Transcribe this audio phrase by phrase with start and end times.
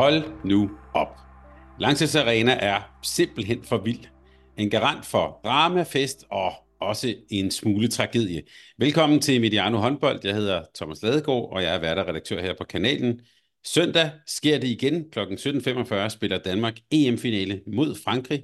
[0.00, 1.08] Hold nu op.
[1.80, 4.04] Langsets Arena er simpelthen for vild.
[4.56, 8.42] En garant for drama, fest og også en smule tragedie.
[8.78, 10.20] Velkommen til Mediano Håndbold.
[10.24, 13.20] Jeg hedder Thomas Ladegaard, og jeg er værter redaktør her på kanalen.
[13.64, 15.10] Søndag sker det igen.
[15.10, 15.18] Kl.
[15.18, 18.42] 17.45 spiller Danmark EM-finale mod Frankrig.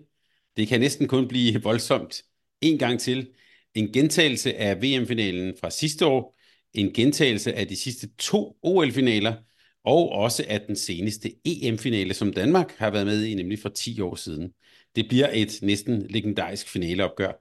[0.57, 2.23] Det kan næsten kun blive voldsomt.
[2.61, 3.29] En gang til.
[3.75, 6.39] En gentagelse af VM-finalen fra sidste år.
[6.75, 9.35] En gentagelse af de sidste to OL-finaler–
[9.87, 14.01] og også af den seneste EM-finale, som Danmark har været med i, nemlig for 10
[14.01, 14.53] år siden.
[14.97, 17.33] Det bliver et næsten legendarisk finaleopgør.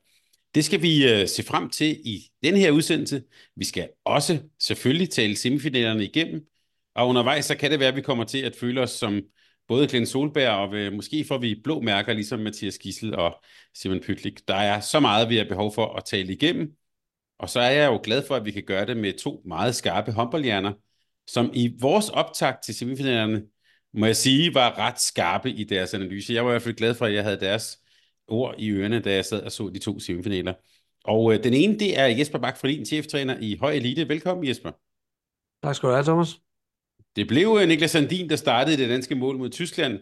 [0.56, 3.24] Det skal vi øh, se frem til i den her udsendelse.
[3.56, 6.42] Vi skal også selvfølgelig tale semifinalerne igennem,
[6.96, 9.22] og undervejs så kan det være, at vi kommer til at føle os som
[9.68, 13.44] både Glenn Solberg, og øh, måske får vi blå mærker, ligesom Mathias Gissel og
[13.74, 14.48] Simon Pytlik.
[14.48, 16.72] Der er så meget, vi har behov for at tale igennem,
[17.40, 19.76] og så er jeg jo glad for, at vi kan gøre det med to meget
[19.76, 20.74] skarpe håndboldhjerner,
[21.28, 23.44] som i vores optakt til semifinalerne,
[23.94, 26.34] må jeg sige, var ret skarpe i deres analyse.
[26.34, 27.80] Jeg var i hvert fald glad for, at jeg havde deres
[28.28, 30.54] ord i ørerne, da jeg sad og så de to semifinaler.
[31.04, 34.10] Og øh, den ene, det er Jesper Bak din cheftræner i Høj Elite.
[34.10, 34.72] Velkommen, Jesper.
[35.64, 36.40] Tak skal du have, Thomas.
[37.16, 40.00] Det blev øh, Niklas Sandin, der startede det danske mål mod Tyskland,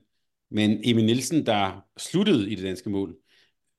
[0.52, 3.16] men Emil Nielsen, der sluttede i det danske mål.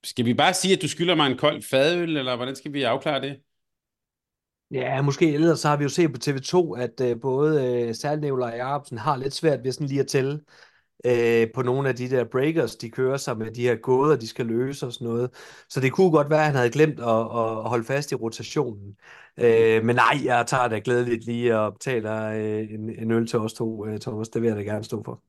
[0.05, 2.83] Skal vi bare sige, at du skylder mig en kold fadøl, eller hvordan skal vi
[2.83, 3.37] afklare det?
[4.75, 5.35] Ja, måske.
[5.35, 8.99] Ellers så har vi jo set på TV2, at øh, både øh, særligt og Jacobsen
[8.99, 10.41] har lidt svært ved sådan lige at tælle
[11.07, 14.29] øh, på nogle af de der breakers, de kører sig med de her gåder, de
[14.29, 15.31] skal løse og sådan noget.
[15.69, 18.97] Så det kunne godt være, at han havde glemt at, at holde fast i rotationen.
[19.41, 23.39] Øh, men nej, jeg tager det glædeligt lige og betaler øh, en, en øl til
[23.39, 24.29] os to, øh, Thomas.
[24.29, 25.23] Det vil jeg da gerne stå for.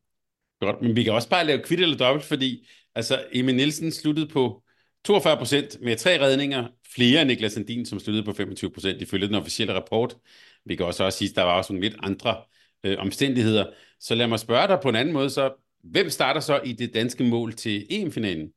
[0.59, 4.27] Godt, men vi kan også bare lave kvitt eller dobbelt, fordi altså, Emil Nielsen sluttede
[4.27, 4.63] på
[5.05, 9.27] 42 procent med tre redninger, flere end Niklas Sandin, som sluttede på 25 procent ifølge
[9.27, 10.17] den officielle rapport.
[10.65, 12.37] Vi kan også, også sige, at der var også nogle lidt andre
[12.83, 13.65] øh, omstændigheder.
[13.99, 16.93] Så lad mig spørge dig på en anden måde, så hvem starter så i det
[16.93, 18.47] danske mål til EM-finalen?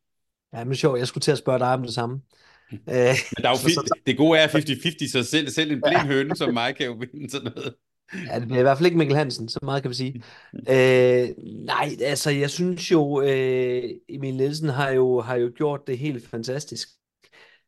[0.55, 2.21] Ja, men sjovt, jeg skulle til at spørge dig om det samme.
[2.71, 6.07] men der er jo så, så, det gode er 50-50, så selv, selv en blind
[6.07, 7.75] høne som mig kan jo vinde sådan noget.
[8.13, 10.23] Ja, det bliver i hvert fald ikke Mikkel Hansen, så meget kan vi sige.
[10.71, 11.29] øh,
[11.65, 16.29] nej, altså jeg synes jo, øh, Emil Nielsen har jo, har jo gjort det helt
[16.29, 16.89] fantastisk.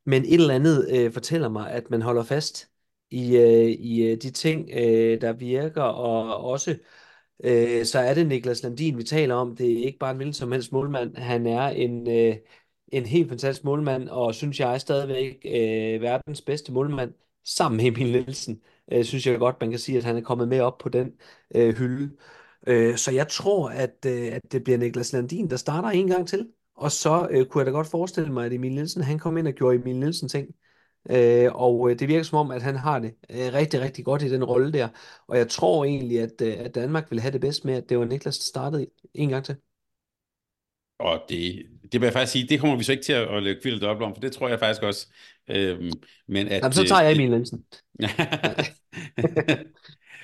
[0.06, 2.70] Men et eller andet øh, fortæller mig, at man holder fast
[3.10, 6.78] i, øh, i øh, de ting, øh, der virker, og også
[7.44, 9.56] øh, så er det Niklas Landin, vi taler om.
[9.56, 11.16] Det er ikke bare en hvilken som helst målmand.
[11.16, 12.36] Han er en, øh,
[12.92, 17.14] en helt fantastisk målmand, og synes jeg er stadigvæk øh, verdens bedste målmand,
[17.44, 18.60] sammen med Emil Nielsen
[18.92, 21.12] øh, synes jeg godt, man kan sige, at han er kommet med op på den
[21.54, 22.16] øh, hylde.
[22.66, 26.28] Øh, så jeg tror, at, øh, at det bliver Niklas Landin, der starter en gang
[26.28, 26.48] til.
[26.76, 29.48] Og så øh, kunne jeg da godt forestille mig, at Emil Nielsen, han kom ind
[29.48, 30.48] og gjorde Emil Nielsen ting.
[31.10, 34.22] Øh, og øh, det virker som om, at han har det øh, rigtig, rigtig godt
[34.22, 34.88] i den rolle der.
[35.28, 37.98] Og jeg tror egentlig, at, øh, at Danmark vil have det bedst med, at det
[37.98, 39.56] var Niklas, der startede en gang til.
[41.00, 41.62] Og det,
[41.92, 43.84] det vil jeg faktisk sige, det kommer vi så ikke til at, at lave kvildt
[43.84, 45.06] op om, for det tror jeg faktisk også.
[45.50, 45.92] Øhm,
[46.28, 47.64] men at, Jamen, så tager jeg Emil Nielsen.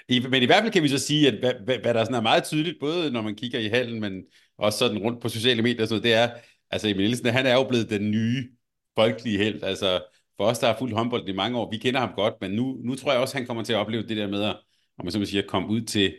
[0.09, 2.15] I, men i hvert fald kan vi så sige, at hvad, hvad, hvad der sådan
[2.17, 4.23] er meget tydeligt, både når man kigger i hallen, men
[4.59, 6.31] også sådan rundt på sociale medier, så det er,
[6.71, 8.49] altså Emil Nielsen, han er jo blevet den nye
[8.99, 9.63] folkelige held.
[9.63, 10.01] Altså
[10.37, 12.77] for os, der har fuldt håndbold i mange år, vi kender ham godt, men nu,
[12.85, 14.57] nu tror jeg også, han kommer til at opleve det der med at,
[14.99, 16.15] om man så siger, komme ud til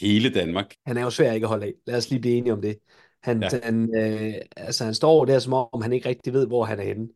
[0.00, 0.74] hele Danmark.
[0.86, 1.72] Han er jo svær ikke at holde af.
[1.86, 2.78] Lad os lige blive enige om det.
[3.22, 3.48] Han, ja.
[3.62, 6.84] han, øh, altså, han står der, som om han ikke rigtig ved, hvor han er
[6.84, 7.08] henne.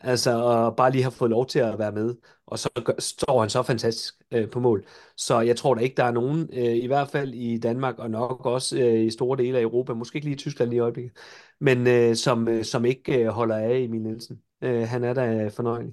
[0.00, 2.14] Altså, og bare lige har fået lov til at være med,
[2.46, 4.86] og så gør, står han så fantastisk øh, på mål.
[5.16, 8.10] Så jeg tror da ikke, der er nogen, øh, i hvert fald i Danmark, og
[8.10, 10.80] nok også øh, i store dele af Europa, måske ikke lige i Tyskland lige i
[10.80, 11.12] øjeblikket,
[11.60, 14.40] men øh, som, øh, som ikke øh, holder af Emil Nielsen.
[14.62, 15.92] Øh, han er da fornøjelig.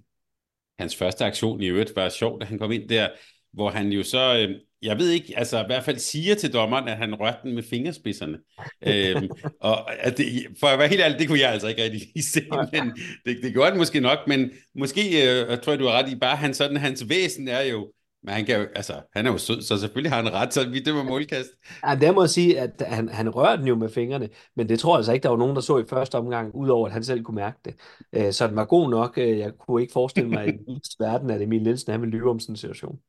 [0.80, 3.10] Hans første aktion i øvrigt var sjovt, da han kom ind der,
[3.54, 6.88] hvor han jo så, øh, jeg ved ikke, altså i hvert fald siger til dommeren,
[6.88, 8.38] at han rørte den med fingerspidserne.
[8.88, 9.30] øhm,
[9.62, 12.02] og at det, for at være helt ærlig, det kunne jeg altså ikke rigtig
[12.34, 12.42] se,
[12.72, 12.92] men
[13.26, 16.16] det, det gjorde den måske nok, men måske, øh, tror jeg, du har ret i,
[16.16, 17.92] bare han sådan, hans væsen er jo
[18.24, 20.70] Men han, kan jo, altså, han er jo sød, så selvfølgelig har han ret, så
[20.70, 21.50] vi dømmer målkast.
[21.88, 24.80] Ja, der må jeg sige, at han, han rørte den jo med fingrene, men det
[24.80, 27.04] tror jeg altså ikke, der var nogen, der så i første omgang, udover at han
[27.04, 27.76] selv kunne mærke det.
[28.14, 29.18] Øh, så den var god nok.
[29.18, 32.30] Øh, jeg kunne ikke forestille mig i den verden, at Emil Nielsen han ville lyve
[32.30, 33.00] om sådan en situation.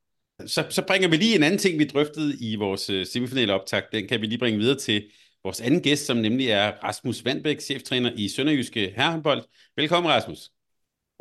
[0.47, 3.83] Så, så bringer vi lige en anden ting, vi drøftede i vores øh, semifinale optag.
[3.93, 5.11] Den kan vi lige bringe videre til
[5.45, 9.45] vores anden gæst, som nemlig er Rasmus Vandbæk, cheftræner i Sønderjyske Herrenbold.
[9.77, 10.51] Velkommen, Rasmus.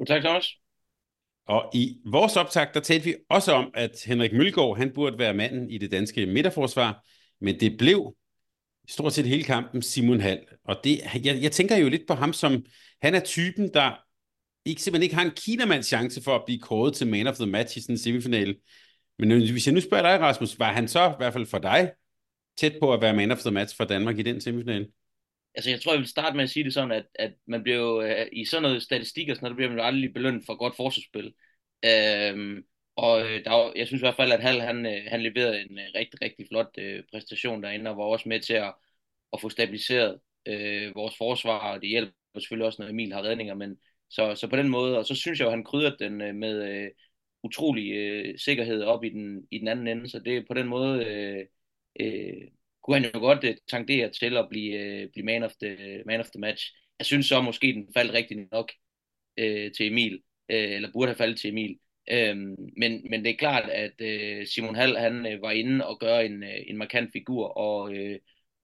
[0.07, 0.47] Tak, Thomas.
[1.47, 5.33] Og i vores optag, der talte vi også om, at Henrik Mølgaard, han burde være
[5.33, 7.05] manden i det danske midterforsvar,
[7.41, 8.15] men det blev
[8.87, 10.39] stort set hele kampen Simon Hall.
[10.65, 12.65] Og det, jeg, jeg tænker jo lidt på ham som,
[13.01, 13.91] han er typen, der
[14.65, 17.45] ikke, simpelthen ikke har en kinamands chance for at blive kåret til man of the
[17.45, 18.55] match i sådan en semifinale.
[19.19, 21.91] Men hvis jeg nu spørger dig, Rasmus, var han så, i hvert fald for dig,
[22.57, 24.87] tæt på at være man of the match for Danmark i den semifinal?
[25.55, 27.77] Altså, jeg tror, jeg vil starte med at sige det sådan, at, at man bliver
[27.77, 30.43] jo, øh, i sådan noget statistik og sådan noget, der bliver man jo aldrig belønnet
[30.45, 31.33] for godt forsvarsspil.
[31.85, 32.63] Øhm,
[32.95, 35.61] og øh, der var, jeg synes i hvert fald, at Hal, han, øh, han leverede
[35.61, 38.73] en rigtig, rigtig flot øh, præstation derinde, og var også med til at,
[39.33, 43.53] at få stabiliseret øh, vores forsvar, og det hjælper selvfølgelig også, når Emil har redninger,
[43.53, 43.77] men
[44.09, 46.63] så, så på den måde, og så synes jeg jo, han krydrede den øh, med
[46.69, 46.89] øh,
[47.43, 51.05] utrolig øh, sikkerhed op i den, i den anden ende, så det på den måde...
[51.05, 51.45] øh,
[51.99, 52.47] øh,
[52.83, 56.19] kunne han jo godt øh, tangere til at blive, øh, blive man, of the, man
[56.19, 56.73] of the match.
[56.99, 58.71] Jeg synes så måske, den faldt rigtig nok
[59.37, 61.79] øh, til Emil, øh, eller burde have faldet til Emil.
[62.11, 62.37] Uh,
[62.77, 66.25] men, men det er klart, at øh, Simon Hall han øh, var inde og gøre
[66.25, 68.19] en, øh, en markant figur, og, øh,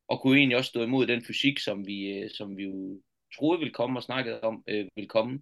[0.07, 3.01] og kunne egentlig også stå imod den fysik, som vi, øh, som vi jo
[3.35, 5.41] troede ville komme og snakkede om øh, ville komme,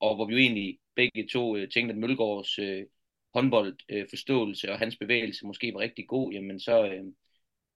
[0.00, 2.84] og hvor vi jo egentlig begge to øh, tænkte, at Mølgaards øh,
[3.34, 7.04] håndboldforståelse øh, og hans bevægelse måske var rigtig god, jamen så, øh,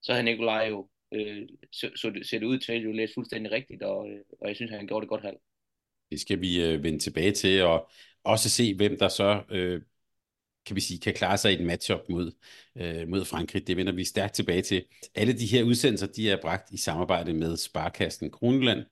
[0.02, 3.14] så har Nikolaj jo, øh, så, så det, ser det ud til, at jo læst
[3.14, 5.36] fuldstændig rigtigt, og, øh, og jeg synes, han gjorde det godt halv.
[6.10, 7.90] Det skal vi øh, vende tilbage til, og
[8.24, 9.82] også se, hvem der så øh,
[10.66, 12.32] kan vi sige, kan klare sig i et matchup mod,
[12.76, 13.66] øh, mod Frankrig.
[13.66, 14.84] Det vender vi stærkt tilbage til.
[15.14, 18.84] Alle de her udsendelser, de er bragt i samarbejde med Sparkassen Kroneland.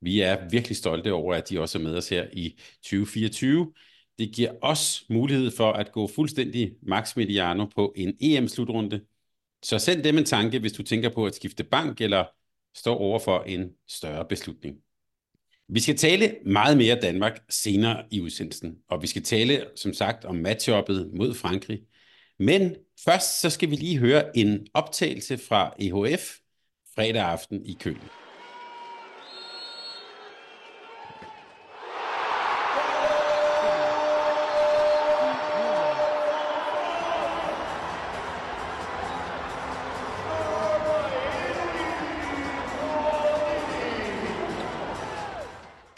[0.00, 3.72] Vi er virkelig stolte over, at de også er med os her i 2024.
[4.18, 9.00] Det giver os mulighed for at gå fuldstændig max mediano på en EM-slutrunde,
[9.62, 12.24] så send dem en tanke, hvis du tænker på at skifte bank eller
[12.76, 14.76] står over for en større beslutning.
[15.68, 20.24] Vi skal tale meget mere Danmark senere i udsendelsen, og vi skal tale som sagt
[20.24, 21.80] om matchuppet mod Frankrig.
[22.38, 26.38] Men først så skal vi lige høre en optagelse fra EHF
[26.94, 28.27] fredag aften i København.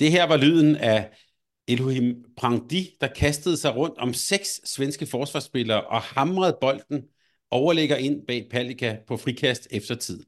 [0.00, 1.11] Det her var lyden af
[1.69, 7.02] Elohim Prandi, der kastede sig rundt om seks svenske forsvarsspillere og hamrede bolden
[7.50, 10.25] overlægger ind bag Palika på frikast efter tid.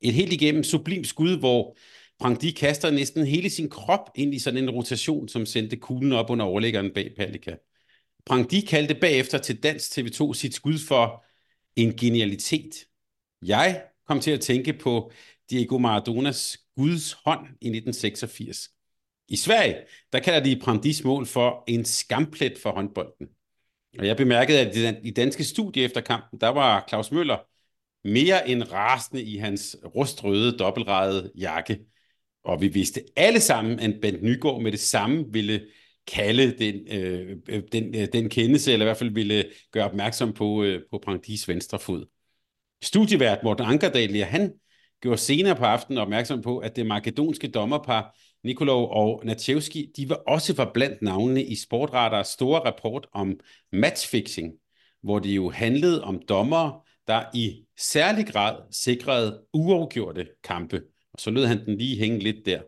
[0.00, 1.76] Et helt igennem sublim skud, hvor
[2.18, 6.30] Prandi kaster næsten hele sin krop ind i sådan en rotation, som sendte kuglen op
[6.30, 7.54] under overlæggeren bag Palika.
[8.26, 11.24] Prandi kaldte bagefter til Dansk TV2 sit skud for
[11.76, 12.74] en genialitet.
[13.46, 15.12] Jeg kom til at tænke på
[15.50, 18.68] Diego Maradonas Guds hånd i 1986.
[19.28, 19.76] I Sverige,
[20.12, 23.28] der kalder de Prandis mål for en skamplet for håndbolden.
[23.98, 27.38] Og jeg bemærkede, at i danske studie efter kampen, der var Claus Møller
[28.04, 31.78] mere end rasende i hans rustrøde, dobbeltrejede jakke.
[32.44, 35.66] Og vi vidste alle sammen, at Bent Nygaard med det samme ville
[36.06, 40.32] kalde den, øh, øh, den, øh, den kendelse, eller i hvert fald ville gøre opmærksom
[40.32, 42.06] på, øh, på Prandis venstre fod.
[42.82, 44.52] Studievært Morten Ankerdal, han
[45.00, 50.14] gjorde senere på aftenen opmærksom på, at det makedonske dommerpar Nikolov og Natchevski, de var
[50.26, 53.40] også var blandt navnene i Sportradars store rapport om
[53.72, 54.52] matchfixing,
[55.02, 60.82] hvor det jo handlede om dommere, der i særlig grad sikrede uafgjorte kampe.
[61.12, 62.60] Og så lød han den lige hænge lidt der.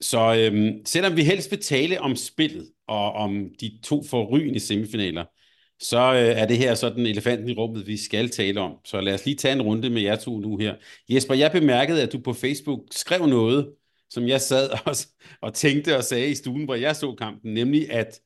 [0.00, 5.24] Så øhm, selvom vi helst vil tale om spillet og om de to forrygende semifinaler,
[5.80, 8.72] så øh, er det her sådan elefanten i rummet, vi skal tale om.
[8.84, 10.74] Så lad os lige tage en runde med jer to nu her.
[11.08, 13.68] Jesper, jeg bemærkede, at du på Facebook skrev noget,
[14.10, 14.94] som jeg sad og,
[15.40, 18.20] og tænkte og sagde i stuen, hvor jeg så kampen, nemlig at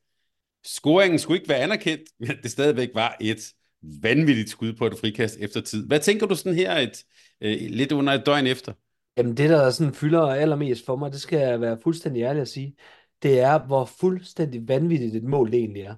[0.65, 5.37] scoringen skulle ikke være anerkendt, men det stadigvæk var et vanvittigt skud på et frikast
[5.41, 5.87] efter tid.
[5.87, 7.05] Hvad tænker du sådan her et,
[7.41, 8.73] øh, lidt under et døgn efter?
[9.17, 12.49] Jamen det, der sådan fylder allermest for mig, det skal jeg være fuldstændig ærlig at
[12.49, 12.77] sige,
[13.23, 15.95] det er, hvor fuldstændig vanvittigt et mål det egentlig er.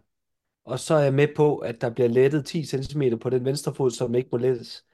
[0.64, 3.74] Og så er jeg med på, at der bliver lettet 10 cm på den venstre
[3.74, 4.84] fod, som ikke må lettes.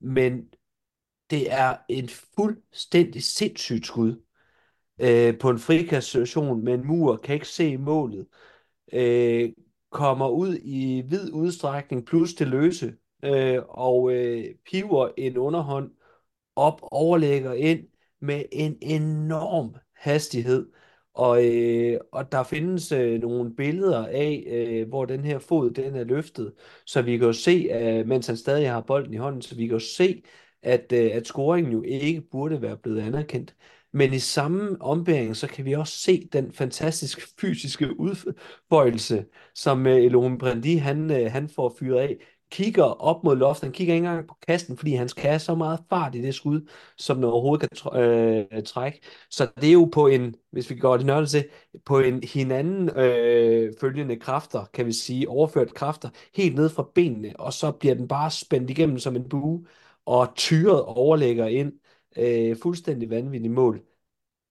[0.00, 0.48] Men
[1.30, 4.23] det er en fuldstændig sindssygt skud
[5.00, 8.26] øh, på en frikastsituation med en mur, kan ikke se målet.
[8.92, 9.52] Øh,
[9.90, 15.90] kommer ud i vid udstrækning plus til løse øh, og øh, piver en underhånd
[16.56, 17.88] op, overlægger ind
[18.20, 20.72] med en enorm hastighed.
[21.14, 25.94] Og, øh, og der findes øh, nogle billeder af, øh, hvor den her fod den
[25.94, 26.54] er løftet,
[26.86, 29.66] så vi kan jo se, øh, mens han stadig har bolden i hånden, så vi
[29.66, 30.22] kan jo se,
[30.62, 33.56] at, øh, at scoringen jo ikke burde være blevet anerkendt.
[33.94, 39.24] Men i samme ombæring, så kan vi også se den fantastiske fysiske udbøjelse,
[39.54, 42.16] som øh, Elohim Brandi, han, øh, han får fyret af
[42.50, 43.64] kigger op mod loftet.
[43.64, 46.34] Han kigger ikke engang på kasten, fordi han skal have så meget fart i det
[46.34, 49.00] skud, som den overhovedet kan tr- øh, trække.
[49.30, 51.48] Så det er jo på en, hvis vi går det nørdet til,
[51.84, 57.32] på en hinanden øh, følgende kræfter, kan vi sige, overført kræfter, helt ned fra benene,
[57.38, 59.66] og så bliver den bare spændt igennem som en bue,
[60.06, 61.72] og tyret overlægger ind.
[62.18, 63.82] Øh, fuldstændig vanvittigt mål.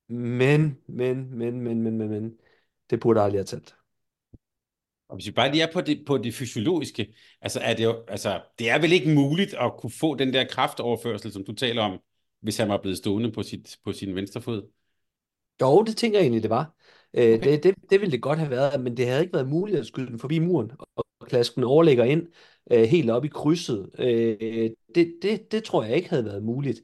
[0.10, 2.38] Men, men, men, men, men, men, men,
[2.90, 3.76] det burde aldrig have talt.
[5.10, 8.04] Og hvis vi bare lige er på det, på det fysiologiske, altså er det jo,
[8.08, 11.82] altså, det er vel ikke muligt at kunne få den der kraftoverførsel, som du taler
[11.82, 12.00] om,
[12.42, 14.72] hvis han var blevet stående på, sit, på sin venstre fod?
[15.62, 16.76] Jo, det tænker jeg egentlig, det var.
[17.14, 17.52] Øh, okay.
[17.52, 19.86] det, det, det ville det godt have været, men det havde ikke været muligt at
[19.86, 22.28] skyde den forbi muren og klaske den overlægger ind
[22.72, 23.90] øh, helt op i krydset.
[24.00, 26.82] Øh, det, det, det tror jeg ikke havde været muligt.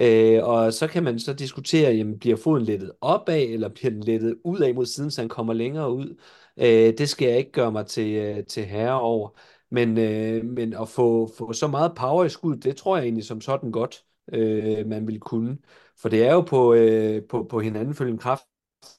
[0.00, 4.02] Øh, og så kan man så diskutere, jamen, bliver foden lettet opad, eller bliver den
[4.02, 6.16] lettet udad mod siden, så han kommer længere ud.
[6.56, 9.28] Øh, det skal jeg ikke gøre mig til, øh, til herre over.
[9.70, 13.24] Men, øh, men at få, få så meget power i skud, det tror jeg egentlig
[13.24, 15.58] som sådan godt, øh, man vil kunne.
[15.98, 18.42] For det er jo på, øh, på, på hinanden følgende kraft,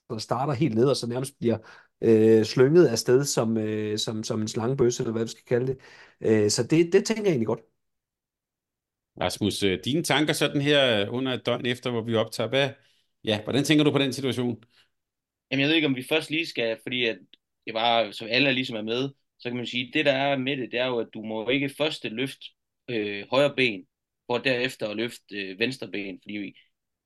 [0.10, 1.58] der starter helt ned, og så nærmest bliver
[2.02, 5.78] øh, slynget afsted som, øh, som, som en slangebøsse, eller hvad vi skal kalde det.
[6.22, 7.73] Øh, så det, det tænker jeg egentlig godt.
[9.22, 12.70] Rasmus, øh, dine tanker sådan her under et døgn efter, hvor vi optager, hvad,
[13.24, 14.63] ja, hvordan tænker du på den situation?
[15.51, 17.17] Jamen, jeg ved ikke, om vi først lige skal, fordi at
[17.65, 20.38] det var, så alle er ligesom er med, så kan man sige, det der er
[20.38, 22.46] med det, det er jo, at du må ikke første løfte
[22.89, 23.86] øh, højre ben,
[24.27, 26.55] for derefter at løfte øh, venstre ben, fordi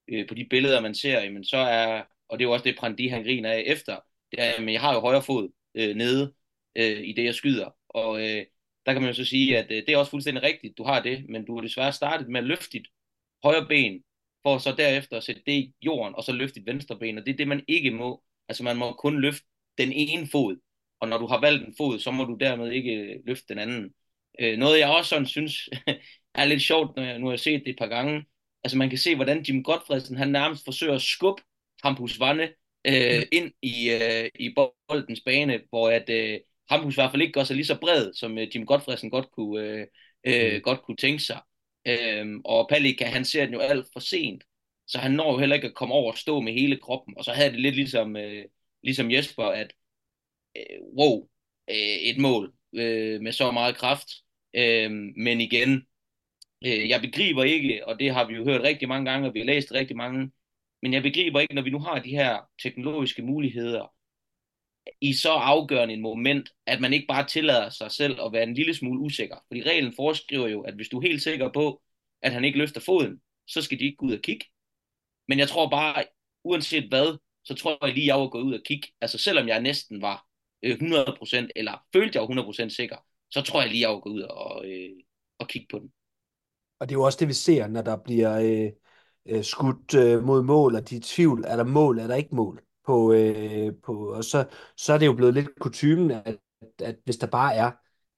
[0.07, 2.77] øh, på de billeder, man ser, jamen, så er, og det er jo også det,
[2.77, 3.99] Prandi han griner af efter,
[4.31, 6.33] det er, jamen, jeg har jo højre fod øh, nede
[6.75, 8.45] øh, i det, jeg skyder, og øh,
[8.87, 11.01] der kan man jo så sige, at øh, det er også fuldstændig rigtigt, du har
[11.03, 12.87] det, men du har desværre startet med at løfte dit
[13.43, 14.03] højre ben,
[14.43, 17.25] for så derefter at sætte det i jorden, og så løfte dit venstre ben, og
[17.25, 18.23] det er det, man ikke må.
[18.49, 19.45] Altså man må kun løfte
[19.77, 20.57] den ene fod,
[20.99, 23.59] og når du har valgt en fod, så må du dermed ikke øh, løfte den
[23.59, 23.93] anden.
[24.39, 25.69] Øh, noget jeg også sådan synes
[26.35, 28.25] er lidt sjovt, når jeg nu har set det et par gange,
[28.63, 31.43] altså man kan se, hvordan Jim Godfredsen, han nærmest forsøger at skubbe
[31.83, 32.49] Hampus Vanne
[32.87, 37.33] øh, ind i, øh, i boldens bane, hvor at øh, Hampus i hvert fald ikke
[37.33, 39.87] gør sig lige så bred, som øh, Jim Godfredsen godt kunne, øh,
[40.23, 40.61] øh, mm.
[40.61, 41.41] godt kunne tænke sig.
[41.87, 44.43] Øh, og Palika, han ser den jo alt for sent,
[44.87, 47.23] så han når jo heller ikke at komme over og stå med hele kroppen, og
[47.25, 48.45] så havde det lidt ligesom, øh,
[48.83, 49.73] ligesom Jesper, at
[50.57, 51.27] øh, wow,
[51.69, 54.07] øh, et mål øh, med så meget kraft.
[54.53, 55.87] Øh, men igen,
[56.65, 59.39] øh, jeg begriber ikke, og det har vi jo hørt rigtig mange gange, og vi
[59.39, 60.31] har læst rigtig mange,
[60.81, 63.93] men jeg begriber ikke, når vi nu har de her teknologiske muligheder,
[65.01, 68.53] i så afgørende en moment, at man ikke bare tillader sig selv at være en
[68.53, 69.35] lille smule usikker.
[69.47, 71.81] Fordi reglen foreskriver jo, at hvis du er helt sikker på,
[72.21, 74.45] at han ikke løfter foden, så skal de ikke gå ud og kigge.
[75.27, 76.03] Men jeg tror bare,
[76.43, 78.87] uanset hvad, så tror jeg lige, jeg var gået ud og kigge.
[79.01, 80.25] Altså selvom jeg næsten var
[80.63, 82.97] øh, 100%, eller følte jeg var 100% sikker,
[83.29, 84.89] så tror jeg lige, jeg var gået ud og, øh,
[85.39, 85.91] og kigge på den.
[86.79, 88.71] Og det er jo også det, vi ser, når der bliver øh,
[89.25, 92.15] øh, skudt øh, mod mål, og de er i tvivl, er der mål, er der
[92.15, 92.63] ikke mål?
[92.87, 94.45] På, øh, på, og så,
[94.77, 96.37] så er det jo blevet lidt kutumen, at,
[96.81, 97.71] at hvis der bare er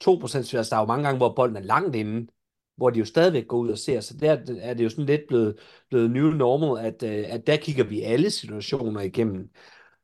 [0.03, 2.27] 2% altså der er jo mange gange, hvor bolden er langt inde,
[2.77, 5.21] hvor de jo stadigvæk går ud og ser, så der er det jo sådan lidt
[5.27, 5.59] blevet,
[5.89, 9.49] blevet new normal, at, øh, at der kigger vi alle situationer igennem.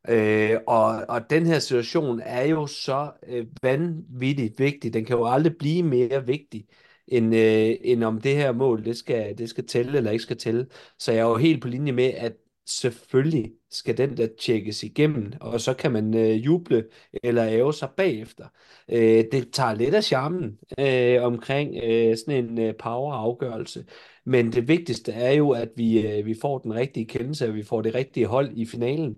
[0.09, 4.93] Øh, og, og den her situation er jo så øh, vanvittigt vigtig.
[4.93, 6.67] Den kan jo aldrig blive mere vigtig,
[7.07, 10.37] end, øh, end om det her mål, det skal, det skal tælle eller ikke skal
[10.37, 10.67] tælle.
[10.99, 12.33] Så jeg er jo helt på linje med, at
[12.65, 16.85] selvfølgelig skal den der tjekkes igennem, og så kan man øh, juble
[17.23, 18.47] eller æve sig bagefter.
[18.89, 23.85] Øh, det tager lidt af charmen øh, omkring øh, sådan en øh, power-afgørelse,
[24.25, 27.63] men det vigtigste er jo, at vi, øh, vi får den rigtige kendelse, og vi
[27.63, 29.15] får det rigtige hold i finalen.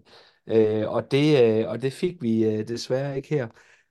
[0.48, 3.48] Øh, og, det, øh, og det fik vi øh, desværre ikke her.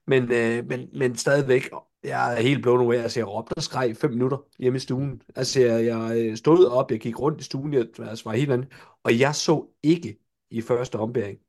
[0.07, 1.69] Men, øh, men, men stadigvæk,
[2.03, 2.95] jeg er helt blown away.
[2.95, 5.21] Altså, jeg råbte og skreg fem minutter hjemme i stuen.
[5.35, 8.51] Altså, jeg, jeg øh, stod op, jeg gik rundt i stuen, jeg altså, var helt
[8.51, 8.67] andet.
[9.03, 10.17] Og jeg så ikke
[10.51, 11.39] i første ombæring,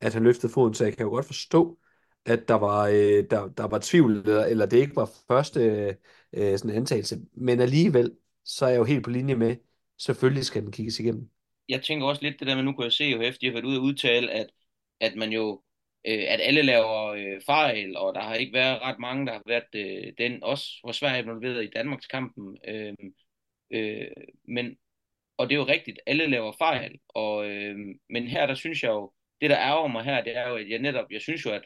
[0.00, 1.78] at han løftede foden, så jeg kan jo godt forstå,
[2.26, 5.60] at der var, øh, der, der var tvivl, eller, eller det ikke var første
[6.32, 7.20] øh, sådan antagelse.
[7.32, 8.12] Men alligevel,
[8.44, 9.56] så er jeg jo helt på linje med,
[9.98, 11.28] selvfølgelig skal den kigges igennem.
[11.68, 13.54] Jeg tænker også lidt det der med, nu kan jeg se jo efter, jeg har
[13.54, 14.46] været ude og udtale, at,
[15.00, 15.62] at man jo
[16.06, 19.42] øh, at alle laver øh, fejl, og der har ikke været ret mange, der har
[19.46, 22.58] været øh, den, også hvor Sverige involveret i Danmarks kampen.
[22.68, 22.94] Øh,
[23.70, 24.06] øh,
[24.48, 24.76] men,
[25.36, 27.76] og det er jo rigtigt, alle laver fejl, og, øh,
[28.10, 30.70] men her, der synes jeg jo, det der ærger mig her, det er jo, at
[30.70, 31.62] jeg netop, jeg synes jo, at,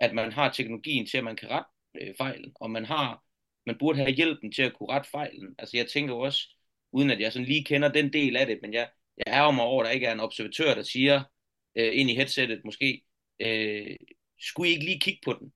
[0.00, 1.70] at man har teknologien til, at man kan rette
[2.00, 3.24] øh, fejlen, og man har,
[3.66, 5.54] man burde have hjælpen til at kunne rette fejlen.
[5.58, 6.40] Altså jeg tænker jo også,
[6.92, 9.64] uden at jeg sådan lige kender den del af det, men jeg, jeg ærger mig
[9.64, 11.22] over, at der ikke er en observatør, der siger
[11.76, 13.02] øh, ind i headsettet måske,
[13.40, 13.96] øh,
[14.40, 15.52] skulle I ikke lige kigge på den?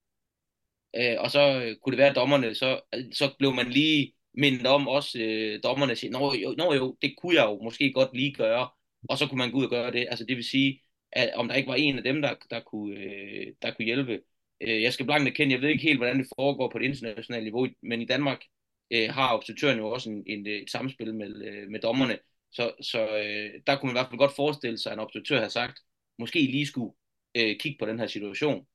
[0.97, 4.12] Øh, og så øh, kunne det være, at dommerne, så, øh, så blev man lige
[4.35, 7.93] mindet om også, øh, dommerne siger, nå jo, nå jo, det kunne jeg jo måske
[7.93, 8.69] godt lige gøre,
[9.09, 10.07] og så kunne man gå ud og gøre det.
[10.11, 12.97] Altså det vil sige, at om der ikke var en af dem, der, der, kunne,
[13.01, 14.21] øh, der kunne hjælpe.
[14.61, 17.45] Øh, jeg skal blankt erkende, jeg ved ikke helt, hvordan det foregår på det internationale
[17.45, 18.43] niveau, men i Danmark
[18.91, 22.19] øh, har observatøren jo også en, en, øh, et samspil med, øh, med dommerne,
[22.53, 25.41] så, så øh, der kunne man i hvert fald godt forestille sig, at en observatør
[25.41, 25.81] har sagt,
[26.19, 26.93] måske lige skulle
[27.35, 28.67] øh, kigge på den her situation.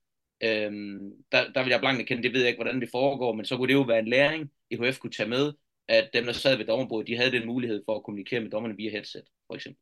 [0.44, 3.46] Øhm, der, der vil jeg blankt erkende, det ved jeg ikke, hvordan det foregår, men
[3.46, 5.54] så kunne det jo være en læring, EHF kunne tage med,
[5.88, 8.76] at dem, der sad ved dommerbordet, de havde den mulighed for at kommunikere med dommerne
[8.78, 9.82] via headset, for eksempel.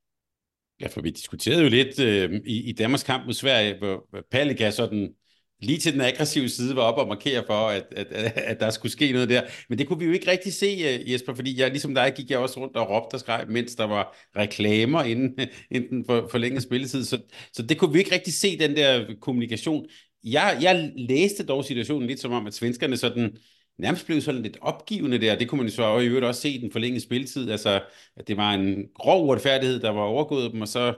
[0.82, 4.72] Ja, for vi diskuterede jo lidt øh, i, i Danmarks kamp mod Sverige, hvor Palika
[4.72, 5.16] sådan
[5.62, 8.92] lige til den aggressive side var op og markere for, at, at, at, der skulle
[8.92, 9.42] ske noget der.
[9.70, 12.32] Men det kunne vi jo ikke rigtig se, øh, Jesper, fordi jeg, ligesom dig gik
[12.32, 15.40] jeg også rundt og råbte og skreg, mens der var reklamer inden,
[15.72, 17.06] inden for, for længe spilletid.
[17.06, 17.22] Så,
[17.54, 19.86] så det kunne vi ikke rigtig se, den der kommunikation.
[20.24, 23.38] Jeg, jeg læste dog situationen lidt som om, at svenskerne sådan
[23.78, 25.38] nærmest blev sådan lidt opgivende der.
[25.38, 27.52] Det kunne man jo så i øvrigt også se i den forlængede spilletid.
[27.52, 27.84] Altså,
[28.16, 30.94] at det var en grov uretfærdighed, der var overgået dem, og så,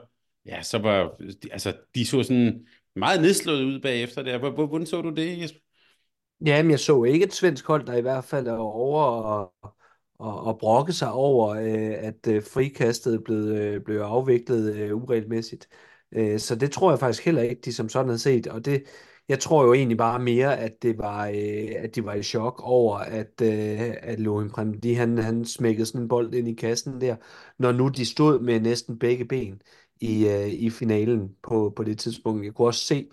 [0.46, 2.66] ja, så var, altså, de så sådan
[2.98, 4.38] meget nedslået ud bagefter der.
[4.66, 5.60] Hvordan så du det, Jesper?
[6.46, 9.52] Jamen, jeg så ikke et svensk hold, der i hvert fald er over og,
[10.18, 15.68] og, og brokke sig over, øh, at øh, frikastet blev, øh, blev afviklet øh, uregelmæssigt.
[16.12, 18.46] Øh, så det tror jeg faktisk heller ikke, de som sådan havde set.
[18.46, 18.84] Og det,
[19.28, 22.60] jeg tror jo egentlig bare mere, at det var, øh, at de var i chok
[22.64, 27.00] over, at, øh, at Lohim Premdi, han, han smækkede sådan en bold ind i kassen
[27.00, 27.16] der,
[27.58, 29.62] når nu de stod med næsten begge ben
[30.00, 32.44] i, øh, i finalen på, på det tidspunkt.
[32.44, 33.08] Jeg kunne også se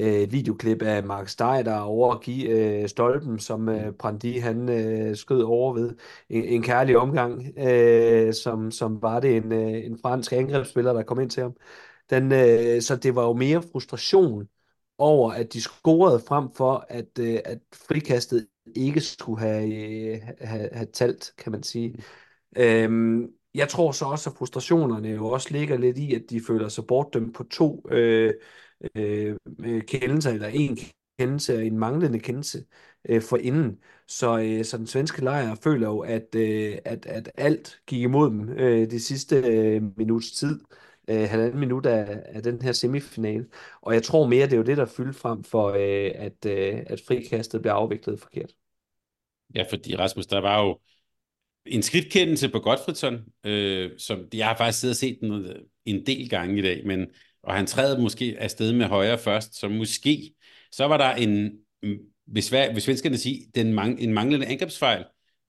[0.00, 4.38] øh, et videoklip af Mark Stey, der over at give øh, stolpen, som øh, Brandi
[4.38, 5.96] han øh, skød over ved.
[6.28, 11.02] En, en kærlig omgang, øh, som, som var det en, øh, en fransk angrebsspiller, der
[11.02, 11.56] kom ind til ham.
[12.10, 14.48] Den, øh, så det var jo mere frustration
[14.98, 20.68] over, at de scorede frem for, at, øh, at frikastet ikke skulle have, øh, have,
[20.72, 21.98] have talt, kan man sige.
[22.56, 26.68] Øhm, jeg tror så også, at frustrationerne jo også ligger lidt i, at de føler
[26.68, 28.34] sig bortdømt på to øh,
[28.94, 29.36] øh,
[29.82, 30.78] kendelser, eller en
[31.18, 32.64] kendelse og en manglende kendelse
[33.08, 33.78] øh, for inden.
[34.08, 38.30] Så, øh, så den svenske lejr føler jo, at, øh, at, at alt gik imod
[38.30, 40.60] dem øh, de sidste øh, minuts tid
[41.08, 43.46] øh, halvanden minut af, af den her semifinale.
[43.82, 46.82] Og jeg tror mere, det er jo det, der fyldte frem for, øh, at, øh,
[46.86, 48.54] at frikastet blev afviklet forkert.
[49.54, 50.78] Ja, fordi Rasmus, der var jo
[51.68, 56.06] en skridtkendelse på Godfredsson, øh, som jeg har faktisk siddet og set den øh, en
[56.06, 57.06] del gange i dag, men,
[57.42, 60.34] og han træder måske afsted med højre først, så måske,
[60.72, 61.50] så var der en,
[62.26, 65.04] hvis, hvis svenskerne sige, den mang, en manglende angrebsfejl,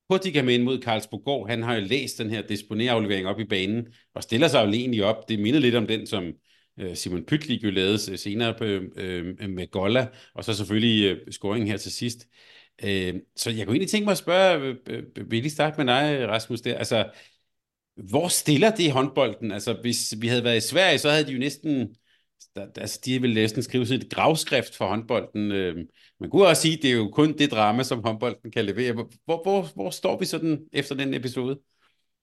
[0.09, 3.87] Hurtig med ind mod Karlsbogård, han har jo læst den her disponeraflevering op i banen,
[4.15, 5.29] og stiller sig jo egentlig op.
[5.29, 6.33] Det minder lidt om den, som
[6.79, 11.05] øh, Simon Pytlik jo lavede øh, senere på, øh, øh, med Golla, og så selvfølgelig
[11.05, 12.27] øh, scoring her til sidst.
[12.83, 15.93] Øh, så jeg kunne egentlig tænke mig at spørge, øh, øh, vil lige starte med
[15.93, 16.77] dig, Rasmus, der?
[16.77, 17.11] Altså,
[17.95, 19.51] hvor stiller det håndbolden?
[19.51, 21.95] Altså, hvis vi havde været i Sverige, så havde de jo næsten
[22.55, 25.51] der, altså, de vil næsten skrive sådan et gravskrift for håndbolden.
[25.51, 25.75] Øh,
[26.19, 28.93] man kunne også sige, at det er jo kun det drama, som håndbolden kan levere.
[28.93, 31.59] Hvor, hvor, hvor står vi sådan efter den episode?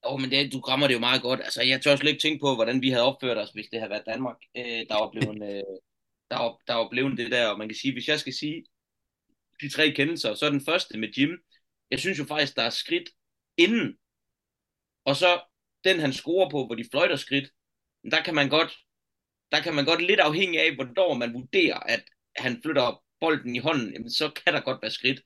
[0.05, 1.39] Jo, oh, men det, du grammer det jo meget godt.
[1.39, 3.89] Altså, jeg tør slet ikke tænke på, hvordan vi havde opført os, hvis det havde
[3.89, 4.35] været Danmark.
[4.57, 5.63] Øh, der var blevet, øh,
[6.31, 8.63] der var, der var blevet det der, og man kan sige, hvis jeg skal sige
[9.61, 11.29] de tre kendelser, så er den første med Jim.
[11.91, 13.09] Jeg synes jo faktisk, der er skridt
[13.57, 13.97] inden,
[15.05, 15.41] og så
[15.83, 17.49] den, han scorer på, hvor de fløjter skridt,
[18.11, 18.85] der kan man godt
[19.51, 22.03] der kan man godt lidt afhængig af, hvornår man vurderer, at
[22.35, 25.21] han flytter bolden i hånden, jamen, så kan der godt være skridt.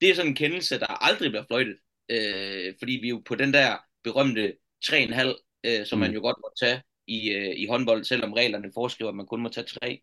[0.00, 1.76] Det er sådan en kendelse, der aldrig bliver fløjtet,
[2.08, 6.00] øh, fordi vi jo på den der berømte 3,5, øh, som mm.
[6.00, 9.42] man jo godt må tage i, øh, i håndbold, selvom reglerne foreskriver, at man kun
[9.42, 10.00] må tage 3.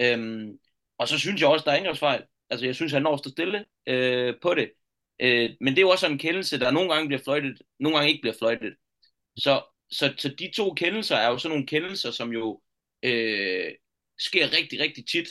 [0.00, 0.58] Øhm,
[0.98, 2.22] og så synes jeg også, der er indgrebsfejl.
[2.50, 4.72] Altså, jeg synes, han når at stå stille øh, på det.
[5.20, 8.10] Øh, men det er jo også en kendelse, der nogle gange bliver fløjtet, nogle gange
[8.10, 8.74] ikke bliver fløjtet.
[9.36, 12.62] Så, så, så de to kendelser er jo sådan nogle kendelser, som jo
[13.02, 13.72] øh,
[14.18, 15.28] sker rigtig, rigtig tit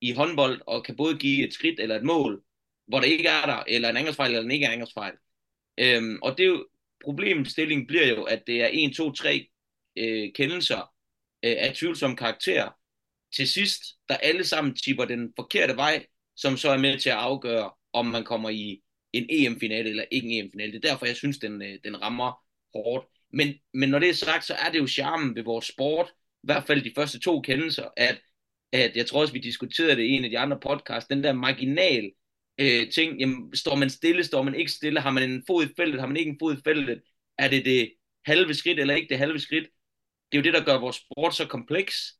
[0.00, 2.44] i håndbold, og kan både give et skridt eller et mål,
[2.86, 5.14] hvor det ikke er der, eller en angrebsfejl, eller en ikke angrebsfejl.
[5.78, 6.68] Øhm, og det er jo,
[7.04, 9.48] problemstillingen bliver jo, at det er 1, 2, 3
[9.96, 10.92] øh, kendelser
[11.44, 12.70] øh, af tvivlsom karakter,
[13.36, 16.06] til sidst, der alle sammen tipper den forkerte vej,
[16.38, 20.28] som så er med til at afgøre, om man kommer i en EM-finale eller ikke
[20.28, 20.72] en EM-finale.
[20.72, 22.32] Det er derfor, jeg synes, den, øh, den rammer
[22.74, 23.06] hårdt.
[23.32, 26.46] Men, men når det er sagt, så er det jo charmen ved vores sport, i
[26.46, 28.20] hvert fald de første to kendelser, at,
[28.72, 31.32] at jeg tror også, vi diskuterede det i en af de andre podcasts, den der
[31.32, 32.10] marginal
[32.60, 35.68] øh, ting, jamen, står man stille, står man ikke stille, har man en fod i
[35.76, 37.02] feltet, har man ikke en fod i feltet,
[37.38, 37.92] er det det
[38.24, 39.68] halve skridt eller ikke det halve skridt?
[40.32, 42.17] Det er jo det, der gør vores sport så kompleks,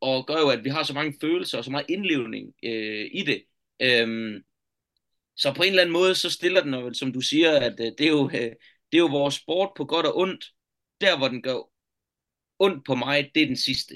[0.00, 3.22] og gør jo, at vi har så mange følelser og så meget indlevning øh, i
[3.22, 3.44] det.
[3.82, 4.42] Øhm,
[5.36, 8.00] så på en eller anden måde, så stiller den, som du siger, at øh, det,
[8.00, 8.52] er jo, øh,
[8.92, 10.44] det er jo vores sport på godt og ondt.
[11.00, 11.70] Der, hvor den gør
[12.58, 13.94] ondt på mig, det er den sidste.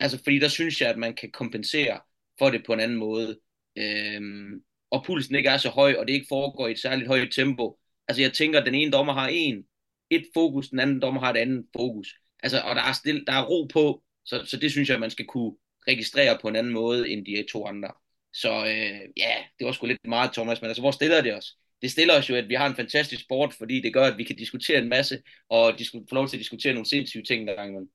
[0.00, 2.00] Altså, fordi der synes jeg, at man kan kompensere
[2.38, 3.38] for det på en anden måde.
[3.76, 7.32] Øhm, og pulsen ikke er så høj, og det ikke foregår i et særligt højt
[7.32, 7.78] tempo.
[8.08, 9.64] Altså, jeg tænker, at den ene dommer har en,
[10.10, 12.14] et fokus, den anden dommer har et andet fokus.
[12.42, 15.10] Altså, og der er, stille, der er ro på, så, så det synes jeg, man
[15.10, 15.52] skal kunne
[15.88, 17.90] registrere på en anden måde, end de to andre.
[18.32, 21.56] Så øh, ja, det var sgu lidt meget, Thomas, men altså, hvor stiller det os?
[21.82, 24.24] Det stiller os jo, at vi har en fantastisk sport, fordi det gør, at vi
[24.24, 25.72] kan diskutere en masse, og
[26.08, 27.88] få lov til at diskutere nogle sindssyge ting der gang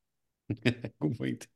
[1.00, 1.50] God point.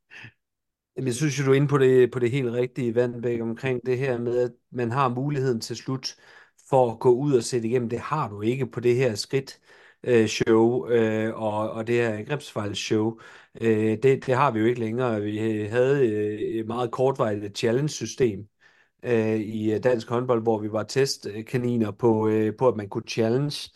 [0.96, 3.98] Jeg synes jo, du er inde på det, på det helt rigtige, Vandbæk, omkring det
[3.98, 6.16] her med, at man har muligheden til slut
[6.68, 7.88] for at gå ud og sætte igennem.
[7.88, 9.60] Det har du ikke på det her skridt
[10.04, 13.18] øh, show øh, og, og det her angrebsfejlsshow.
[13.60, 15.20] Øh, det, det har vi jo ikke længere.
[15.20, 18.48] Vi øh, havde øh, et meget kortvarigt challenge-system
[19.02, 23.08] øh, i øh, dansk håndbold, hvor vi var testkaniner på, øh, på at man kunne
[23.08, 23.70] challenge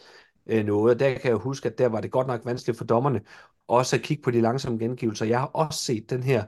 [0.47, 0.95] øh, noget.
[0.95, 3.21] Og der kan jeg huske, at der var det godt nok vanskeligt for dommerne
[3.69, 5.27] også at kigge på de langsomme gengivelser.
[5.27, 6.45] Jeg har også set den her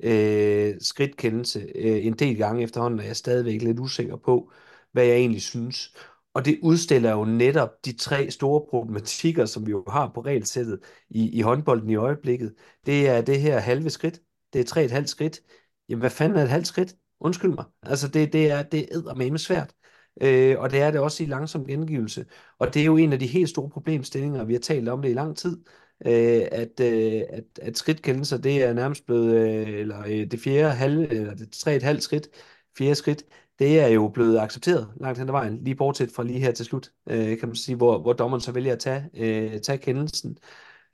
[0.00, 4.52] øh, skridtkendelse øh, en del gange efterhånden, og jeg er stadigvæk lidt usikker på,
[4.92, 5.96] hvad jeg egentlig synes.
[6.34, 10.80] Og det udstiller jo netop de tre store problematikker, som vi jo har på regelsættet
[11.10, 12.54] i, i håndbolden i øjeblikket.
[12.86, 14.20] Det er det her halve skridt.
[14.52, 15.40] Det er tre et halvt skridt.
[15.88, 16.94] Jamen, hvad fanden er et halvt skridt?
[17.20, 17.64] Undskyld mig.
[17.82, 19.74] Altså, det, det er, det er svært.
[20.22, 22.26] Øh, og det er det også i langsom gengivelse.
[22.58, 25.10] Og det er jo en af de helt store problemstillinger, vi har talt om det
[25.10, 25.64] i lang tid,
[26.06, 30.74] øh, at, øh, at, at skridtkendelser, det er nærmest blevet, øh, eller øh, det fjerde
[30.74, 32.28] halv, eller det tre et halvt skridt,
[32.78, 33.22] fjerde skridt,
[33.62, 36.64] det er jo blevet accepteret langt hen ad vejen, lige bortset fra lige her til
[36.64, 40.38] slut, øh, kan man sige, hvor, hvor dommeren så vælger at tage, øh, tage kendelsen.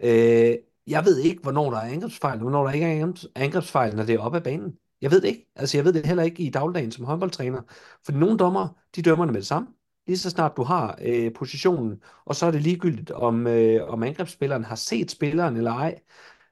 [0.02, 0.54] Øh,
[0.86, 4.18] jeg ved ikke, hvornår der er angrebsfejl, hvornår der ikke er angrebsfejl, når det er
[4.18, 4.72] op af banen.
[5.00, 5.52] Jeg ved det ikke.
[5.56, 7.62] Altså, jeg ved det heller ikke i dagligdagen som håndboldtræner.
[8.04, 9.68] For nogle dommer, de dømmer det med det samme.
[10.06, 14.02] Lige så snart du har øh, positionen, og så er det ligegyldigt, om, øh, om
[14.02, 16.00] angrebsspilleren har set spilleren eller ej,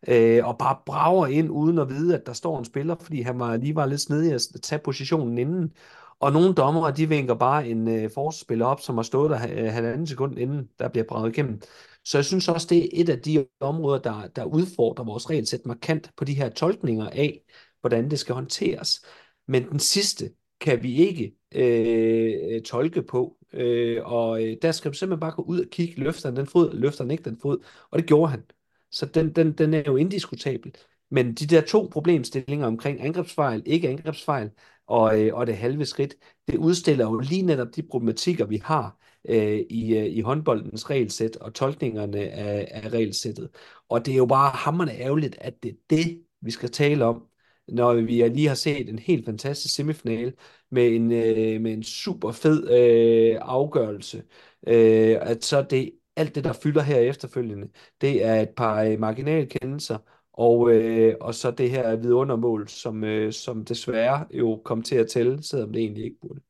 [0.09, 3.38] øh, og bare brager ind uden at vide, at der står en spiller, fordi han
[3.38, 5.72] var lige var lidt snedig at tage positionen inden.
[6.20, 9.72] Og nogle dommere, de vinker bare en øh, forsvarsspiller op, som har stået der øh,
[9.72, 11.61] halvanden sekund inden, der bliver braget igennem.
[12.05, 15.66] Så jeg synes også, det er et af de områder, der, der udfordrer vores regelsæt
[15.66, 17.40] markant på de her tolkninger af,
[17.81, 19.05] hvordan det skal håndteres.
[19.48, 23.37] Men den sidste kan vi ikke øh, tolke på.
[23.52, 26.46] Øh, og øh, der skal man simpelthen bare gå ud og kigge, løfter han den
[26.46, 27.59] fod, løfter han ikke den fod,
[27.90, 28.42] og det gjorde han.
[28.90, 30.74] Så den, den, den er jo indiskutabel.
[31.11, 34.50] Men de der to problemstillinger omkring angrebsfejl, ikke angrebsfejl,
[34.87, 36.14] og, øh, og det halve skridt,
[36.49, 41.37] det udstiller jo lige netop de problematikker, vi har øh, i, øh, i håndboldens regelsæt
[41.37, 43.51] og tolkningerne af, af regelsættet.
[43.88, 47.27] Og det er jo bare hammerne ærgerligt, at det er det, vi skal tale om,
[47.68, 50.35] når vi lige har set en helt fantastisk semifinal
[50.70, 54.22] med en, øh, med en super fed øh, afgørelse,
[54.66, 57.68] øh, at så det alt det, der fylder her efterfølgende,
[58.01, 59.99] det er et par øh, marginalkendelser,
[60.37, 65.09] og, øh, og så det her vidundermål, som, øh, som desværre jo kom til at
[65.09, 66.40] tælle, selvom det egentlig ikke burde.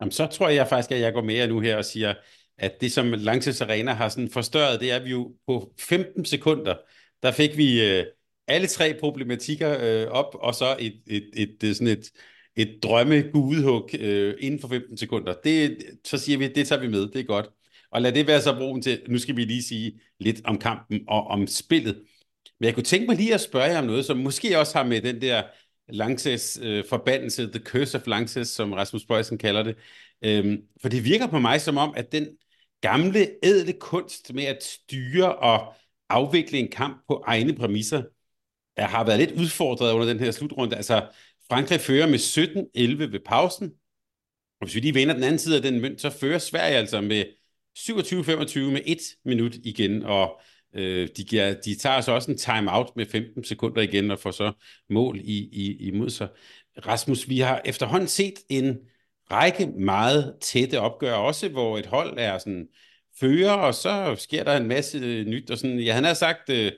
[0.00, 2.14] Jamen, så tror jeg faktisk, at jeg går mere nu her og siger,
[2.58, 6.24] at det, som Langtids Arena har sådan forstørret, det er, at vi jo på 15
[6.24, 6.74] sekunder,
[7.22, 8.04] der fik vi øh,
[8.48, 12.10] alle tre problematikker øh, op, og så et, et, et, et, sådan et,
[12.56, 15.34] et drømme gudehug øh, inden for 15 sekunder.
[15.44, 17.50] Det, så siger vi, det tager vi med, det er godt.
[17.90, 21.00] Og lad det være så broen til, nu skal vi lige sige lidt om kampen
[21.08, 22.02] og om spillet.
[22.60, 24.84] Men jeg kunne tænke mig lige at spørge jer om noget, som måske også har
[24.84, 25.42] med den der
[25.88, 29.76] Langses øh, forbandelse, the curse of Langses, som Rasmus Bøjsen kalder det.
[30.24, 32.28] Øhm, for det virker på mig som om, at den
[32.80, 35.74] gamle, ædle kunst med at styre og
[36.08, 38.02] afvikle en kamp på egne præmisser,
[38.76, 40.76] er, har været lidt udfordret under den her slutrunde.
[40.76, 41.08] Altså,
[41.48, 43.72] Frankrig fører med 17-11 ved pausen,
[44.60, 47.00] og hvis vi lige vender den anden side af den mønt, så fører Sverige altså
[47.00, 47.24] med
[47.78, 50.40] 27-25 med et minut igen, og
[50.74, 54.30] øh, de, giver, de tager så også en timeout med 15 sekunder igen, og får
[54.30, 54.52] så
[54.90, 56.28] mål i, i, imod sig.
[56.86, 58.78] Rasmus, vi har efterhånden set en
[59.32, 62.68] række meget tætte opgør, også hvor et hold er sådan
[63.20, 66.50] fører, og så sker der en masse øh, nyt, og sådan, ja, han har sagt,
[66.50, 66.72] øh,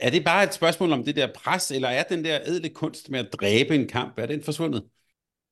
[0.00, 3.10] er det bare et spørgsmål om det der pres, eller er den der edle kunst
[3.10, 4.84] med at dræbe en kamp, er den forsvundet?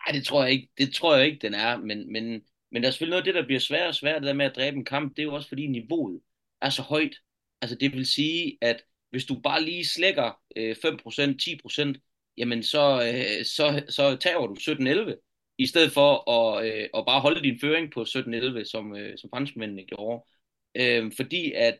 [0.06, 2.88] Nej, det tror jeg ikke, det tror jeg ikke, den er, men, men, men der
[2.88, 4.76] er selvfølgelig noget af det, der bliver sværere og sværere, det der med at dræbe
[4.76, 6.20] en kamp, det er jo også fordi niveauet
[6.62, 7.14] er så højt.
[7.64, 13.12] Altså det vil sige, at hvis du bare lige slækker øh, 5%, 10%, jamen så,
[13.14, 17.60] øh, så, så tager du 17-11, i stedet for at, øh, at bare holde din
[17.60, 20.24] føring på 17-11, som, øh, som franskmændene gjorde.
[20.74, 21.78] Øh, fordi at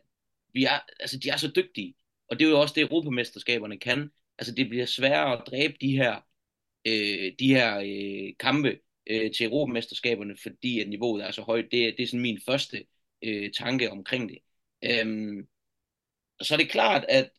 [0.53, 1.95] vi er, altså de er så dygtige,
[2.29, 4.11] og det er jo også det, europamesterskaberne kan.
[4.37, 6.15] Altså det bliver sværere at dræbe de her,
[6.87, 11.65] øh, de her øh, kampe øh, til europamesterskaberne, fordi at niveauet er så højt.
[11.71, 12.85] Det, det er sådan min første
[13.21, 14.37] øh, tanke omkring det.
[14.83, 15.47] Øhm,
[16.41, 17.29] så er det klart, at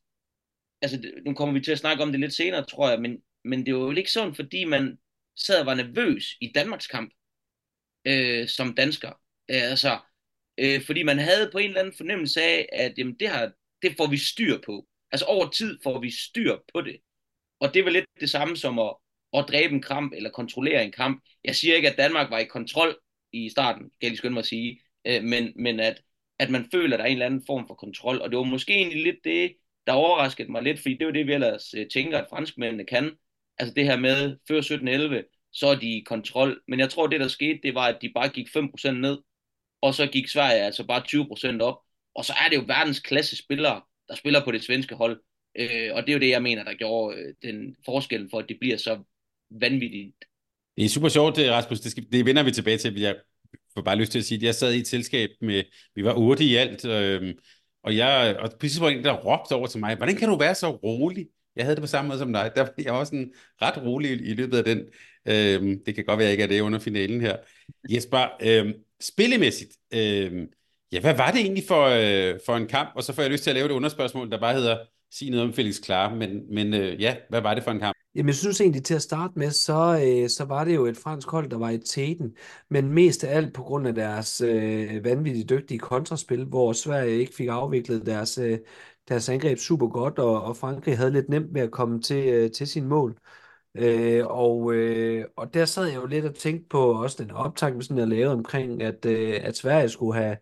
[0.82, 3.66] altså, nu kommer vi til at snakke om det lidt senere, tror jeg, men, men
[3.66, 4.98] det var jo ikke sådan, fordi man
[5.36, 7.12] sad og var nervøs i Danmarks kamp
[8.06, 9.08] øh, som dansker.
[9.50, 9.98] Øh, altså,
[10.58, 13.50] øh, fordi man havde på en eller anden fornemmelse af, at jamen, det, her,
[13.82, 14.86] det får vi styr på.
[15.12, 16.96] Altså over tid får vi styr på det.
[17.60, 18.96] Og det var lidt det samme som at,
[19.32, 21.24] at dræbe en kamp eller kontrollere en kamp.
[21.44, 22.98] Jeg siger ikke, at Danmark var i kontrol
[23.32, 26.02] i starten, kan jeg lige skynde mig at sige, øh, men, men at,
[26.38, 28.20] at man føler, at der er en eller anden form for kontrol.
[28.20, 31.12] Og det var måske egentlig lidt det, der overraskede mig lidt, fordi det er jo
[31.12, 33.12] det, vi ellers øh, tænker, at franskmændene kan.
[33.58, 36.62] Altså det her med, før 17-11, så er de i kontrol.
[36.68, 39.18] Men jeg tror, det der skete, det var, at de bare gik 5% ned,
[39.82, 41.02] og så gik Sverige altså bare
[41.58, 41.78] 20% op.
[42.14, 45.20] Og så er det jo verdensklasse spillere, der spiller på det svenske hold.
[45.58, 48.48] Øh, og det er jo det, jeg mener, der gjorde øh, den forskel for, at
[48.48, 49.02] det bliver så
[49.50, 50.14] vanvittigt.
[50.76, 51.80] Det er super sjovt, det, Rasmus.
[51.80, 53.00] Det, skal, det vender vi tilbage til.
[53.00, 53.16] Jeg
[53.76, 55.62] får bare lyst til at sige, at jeg sad i et selskab med,
[55.94, 57.34] vi var otte i alt, øh,
[57.82, 60.54] og jeg, og pludselig var en, der råbte over til mig, hvordan kan du være
[60.54, 61.26] så rolig?
[61.56, 62.52] Jeg havde det på samme måde som dig.
[62.56, 64.78] Der, jeg var sådan ret rolig i, i løbet af den.
[65.28, 67.36] Øh, det kan godt være, at jeg ikke er det under finalen her.
[67.90, 70.46] Jesper, øh, spillemæssigt, øh,
[70.92, 72.90] ja, hvad var det egentlig for, øh, for en kamp?
[72.96, 74.78] Og så får jeg lyst til at lave et underspørgsmål, der bare hedder,
[75.10, 77.96] sige noget om Felix Klar, men, men øh, ja, hvad var det for en kamp?
[78.14, 80.96] Jamen, jeg synes egentlig til at starte med, så, øh, så var det jo et
[80.96, 82.36] fransk hold, der var i tæten,
[82.70, 87.34] men mest af alt på grund af deres øh, vanvittigt dygtige kontraspil, hvor Sverige ikke
[87.34, 88.58] fik afviklet deres, øh,
[89.08, 92.50] deres angreb super godt, og, og Frankrig havde lidt nemt ved at komme til, øh,
[92.50, 93.18] til sin mål.
[93.74, 97.82] Øh, og, øh, og der sad jeg jo lidt og tænkte på også den optag,
[97.82, 100.36] sådan jeg lavede omkring, at, øh, at Sverige skulle have,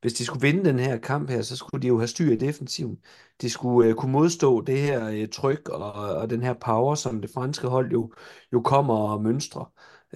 [0.00, 2.36] hvis de skulle vinde den her kamp her, så skulle de jo have styr i
[2.36, 2.98] defensiven.
[3.40, 7.20] De skulle øh, kunne modstå det her øh, tryk og, og den her power, som
[7.20, 8.12] det franske hold jo,
[8.52, 9.66] jo kommer og mønstre,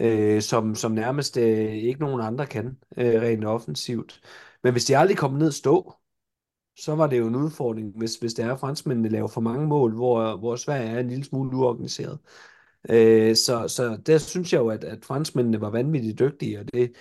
[0.00, 4.20] øh, som, som nærmest øh, ikke nogen andre kan, øh, rent offensivt.
[4.62, 5.94] Men hvis de aldrig kommer ned og stå,
[6.76, 9.66] så var det jo en udfordring, hvis, hvis det er, at franskmændene laver for mange
[9.66, 12.18] mål, hvor, hvor Sverige er en lille smule uorganiseret.
[12.88, 16.92] Øh, så, så der synes jeg jo, at, at franskmændene var vanvittigt dygtige, og det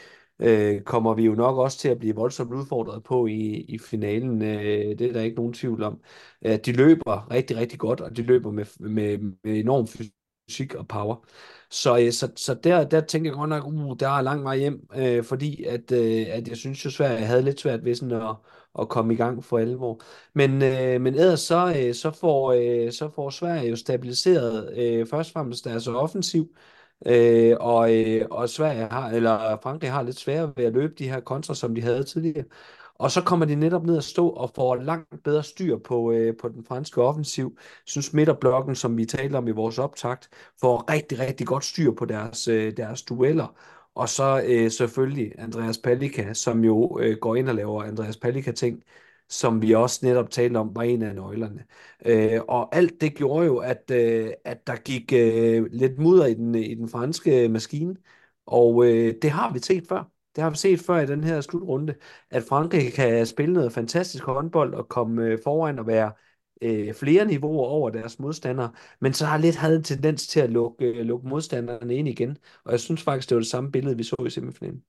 [0.44, 4.42] øh, kommer vi jo nok også til at blive voldsomt udfordret på i, i finalen.
[4.42, 6.02] Øh, det er der ikke nogen tvivl om.
[6.46, 10.88] Øh, de løber rigtig, rigtig godt, og de løber med, med, med enorm fysik og
[10.88, 11.26] power.
[11.72, 14.58] Så, øh, så, så der, der tænker jeg godt nok, uh, der er lang vej
[14.58, 18.22] hjem, øh, fordi at, øh, at jeg synes jo Sverige havde lidt svært ved sådan
[18.22, 18.36] at,
[18.80, 20.02] at komme i gang for alvor.
[20.36, 25.08] Men, øh, men ellers så, øh, så, får, øh, så får Sverige jo stabiliseret øh,
[25.08, 26.58] først og fremmest deres offensiv, øh,
[27.06, 31.10] Øh, og, øh, og Sverige har, eller Frankrig har lidt sværere ved at løbe de
[31.10, 32.46] her kontra, som de havde tidligere.
[32.96, 36.38] Og så kommer de netop ned at stå og får langt bedre styr på, øh,
[36.42, 37.54] på den franske offensiv.
[37.58, 40.30] Jeg synes midterblokken, som vi talte om i vores optakt,
[40.62, 43.56] får rigtig, rigtig godt styr på deres, øh, deres dueller.
[43.96, 48.84] Og så øh, selvfølgelig Andreas Palika, som jo øh, går ind og laver Andreas Palika-ting,
[49.34, 51.66] som vi også netop talte om, var en af nøglerne.
[52.06, 56.34] Øh, og alt det gjorde jo, at, øh, at der gik øh, lidt mudder i
[56.34, 57.96] den, øh, i den franske maskine,
[58.46, 60.10] og øh, det har vi set før.
[60.36, 61.96] Det har vi set før i den her slutrunde,
[62.30, 66.12] at Frankrig kan spille noget fantastisk håndbold og komme øh, foran og være
[66.62, 70.50] øh, flere niveauer over deres modstandere, men så har lidt havde en tendens til at
[70.50, 72.38] lukke, øh, lukke modstanderne ind igen.
[72.66, 74.84] Og jeg synes faktisk, det var det samme billede, vi så i semifinalen.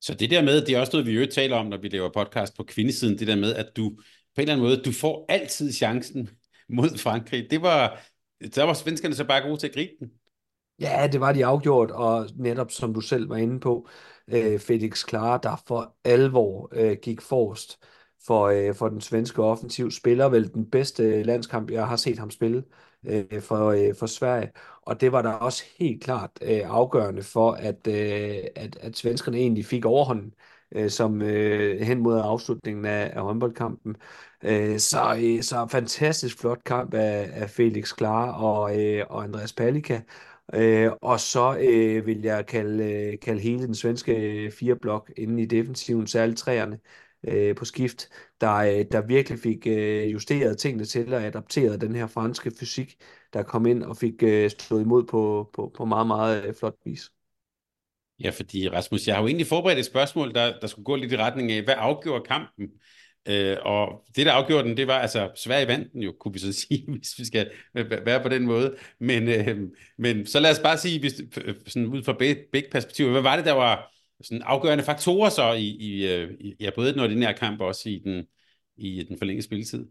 [0.00, 2.10] Så det der med, det er også noget, vi jo taler om, når vi laver
[2.14, 5.26] podcast på kvindesiden, det der med, at du på en eller anden måde, du får
[5.28, 6.30] altid chancen
[6.68, 7.50] mod Frankrig.
[7.50, 8.00] Det var,
[8.54, 10.10] der var svenskerne så bare gode til at gribe den.
[10.80, 13.88] Ja, det var de afgjort, og netop som du selv var inde på,
[14.28, 17.78] øh, Felix Klar, der for alvor øh, gik forrest
[18.26, 22.18] for, øh, for den svenske offensiv, spiller vel den bedste øh, landskamp, jeg har set
[22.18, 22.64] ham spille
[23.06, 24.50] øh, for, øh, for Sverige.
[24.88, 29.38] Og det var da også helt klart øh, afgørende for, at, øh, at, at svenskerne
[29.38, 30.34] egentlig fik overhånden
[30.72, 33.96] øh, som øh, hen mod afslutningen af, af håndboldkampen.
[34.44, 39.52] Øh, så, øh, så fantastisk flot kamp af, af Felix Klar og, øh, og Andreas
[39.52, 40.00] Palika.
[40.54, 45.10] Øh, og så øh, vil jeg kalde, øh, kalde hele den svenske øh, fire blok
[45.16, 46.78] i defensiven, særligt træerne,
[47.24, 48.08] øh, på skift,
[48.40, 52.96] der, øh, der virkelig fik øh, justeret tingene til og adapteret den her franske fysik,
[53.32, 56.74] der kom ind og fik øh, stået imod på, på, på meget, meget øh, flot
[56.84, 57.10] vis.
[58.20, 61.12] Ja, fordi Rasmus, jeg har jo egentlig forberedt et spørgsmål, der, der skulle gå lidt
[61.12, 62.68] i retning af, hvad afgjorde kampen?
[63.28, 66.38] Øh, og det, der afgjorde den, det var altså Sverige vandt den jo, kunne vi
[66.38, 68.76] så sige, hvis vi skal være på den måde.
[69.00, 69.58] Men, øh,
[69.98, 73.22] men så lad os bare sige, hvis, øh, øh, sådan ud fra begge perspektiver, hvad
[73.22, 77.34] var det, der var sådan afgørende faktorer så i, i, i ja, både den ordinære
[77.34, 78.24] kamp og også i den,
[78.76, 79.86] i den forlængede spilletid?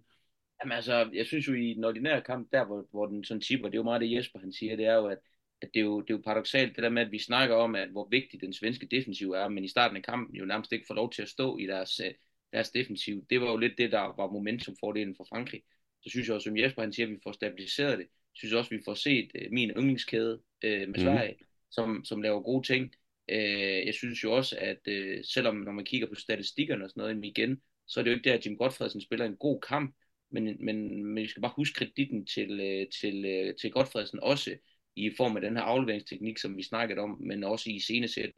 [0.63, 3.67] Jamen altså, jeg synes jo i den ordinære kamp, der hvor, hvor den sådan tipper,
[3.67, 5.17] det er jo meget det Jesper han siger, det er jo, at,
[5.61, 7.75] at det, er jo, det er jo paradoxalt, det der med, at vi snakker om,
[7.75, 10.85] at hvor vigtig den svenske defensiv er, men i starten af kampen jo nærmest ikke
[10.87, 12.13] får lov til at stå i deres, øh,
[12.53, 13.25] deres defensiv.
[13.29, 15.63] Det var jo lidt det, der var momentumfordelen for Frankrig.
[16.01, 18.05] Så synes jeg også, som Jesper han siger, at vi får stabiliseret det.
[18.05, 20.99] Jeg synes også, at vi får set uh, min yndlingskæde uh, med mhm.
[20.99, 21.45] Sverige, mm.
[21.71, 22.95] som, som laver gode ting.
[23.31, 27.01] Uh, jeg synes jo også, at uh, selvom når man kigger på statistikkerne og sådan
[27.01, 29.95] noget igen, så er det jo ikke der, at Jim Godfredsen spiller en god kamp,
[30.31, 34.57] men, men, men vi skal bare huske kreditten til, øh, til, øh, til Godfredsen også
[34.95, 38.31] i form af den her afleveringsteknik, som vi snakkede om, men også i scenesæt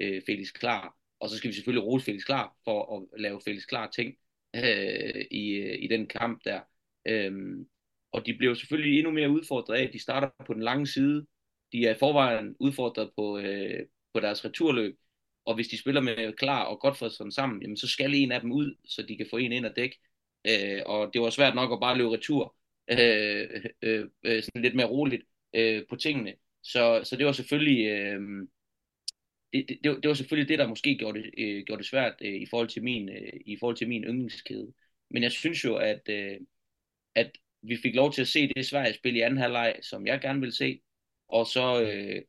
[0.00, 3.66] øh, Felix Klar og så skal vi selvfølgelig rose Felix Klar for at lave Felix
[3.66, 4.14] Klar ting
[4.56, 6.60] øh, i, øh, i den kamp der.
[7.06, 7.66] Øhm,
[8.12, 11.26] og de blev selvfølgelig endnu mere udfordret af, at de starter på den lange side.
[11.72, 14.98] De er i forvejen udfordret på, øh, på deres returløb.
[15.44, 18.52] Og hvis de spiller med Klar og Godfredsen sammen, jamen, så skal en af dem
[18.52, 19.98] ud, så de kan få en ind og dække.
[20.44, 22.56] Øh, og det var svært nok at bare løbe retur.
[22.90, 25.22] Øh, øh, øh, sådan lidt mere roligt
[25.54, 26.34] øh, på tingene.
[26.62, 27.86] Så, så det var selvfølgelig...
[27.86, 28.20] Øh,
[29.52, 32.34] det, det, det var selvfølgelig det, der måske gjorde det, øh, gjorde det svært øh,
[32.34, 34.72] i, forhold til min, øh, i forhold til min yndlingskæde.
[35.10, 36.40] Men jeg synes jo, at, øh,
[37.14, 37.30] at
[37.62, 40.40] vi fik lov til at se det Sverige spil i anden halvleg, som jeg gerne
[40.40, 40.80] vil se.
[41.28, 42.22] Og så, øh,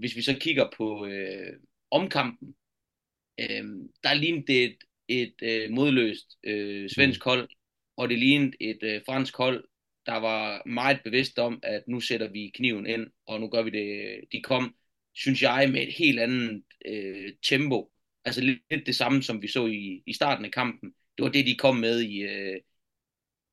[0.00, 2.54] hvis vi så kigger på øh, omkampen,
[3.40, 3.64] øh,
[4.02, 7.30] der lignede det et, et øh, modløst øh, svensk mm.
[7.30, 7.48] hold,
[7.96, 9.64] og det lignede et øh, fransk hold,
[10.06, 13.70] der var meget bevidst om, at nu sætter vi kniven ind, og nu gør vi
[13.70, 14.20] det.
[14.32, 14.74] De kom
[15.14, 17.90] synes jeg, med et helt andet øh, tempo.
[18.24, 20.90] Altså lidt det samme, som vi så i, i starten af kampen.
[21.16, 22.60] Det var det, de kom med i, øh,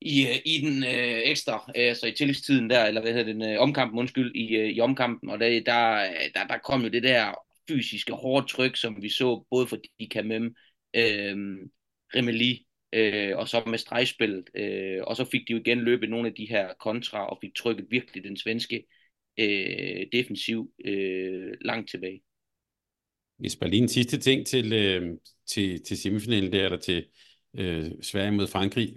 [0.01, 3.59] i, øh, i den øh, ekstra, altså i tillægstiden der, eller hvad hedder den, øh,
[3.59, 5.29] omkampen, undskyld, i, øh, i omkampen.
[5.29, 7.33] Og der, der, der, der kom jo det der
[7.69, 10.55] fysiske hårde tryk, som vi så både for Dika Mem,
[10.93, 11.57] øh,
[12.15, 14.49] Remeli, øh, og så med stregspillet.
[14.55, 17.55] Øh, og så fik de jo igen løbet nogle af de her kontra, og fik
[17.55, 18.85] trykket virkelig den svenske
[19.39, 22.21] øh, defensiv øh, langt tilbage.
[23.37, 27.05] Hvis bare lige en sidste ting til, øh, til, til semifinalen der, eller til
[27.57, 28.95] øh, Sverige mod Frankrig.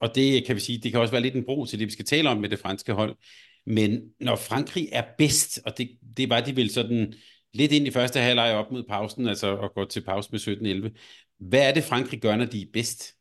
[0.00, 1.92] Og det kan vi sige, det kan også være lidt en bro til det, vi
[1.92, 3.16] skal tale om med det franske hold.
[3.66, 7.14] Men når Frankrig er bedst, og det, det var de vel sådan
[7.56, 10.40] lidt ind i første halvleg op mod pausen, altså at gå til pause med
[10.92, 10.98] 17-11.
[11.38, 13.16] Hvad er det, Frankrig gør, når de er bedst?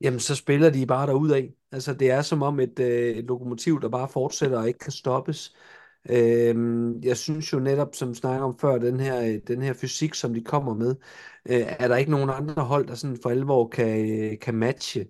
[0.00, 1.50] Jamen, så spiller de bare derud af.
[1.72, 4.92] Altså, det er som om et, øh, et lokomotiv, der bare fortsætter og ikke kan
[4.92, 5.56] stoppes.
[6.10, 9.72] Øhm, jeg synes jo netop, som vi snakker om før, den her, øh, den her
[9.72, 10.96] fysik, som de kommer med,
[11.48, 15.06] øh, er der ikke nogen andre hold, der sådan for alvor kan, øh, kan matche,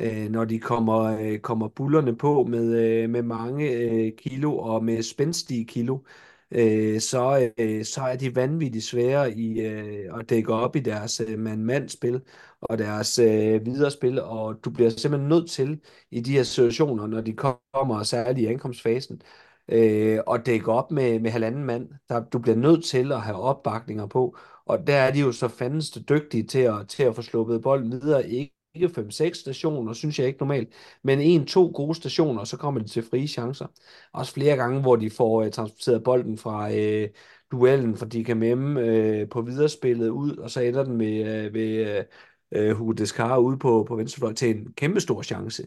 [0.00, 4.84] øh, når de kommer, øh, kommer bullerne på med, øh, med mange øh, kilo og
[4.84, 5.94] med spændstige kilo.
[5.96, 10.80] Øh, Øh, så, øh, så er de vanvittigt svære i øh, at dække op i
[10.80, 12.20] deres øh, mand-mand-spil
[12.60, 17.06] og deres øh, videre spil, og du bliver simpelthen nødt til i de her situationer,
[17.06, 19.22] når de kommer, særligt i ankomstfasen,
[19.68, 21.88] øh, og dække op med, med halvanden mand.
[22.08, 24.36] Der, du bliver nødt til at have opbakninger på,
[24.66, 27.92] og der er de jo så fandens dygtige til at, til at få sluppet bolden
[27.92, 28.28] videre.
[28.28, 30.68] Ikke ikke 5-6 stationer, synes jeg ikke normalt,
[31.02, 33.66] men en-to gode stationer, og så kommer de til frie chancer.
[34.12, 37.08] Også flere gange, hvor de får øh, transporteret bolden fra øh,
[37.50, 42.04] duellen fra DKMM øh, på viderespillet ud, og så ender den med, øh, ved øh,
[42.52, 45.66] øh Hugo Descar ude på, på venstrefløj til en kæmpe stor chance.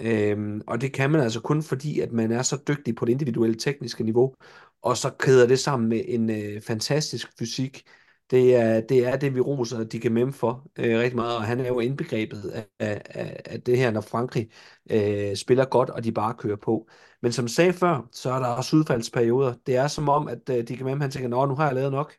[0.00, 3.12] Øhm, og det kan man altså kun fordi, at man er så dygtig på det
[3.12, 4.34] individuelle tekniske niveau,
[4.82, 7.84] og så kæder det sammen med en øh, fantastisk fysik.
[8.30, 11.42] Det er, det er det, vi roser de kan Mem for øh, rigtig meget, og
[11.44, 14.50] han er jo indbegrebet af, af, af det her, når Frankrig
[14.90, 16.88] øh, spiller godt, og de bare kører på.
[17.22, 19.54] Men som sagde før, så er der også udfaldsperioder.
[19.66, 21.92] Det er som om, at øh, kan Mem, han tænker, nå, nu har jeg lavet
[21.92, 22.14] nok.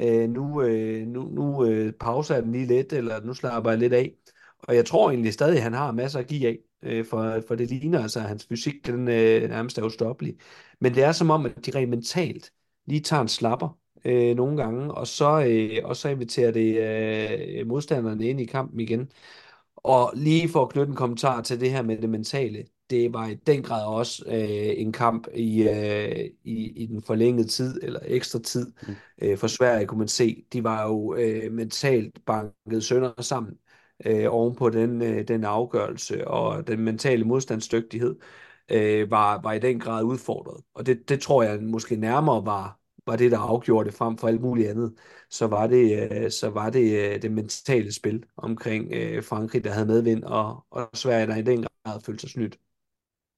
[0.00, 3.78] Øh, nu øh, nu, nu øh, pauser jeg den lige lidt, eller nu slapper jeg
[3.78, 4.14] lidt af.
[4.58, 7.54] Og jeg tror egentlig stadig, at han har masser at give af øh, for, for
[7.54, 10.36] det ligner altså, at hans fysik den, øh, nærmest er ustoppelig.
[10.80, 12.52] Men det er som om, at de rent mentalt
[12.86, 16.76] lige tager en slapper øh, nogle gange, og så, øh, og så inviterer det
[17.60, 19.10] øh, modstanderne ind i kampen igen.
[19.76, 23.28] Og lige for at knytte en kommentar til det her med det mentale, det var
[23.28, 28.00] i den grad også øh, en kamp i, øh, i, i den forlængede tid, eller
[28.04, 28.94] ekstra tid, mm.
[29.22, 30.44] øh, for Sverige kunne man se.
[30.52, 33.58] De var jo øh, mentalt banket sønder sammen
[34.06, 38.16] øh, ovenpå den, øh, den afgørelse, og den mentale modstandsdygtighed
[38.70, 40.64] øh, var, var i den grad udfordret.
[40.74, 44.28] Og det, det tror jeg måske nærmere var, var det, der afgjorde det frem for
[44.28, 44.94] alt muligt andet.
[45.30, 49.70] Så var det, øh, så var det øh, det mentale spil omkring øh, Frankrig, der
[49.70, 52.58] havde medvind, og, og Sverige, der i den grad følte sig snydt.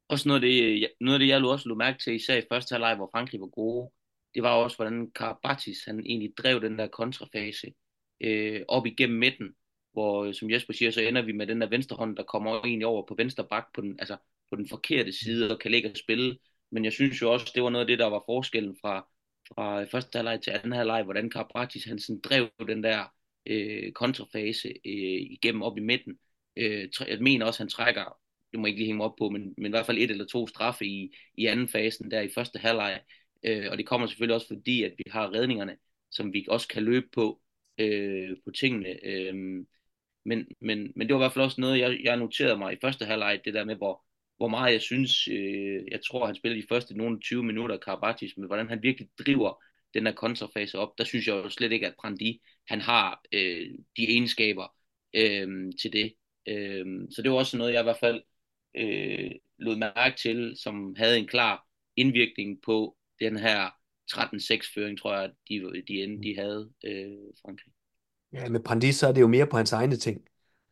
[0.08, 2.42] Også noget af det, øh, noget af det jeg også lå mærke til, især i
[2.52, 3.90] første halvleg, hvor Frankrig var gode,
[4.34, 7.72] det var også, hvordan Karabatis, han egentlig drev den der kontrafase
[8.20, 9.54] øh, op igennem midten,
[9.92, 12.60] hvor, øh, som Jesper siger, så ender vi med den der venstre hånd, der kommer
[12.64, 14.16] egentlig over på venstre bak på den, altså
[14.50, 16.38] på den forkerte side og kan ligge og spille.
[16.70, 19.08] Men jeg synes jo også, det var noget af det, der var forskellen fra,
[19.54, 23.04] fra første halvleg til anden halvleg, hvordan Karabatis han sådan drev den der
[23.46, 26.18] øh, kontrafase øh, igennem op i midten.
[26.56, 28.18] Øh, jeg mener også, han trækker,
[28.52, 30.26] det må jeg ikke lige hænge op på, men, men i hvert fald et eller
[30.26, 33.00] to straffe i, i anden fasen der i første halvleg.
[33.42, 35.76] Øh, og det kommer selvfølgelig også fordi, at vi har redningerne,
[36.10, 37.40] som vi også kan løbe på,
[37.78, 39.06] øh, på tingene.
[39.06, 39.34] Øh,
[40.24, 42.78] men, men, men det var i hvert fald også noget, jeg, jeg noterede mig i
[42.80, 44.04] første halvleg, det der med, hvor,
[44.38, 47.80] hvor meget jeg synes, øh, jeg tror, han spillede de første nogle 20 minutter af
[47.80, 49.62] Karabatis, men hvordan han virkelig driver
[49.94, 53.66] den der kontrafase op, der synes jeg jo slet ikke, at Brandi, han har øh,
[53.96, 54.74] de egenskaber
[55.14, 56.14] øh, til det.
[56.48, 58.22] Øh, så det var også noget, jeg i hvert fald
[58.76, 61.66] øh, lod mærke til, som havde en klar
[61.96, 63.70] indvirkning på den her
[64.12, 67.72] 13-6-føring, tror jeg, de, de, de havde øh, Frankrig.
[68.32, 70.28] Ja, med Brandi, så er det jo mere på hans egne ting.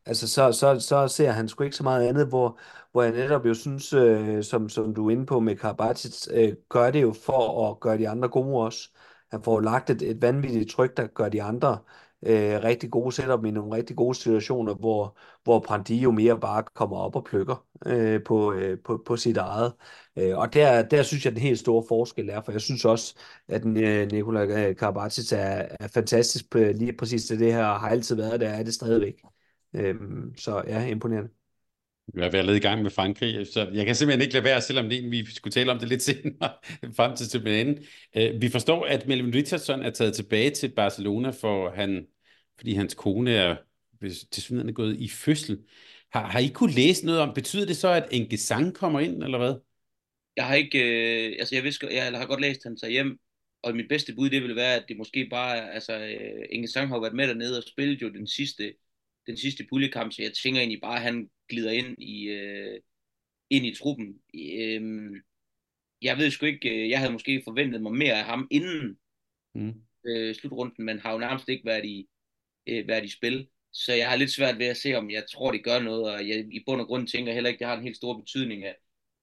[0.06, 2.58] Altså, så, så, så ser han sgu ikke så meget andet, hvor,
[2.92, 6.52] hvor jeg netop jo synes, øh, som, som du er inde på med Karabatic, øh,
[6.68, 8.90] gør det jo for at gøre de andre gode også.
[9.30, 11.78] Han får lagt et, et vanvittigt tryk, der gør de andre
[12.26, 16.62] øh, rigtig gode setup i nogle rigtig gode situationer, hvor, hvor Brandi jo mere bare
[16.74, 19.72] kommer op og plukker øh, på, øh, på, på sit eget.
[20.18, 23.14] Øh, og der, der synes jeg, den helt store forskel er, for jeg synes også,
[23.48, 27.88] at øh, Nikola øh, Karabatic er, er fantastisk på lige præcis det, det her har
[27.88, 29.35] altid været, der er det stadigvæk.
[29.76, 29.94] Øh,
[30.36, 31.30] så ja, imponerende.
[32.14, 34.88] Vi har været i gang med Frankrig, så jeg kan simpelthen ikke lade være, selvom
[34.88, 36.52] det, vi skulle tale om det lidt senere,
[36.96, 37.86] frem til tilbage.
[38.16, 42.06] Øh, vi forstår, at Melvin Richardson er taget tilbage til Barcelona, for han,
[42.56, 43.56] fordi hans kone er
[44.30, 45.58] til synligheden gået i fødsel.
[46.12, 49.22] Har, har I kunne læse noget om, betyder det så, at Enke Sang kommer ind,
[49.22, 49.54] eller hvad?
[50.36, 53.18] Jeg har ikke, øh, altså jeg, vidste, jeg har godt læst, at han tager hjem,
[53.62, 56.88] og mit bedste bud, det vil være, at det måske bare, altså øh, Inge Sang
[56.88, 58.74] har været med dernede og spillet jo den sidste,
[59.26, 62.80] den sidste puljekamp, så jeg tænker egentlig bare, at han glider ind i, øh,
[63.50, 64.20] ind i truppen.
[64.34, 65.12] Øh,
[66.02, 68.98] jeg ved sgu ikke, øh, jeg havde måske forventet mig mere af ham inden
[69.54, 69.74] mm.
[70.06, 72.08] øh, slutrunden, men har jo nærmest ikke været i,
[72.66, 73.48] øh, været i spil.
[73.72, 76.28] Så jeg har lidt svært ved at se, om jeg tror, det gør noget, og
[76.28, 78.76] jeg i bund og grund tænker heller ikke, det har en helt stor betydning, at,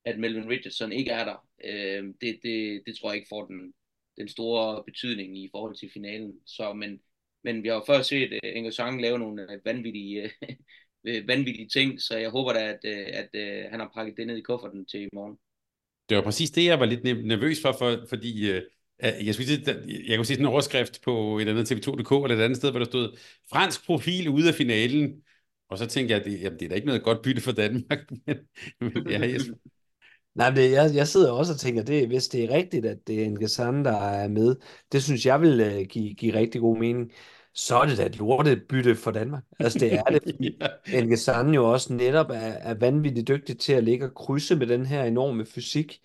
[0.05, 1.47] at Melvin Richardson ikke er der.
[1.65, 3.73] Øh, det, det, det tror jeg ikke får den,
[4.17, 6.39] den store betydning i forhold til finalen.
[6.45, 7.01] Så, men,
[7.43, 11.27] men vi har jo før set øh, uh, Inger Sang lave nogle uh, vanvittige, uh,
[11.31, 14.37] vanvittige ting, så jeg håber da, at, uh, at uh, han har pakket det ned
[14.37, 15.37] i kufferten til i morgen.
[16.09, 18.61] Det var præcis det, jeg var lidt nervøs for, for fordi uh,
[19.03, 19.75] jeg, skulle sige,
[20.07, 22.79] jeg kunne se sådan en overskrift på et andet TV2.dk eller et andet sted, hvor
[22.79, 23.17] der stod
[23.49, 25.23] fransk profil ude af finalen.
[25.69, 27.51] Og så tænkte jeg, at det, jamen, det er da ikke noget godt bytte for
[27.51, 28.11] Danmark.
[28.27, 28.37] men,
[28.79, 29.41] men ja, jeg,
[30.35, 33.07] Nej, men det, jeg, jeg sidder også og tænker, det, hvis det er rigtigt, at
[33.07, 34.55] det er en Gazan, der er med,
[34.91, 37.11] det synes jeg vil uh, give, give rigtig god mening.
[37.53, 39.43] Så er det da et lortebytte for Danmark.
[39.59, 41.41] Altså det er det, fordi ja.
[41.55, 45.03] Jo også netop er, er vanvittigt dygtig til at ligge og krydse med den her
[45.03, 46.01] enorme fysik,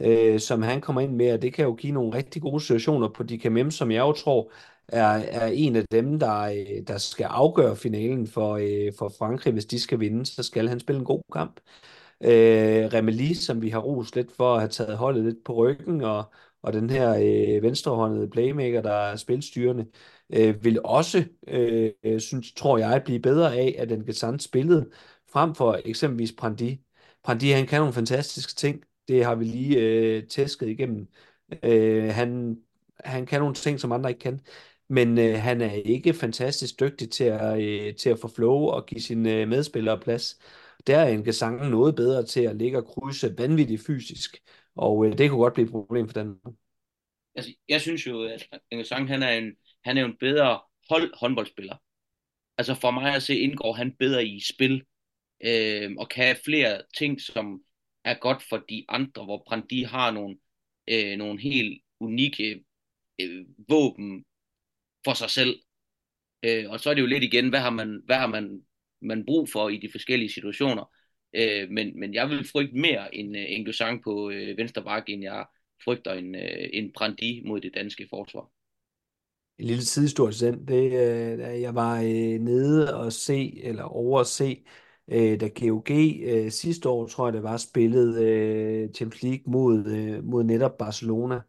[0.00, 3.08] øh, som han kommer ind med, og det kan jo give nogle rigtig gode situationer
[3.08, 4.52] på de Mem, som jeg jo tror
[4.88, 9.52] er, er en af dem, der, øh, der skal afgøre finalen for, øh, for Frankrig.
[9.52, 11.60] Hvis de skal vinde, så skal han spille en god kamp.
[12.20, 16.00] Øh, Remeli, som vi har rost lidt for at have taget holdet lidt på ryggen,
[16.00, 19.86] og, og den her øh, venstrehåndede playmaker, der er spilstyrende,
[20.32, 24.90] øh, vil også, øh, synes, tror jeg, blive bedre af, at den kan spillede
[25.32, 26.80] frem for eksempelvis Prandi.
[27.24, 28.82] Prandi, han kan nogle fantastiske ting.
[29.08, 31.08] Det har vi lige øh, tæsket igennem.
[31.62, 32.58] Øh, han,
[33.04, 34.40] han kan nogle ting, som andre ikke kan.
[34.88, 38.86] Men øh, han er ikke fantastisk dygtig til at, øh, til at få flow og
[38.86, 40.38] give sine øh, medspillere plads.
[40.88, 44.36] Der er en gesang noget bedre til at ligge og krydse vanvittigt fysisk,
[44.76, 46.54] og øh, det kunne godt blive et problem for Danmark.
[47.34, 49.52] Altså, jeg synes jo, at Sang, han er en,
[49.84, 50.60] han er en bedre
[50.90, 51.76] hold håndboldspiller.
[52.58, 54.84] Altså for mig at se, indgår han bedre i spil,
[55.44, 57.62] øh, og kan flere ting, som
[58.04, 60.38] er godt for de andre, hvor Brandi har nogle,
[60.88, 62.64] øh, nogle helt unikke
[63.20, 64.24] øh, våben
[65.04, 65.60] for sig selv.
[66.42, 68.62] Øh, og så er det jo lidt igen, hvad har man, hvad har man,
[69.02, 70.90] man brug for i de forskellige situationer.
[71.36, 75.12] Øh, men, men jeg vil frygte mere en, øh, en Gusang på øh, venstre bakke,
[75.12, 75.46] end jeg
[75.84, 78.50] frygter en, øh, en Brandi mod det danske forsvar.
[79.58, 80.68] en lille sidehistorie til den.
[80.68, 84.64] Det, øh, jeg var øh, nede og se, eller over at se,
[85.08, 85.90] øh, da GOG
[86.22, 90.78] øh, sidste år, tror jeg det var, spillet øh, Champions League mod, øh, mod netop
[90.78, 91.40] Barcelona.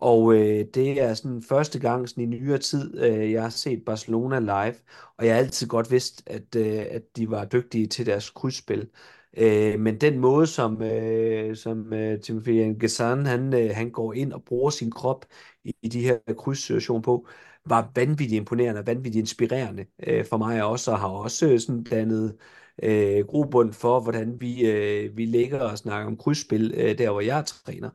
[0.00, 3.84] Og øh, det er sådan første gang sådan i nyere tid, øh, jeg har set
[3.84, 4.74] Barcelona live,
[5.16, 8.88] og jeg har altid godt vidst, at, øh, at de var dygtige til deres krydsspil.
[9.36, 14.32] Øh, men den måde, som, øh, som øh, Timothy Gazan, han, øh, han går ind
[14.32, 15.24] og bruger sin krop
[15.64, 17.28] i, i de her krydssituationer på,
[17.66, 21.82] var vanvittigt imponerende og vanvittigt inspirerende øh, for mig også, og har også øh, sådan
[21.84, 22.36] dannet
[22.82, 27.20] øh, grobund for, hvordan vi, øh, vi ligger og snakker om krydsspil, øh, der hvor
[27.20, 27.90] jeg træner.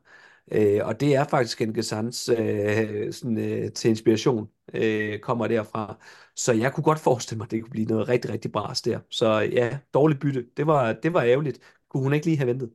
[0.54, 5.98] Øh, og det er faktisk en Gesans øh, sådan, øh, til inspiration, øh, kommer derfra.
[6.36, 9.00] Så jeg kunne godt forestille mig, at det kunne blive noget rigtig, rigtig bras der.
[9.10, 10.46] Så ja, dårligt bytte.
[10.56, 11.58] Det var, det var ærgerligt.
[11.88, 12.70] Kunne hun ikke lige have ventet?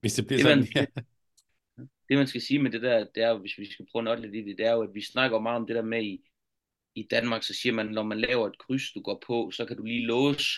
[0.00, 1.02] Hvis det bliver det, sådan, man, ja.
[2.08, 4.34] Det man skal sige med det der, det er hvis vi skal prøve noget lidt
[4.34, 6.20] i det, det er jo, at vi snakker meget om det der med i,
[6.94, 9.76] i Danmark, så siger man, når man laver et kryds, du går på, så kan
[9.76, 10.48] du lige låse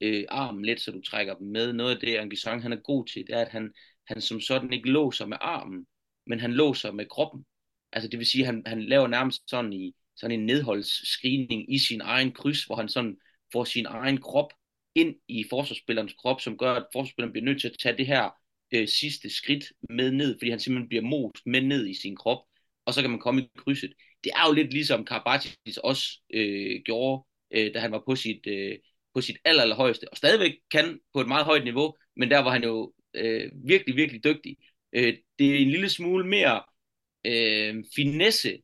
[0.00, 1.72] øh, armen lidt, så du trækker dem med.
[1.72, 3.72] Noget af det, Angisang han er god til, det er, at han,
[4.06, 5.86] han som sådan ikke låser med armen,
[6.26, 7.44] men han låser med kroppen.
[7.92, 11.78] Altså det vil sige, at han, han laver nærmest sådan, i, sådan en nedholdsscreening i
[11.78, 13.16] sin egen kryds, hvor han sådan
[13.52, 14.52] får sin egen krop
[14.94, 18.30] ind i forsvarsspillerens krop, som gør, at forsvarsspilleren bliver nødt til at tage det her
[18.74, 22.38] øh, sidste skridt med ned, fordi han simpelthen bliver most med ned i sin krop,
[22.86, 23.92] og så kan man komme i krydset.
[24.24, 28.46] Det er jo lidt ligesom Karabatis også øh, gjorde, øh, da han var på sit,
[28.46, 28.78] øh,
[29.14, 32.50] på sit aller, allerhøjeste, og stadigvæk kan på et meget højt niveau, men der var
[32.50, 34.56] han jo øh, virkelig, virkelig dygtig.
[34.92, 36.62] Øh, det er en lille smule mere
[37.26, 38.58] øh, finesse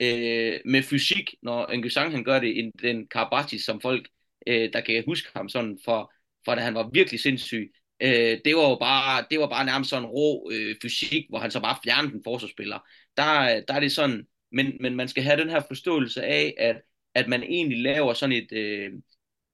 [0.00, 4.08] øh, med fysik, når Nguyen han gør det, end den Karabachi, som folk,
[4.46, 6.12] øh, der kan huske ham sådan for,
[6.44, 7.72] for da han var virkelig sindssyg.
[8.00, 11.50] Øh, det var jo bare, det var bare nærmest sådan rå øh, fysik, hvor han
[11.50, 12.78] så bare fjernede den forsvarsspiller.
[13.16, 16.76] Der, der er det sådan, men, men man skal have den her forståelse af, at,
[17.14, 18.92] at man egentlig laver sådan et, øh,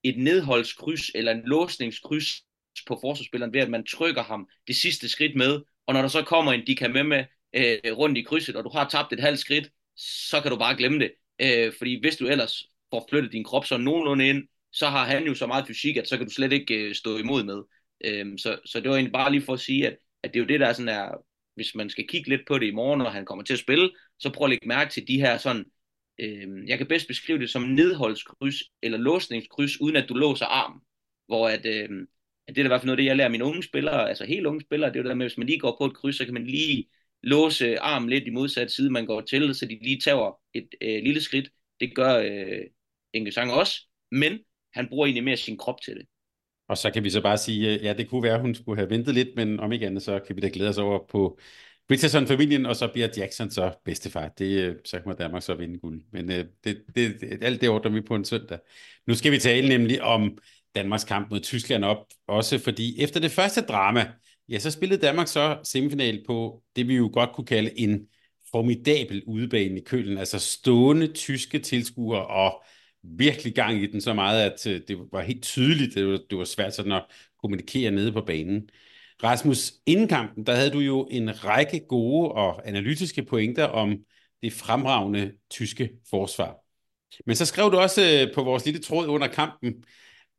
[0.04, 2.42] et nedholdskryds eller en låsningskryds
[2.86, 5.60] på forsvarsspilleren ved, at man trykker ham det sidste skridt med,
[5.90, 7.24] og når der så kommer en, de kan med med
[7.54, 10.76] øh, rundt i krydset, og du har tabt et halvt skridt, så kan du bare
[10.76, 11.12] glemme det.
[11.42, 15.24] Øh, fordi hvis du ellers får flyttet din krop så nogenlunde ind, så har han
[15.26, 17.62] jo så meget fysik, at så kan du slet ikke øh, stå imod med.
[18.04, 20.44] Øh, så, så det var egentlig bare lige for at sige, at, at det er
[20.44, 21.24] jo det, der er sådan er,
[21.54, 23.90] hvis man skal kigge lidt på det i morgen, når han kommer til at spille,
[24.18, 25.64] så prøv at lægge mærke til de her sådan,
[26.20, 30.80] øh, jeg kan bedst beskrive det som nedholdskryds eller låsningskryds, uden at du låser armen.
[31.26, 31.88] Hvor at, øh,
[32.54, 34.60] det er i hvert fald noget, det jeg lærer mine unge spillere, altså helt unge
[34.60, 36.24] spillere, det er jo det der med, hvis man lige går på et kryds, så
[36.24, 36.86] kan man lige
[37.22, 41.02] låse armen lidt i modsat side, man går til, så de lige tager et øh,
[41.02, 41.50] lille skridt.
[41.80, 42.60] Det gør øh,
[43.14, 43.80] Inge Sang også,
[44.10, 44.38] men
[44.72, 46.06] han bruger egentlig mere sin krop til det.
[46.68, 48.78] Og så kan vi så bare sige, øh, ja, det kunne være, at hun skulle
[48.78, 51.38] have ventet lidt, men om ikke andet, så kan vi da glæde os over på
[51.90, 54.28] Richardson-familien, og så bliver Jackson så bedstefar.
[54.28, 56.02] Det, øh, så må Danmark så vinde guld.
[56.12, 58.58] Men øh, det, det, det, alt det ordner vi på en søndag.
[59.06, 60.38] Nu skal vi tale nemlig om
[60.74, 64.12] Danmarks kamp mod Tyskland op, også fordi efter det første drama,
[64.48, 68.06] ja, så spillede Danmark så semifinal på det, vi jo godt kunne kalde en
[68.52, 72.62] formidabel udebane i kølen, altså stående tyske tilskuere og
[73.02, 76.38] virkelig gang i den så meget, at øh, det var helt tydeligt, det var, det
[76.38, 77.04] var svært sådan at
[77.40, 78.68] kommunikere nede på banen.
[79.22, 83.96] Rasmus, inden kampen, der havde du jo en række gode og analytiske pointer om
[84.42, 86.56] det fremragende tyske forsvar.
[87.26, 89.74] Men så skrev du også øh, på vores lille tråd under kampen,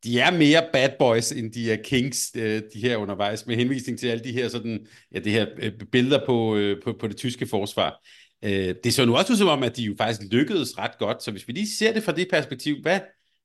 [0.04, 3.98] de er mere bad boys, end de er kings, øh, de her undervejs, med henvisning
[3.98, 7.16] til alle de her, sådan, ja, det her øh, billeder på, øh, på, på det
[7.16, 8.00] tyske forsvar.
[8.44, 11.22] Øh, det så nu også ud som om, at de jo faktisk lykkedes ret godt,
[11.22, 13.00] så hvis vi lige ser det fra det perspektiv, hvad,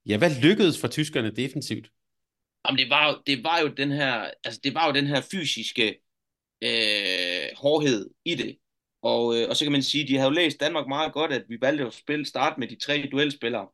[0.06, 1.90] ja, hvad lykkedes for tyskerne defensivt?
[2.68, 5.88] Jamen, det var det var jo den her, altså det var jo den her fysiske
[6.62, 8.58] øh, hårdhed i det.
[9.02, 11.44] Og, øh, og så kan man sige, de havde jo læst Danmark meget godt, at
[11.50, 13.68] vi valgte at spille start med de tre duelspillere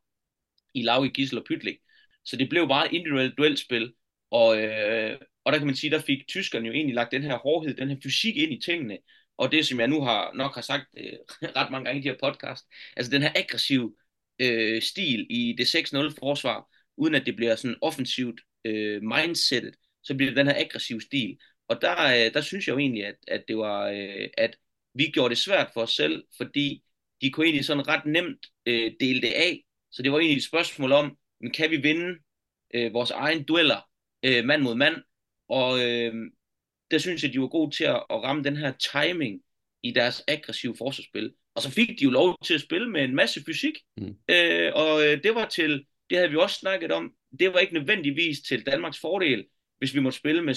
[0.74, 1.76] i Lauge, Gissel og Pytlik.
[2.24, 3.92] Så det blev bare et individuelt duelspil.
[4.30, 7.38] Og, øh, og der kan man sige, der fik tyskerne jo egentlig lagt den her
[7.38, 8.98] hårdhed, den her fysik ind i tingene.
[9.36, 11.12] Og det, som jeg nu har nok har sagt øh,
[11.56, 12.64] ret mange gange i de her podcast,
[12.96, 13.96] altså den her aggressiv
[14.38, 20.14] øh, stil i det 6-0 forsvar, uden at det bliver sådan offensivt øh, mindsetet, så
[20.14, 21.38] bliver det den her aggressiv stil.
[21.68, 24.56] Og der, øh, der synes jeg jo egentlig, at, at det var, øh, at
[24.94, 26.82] vi gjorde det svært for os selv, fordi
[27.22, 29.64] de kunne egentlig sådan ret nemt øh, dele det af.
[29.90, 32.18] Så det var egentlig et spørgsmål om, men kan vi vinde
[32.74, 33.88] øh, vores egen dueller
[34.22, 34.96] øh, mand mod mand?
[35.48, 36.14] Og øh,
[36.90, 39.40] der synes jeg, de var gode til at, at ramme den her timing
[39.82, 41.32] i deres aggressive forsvarsspil.
[41.54, 43.74] Og så fik de jo lov til at spille med en masse fysik.
[43.96, 44.16] Mm.
[44.30, 47.74] Øh, og øh, det var til, det havde vi også snakket om, det var ikke
[47.74, 49.44] nødvendigvis til Danmarks fordel,
[49.78, 50.54] hvis vi måtte spille med,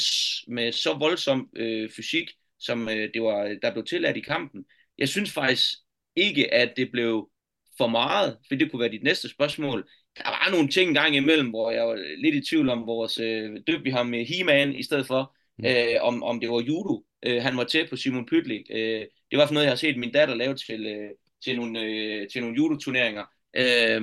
[0.47, 4.65] med så voldsom øh, fysik, som øh, det var, der blev tilladt i kampen.
[4.97, 5.73] Jeg synes faktisk
[6.15, 7.29] ikke, at det blev
[7.77, 8.37] for meget?
[8.47, 9.89] For det kunne være dit næste spørgsmål.
[10.17, 13.51] Der var nogle ting gang imellem, hvor jeg var lidt i tvivl om vores øh,
[13.67, 15.65] døb vi ham med He-Man i stedet for, mm.
[15.65, 17.03] øh, om, om det var judo.
[17.25, 18.61] Øh, han var tæt på Simon Pytlik.
[18.71, 21.09] Øh, det var for noget, jeg har set min datter lave til, øh,
[21.43, 23.23] til nogle, øh, til nogle judo-turneringer.
[23.57, 24.01] Øh,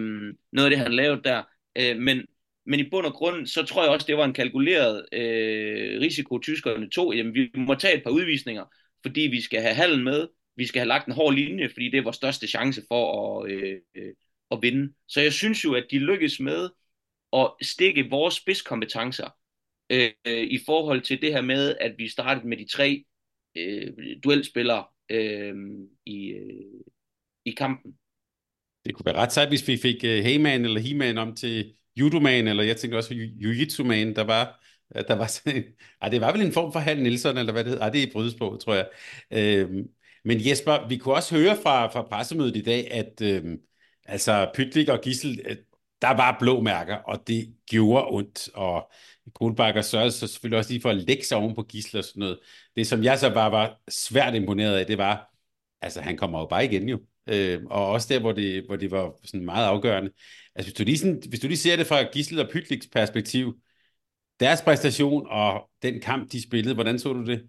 [0.53, 1.43] noget af det, han lavede der.
[1.79, 2.23] Øh, men,
[2.67, 6.39] men i bund og grund, så tror jeg også, det var en kalkuleret øh, risiko,
[6.39, 7.15] tyskerne tog.
[7.15, 8.65] Jamen, vi må tage et par udvisninger,
[9.03, 11.99] fordi vi skal have hallen med, vi skal have lagt en hård linje, fordi det
[11.99, 14.13] er vores største chance for at, øh, øh,
[14.57, 14.93] at vinde.
[15.09, 16.69] Så jeg synes jo, at de lykkes med
[17.33, 19.29] at stikke vores spidskompetencer
[19.91, 23.05] øh, i forhold til det her med, at vi startede med de tre
[23.57, 23.93] øh,
[24.25, 25.55] duelspillere øh,
[26.07, 26.81] i, øh,
[27.45, 27.95] i kampen.
[28.85, 32.49] Det kunne være ret sejt, hvis vi fik øh, Heyman eller He-Man om til Judoman,
[32.49, 34.65] eller jeg tænker også Jiu-Jitsu-man, der var,
[34.97, 35.65] øh, der var sådan en,
[36.03, 38.03] ej, det var vel en form for Hal Nielsen, eller hvad det hedder, ej, det
[38.03, 38.89] er i brydesprog, tror jeg.
[39.33, 39.89] Øhm,
[40.25, 43.59] men Jesper, vi kunne også høre fra, fra pressemødet i dag, at øhm,
[44.07, 45.57] altså Pytlik og Gissel, øh,
[46.03, 48.93] der var blå mærker, og det gjorde ondt, og
[49.35, 52.21] Kohlbakker sørgede så selvfølgelig også lige for at lægge sig oven på Gissel og sådan
[52.21, 52.39] noget.
[52.77, 55.35] Det, som jeg så bare var svært imponeret af, det var,
[55.81, 57.01] altså han kommer jo bare igen jo.
[57.27, 60.11] Øh, og også der, hvor det, hvor det var sådan meget afgørende.
[60.55, 63.61] Altså hvis du lige, sådan, hvis du lige ser det fra Gissel og Pytliks perspektiv,
[64.41, 67.49] deres præstation og den kamp, de spillede, hvordan så du det?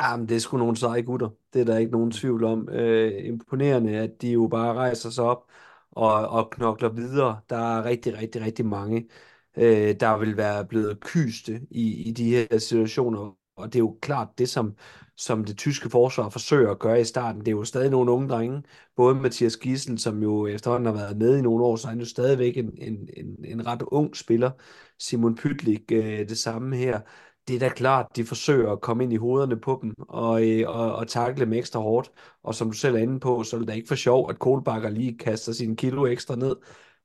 [0.00, 1.28] Jamen, det er sgu nogle seje gutter.
[1.52, 2.68] Det er der ikke nogen tvivl om.
[2.68, 5.44] Øh, imponerende, at de jo bare rejser sig op
[5.90, 7.40] og, og knokler videre.
[7.50, 9.08] Der er rigtig, rigtig, rigtig mange,
[9.56, 13.36] øh, der vil være blevet kyste i, i de her situationer.
[13.56, 14.76] Og det er jo klart det, som,
[15.16, 17.40] som det tyske forsvar forsøger at gøre i starten.
[17.40, 18.62] Det er jo stadig nogle unge drenge.
[18.96, 21.98] Både Mathias Gissel, som jo efterhånden har været med i nogle år, så er han
[22.00, 24.50] jo stadigvæk en, en, en, en ret ung spiller.
[24.98, 27.00] Simon Pytlik, øh, det samme her
[27.48, 30.68] det er da klart, de forsøger at komme ind i hovederne på dem og, øh,
[30.68, 32.12] og, og takle dem ekstra hårdt.
[32.42, 34.38] Og som du selv er inde på, så er det da ikke for sjov, at
[34.38, 36.56] Kohlbakker lige kaster sin kilo ekstra ned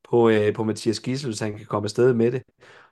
[0.10, 2.44] på, øh, på Mathias Gissel, hvis han kan komme afsted med det.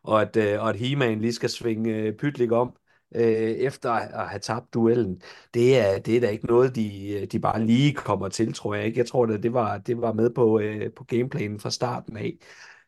[0.03, 2.75] Og at, øh, og at He-Man lige skal svinge øh, pytlik om
[3.15, 3.21] øh,
[3.51, 5.21] efter at have tabt duellen.
[5.53, 8.75] Det er, det er da ikke noget, de, øh, de bare lige kommer til, tror
[8.75, 8.99] jeg ikke.
[8.99, 12.37] Jeg tror, at det var, det var med på, øh, på gameplanen fra starten af.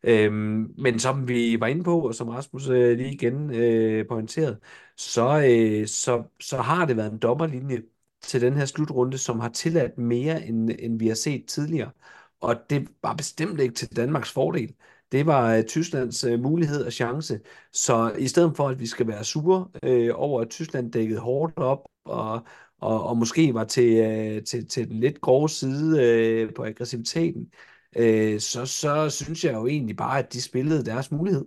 [0.04, 4.60] Øhm, men som vi var inde på, og som Rasmus øh, lige igen øh, pointerede,
[4.98, 7.82] så, øh, så, så har det været en dommerlinje
[8.22, 11.92] til den her slutrunde, som har tilladt mere, end, end vi har set tidligere.
[12.42, 14.76] Og det var bestemt ikke til Danmarks fordel.
[15.12, 17.40] Det var øh, Tysklands øh, mulighed og chance.
[17.74, 21.58] Så i stedet for, at vi skal være sure øh, over, at Tyskland dækkede hårdt
[21.58, 22.46] op, og,
[22.80, 27.42] og, og måske var til, øh, til, til den lidt grove side øh, på aggressiviteten,
[27.42, 27.71] øh,
[28.40, 31.46] så, så synes jeg jo egentlig bare, at de spillede deres mulighed.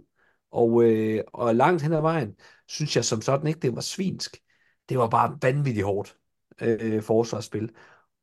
[0.51, 2.37] Og, øh, og langt hen ad vejen,
[2.69, 4.37] synes jeg som sådan ikke, det var svinsk.
[4.89, 6.17] Det var bare vanvittigt hårdt
[6.61, 7.71] øh, forsvarsspil.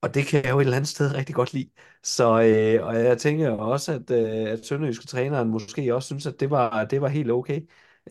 [0.02, 1.70] Og det kan jeg jo et eller andet sted rigtig godt lide.
[2.04, 6.40] Så, øh, og jeg tænker også, at, øh, at Sønderjyske træneren måske også synes, at
[6.40, 7.62] det var, det var helt okay.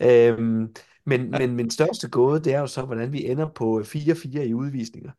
[0.01, 4.39] Øhm, men, men min største gåde, det er jo så, hvordan vi ender på 4-4
[4.39, 5.11] i udvisninger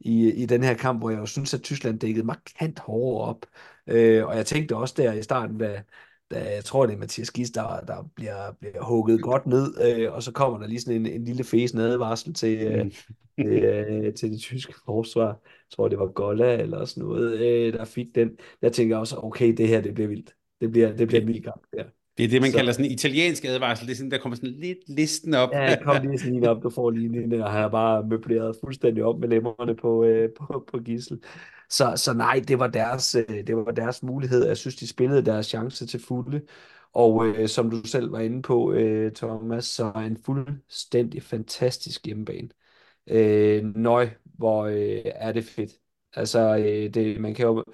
[0.00, 3.46] i, i den her kamp, hvor jeg jo synes, at Tyskland dækkede markant hårdere op.
[3.86, 5.82] Øh, og jeg tænkte også der i starten, da,
[6.30, 10.12] da jeg tror, det er Mathias Gis, der, der bliver, bliver hugget godt ned, øh,
[10.12, 12.90] og så kommer der lige sådan en, en lille fæsende advarsel til, øh, mm.
[13.38, 15.26] til, øh, til det tyske forsvar.
[15.26, 18.30] Jeg tror, det var Golla eller sådan noget, øh, der fik den.
[18.62, 20.34] Jeg tænker også, okay, det her, det bliver vildt.
[20.60, 21.82] Det bliver, det bliver en vild kamp, ja.
[22.18, 22.56] Det er det, man så.
[22.56, 23.86] kalder sådan en italiensk advarsel.
[23.86, 25.48] Det er sådan, der kommer sådan lidt listen op.
[25.52, 29.04] Ja, kom lige sådan en op, du får lige en, og har bare møbleret fuldstændig
[29.04, 31.20] op med lemmerne på, øh, på, på gissel.
[31.70, 34.46] Så, så nej, det var, deres, øh, det var deres mulighed.
[34.46, 36.42] Jeg synes, de spillede deres chance til fulde.
[36.92, 42.48] Og øh, som du selv var inde på, øh, Thomas, så en fuldstændig fantastisk hjemmebane.
[43.06, 45.72] Øh, nøj, hvor øh, er det fedt.
[46.14, 47.64] Altså, øh, det, man kan jo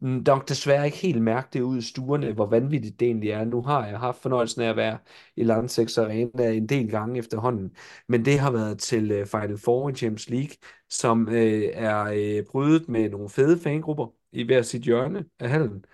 [0.00, 3.44] Mm, nok desværre ikke helt mærke det ud i stuerne, hvor vanvittigt det egentlig er.
[3.44, 4.98] Nu har jeg haft fornøjelsen af at være
[5.36, 7.76] i Landsex Arena en del gange efterhånden,
[8.08, 10.50] men det har været til øh, Final Four i Champions League,
[10.90, 15.84] som øh, er øh, brydet med nogle fede fangrupper i hver sit hjørne af hallen.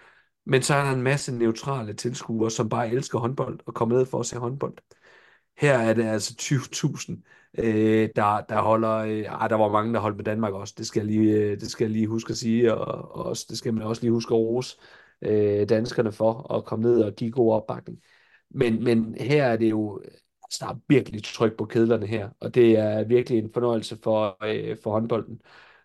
[0.46, 4.06] Men så er der en masse neutrale tilskuere, som bare elsker håndbold og kommer ned
[4.06, 4.74] for at se håndbold.
[5.58, 7.22] Her er det altså 20.000,
[7.58, 8.96] øh, der, der holder...
[8.96, 10.74] Øh, ej, der var mange, der holdt med Danmark også.
[10.78, 13.46] Det skal jeg lige, øh, det skal jeg lige huske at sige, og, og også,
[13.48, 14.76] det skal man også lige huske at rose
[15.22, 17.98] øh, danskerne for at komme ned og give god opbakning.
[18.50, 20.00] Men, men her er det jo...
[20.44, 24.36] Altså, der er virkelig tryk på kedlerne her, og det er virkelig en fornøjelse for,
[24.46, 25.40] øh, for håndbolden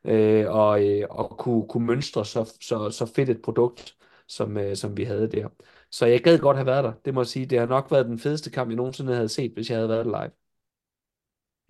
[0.05, 3.95] øh, og, øh, og kunne, kunne mønstre så, så, så fedt et produkt,
[4.27, 5.47] som, øh, som vi havde der.
[5.91, 6.93] Så jeg gad godt have været der.
[7.05, 7.45] Det må jeg sige.
[7.45, 10.05] Det har nok været den fedeste kamp, jeg nogensinde havde set, hvis jeg havde været
[10.05, 10.48] der live.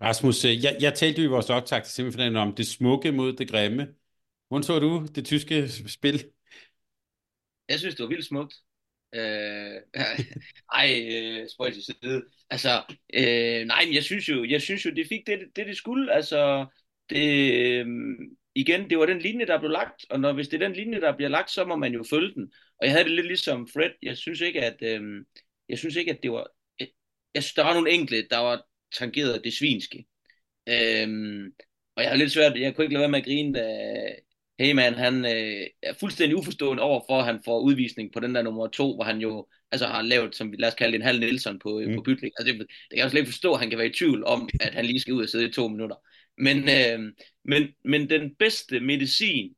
[0.02, 3.32] Rasmus, øh, jeg, jeg talte jo i vores optag til semifinalen om det smukke mod
[3.32, 3.88] det grimme.
[4.48, 6.24] Hvordan så du det tyske spil?
[7.70, 8.54] jeg synes, det var vildt smukt.
[9.14, 9.76] Øh,
[10.80, 12.22] ej, øh, spøjt til side.
[12.50, 12.82] Altså,
[13.14, 16.12] øh, nej, men jeg synes jo, jeg synes jo, det fik det, det, det skulle.
[16.12, 16.66] Altså,
[17.10, 17.86] det, øh,
[18.54, 21.00] igen, det var den linje, der blev lagt, og når, hvis det er den linje,
[21.00, 22.52] der bliver lagt, så må man jo følge den.
[22.78, 23.90] Og jeg havde det lidt ligesom Fred.
[24.02, 25.24] Jeg synes ikke, at, øh,
[25.68, 26.46] jeg synes ikke, at det var...
[26.80, 26.88] Jeg,
[27.34, 30.04] jeg synes, der var nogle enkelte, der var tangeret det svinske.
[30.68, 31.08] Øh,
[31.96, 33.66] og jeg har lidt svært, jeg kunne ikke lade være med at grine, da
[34.60, 38.42] Heyman, han øh, er fuldstændig uforstående over for, at han får udvisning på den der
[38.42, 41.06] nummer to, hvor han jo altså har lavet, som vi lad os kalde det, en
[41.06, 41.94] halv Nielsen på, mm.
[41.94, 42.32] på bytning.
[42.38, 44.48] Altså, det, det kan jeg slet ikke forstå, at han kan være i tvivl om,
[44.60, 45.96] at han lige skal ud og sidde i to minutter.
[46.38, 47.12] Men, øh,
[47.44, 49.54] men, men den bedste medicin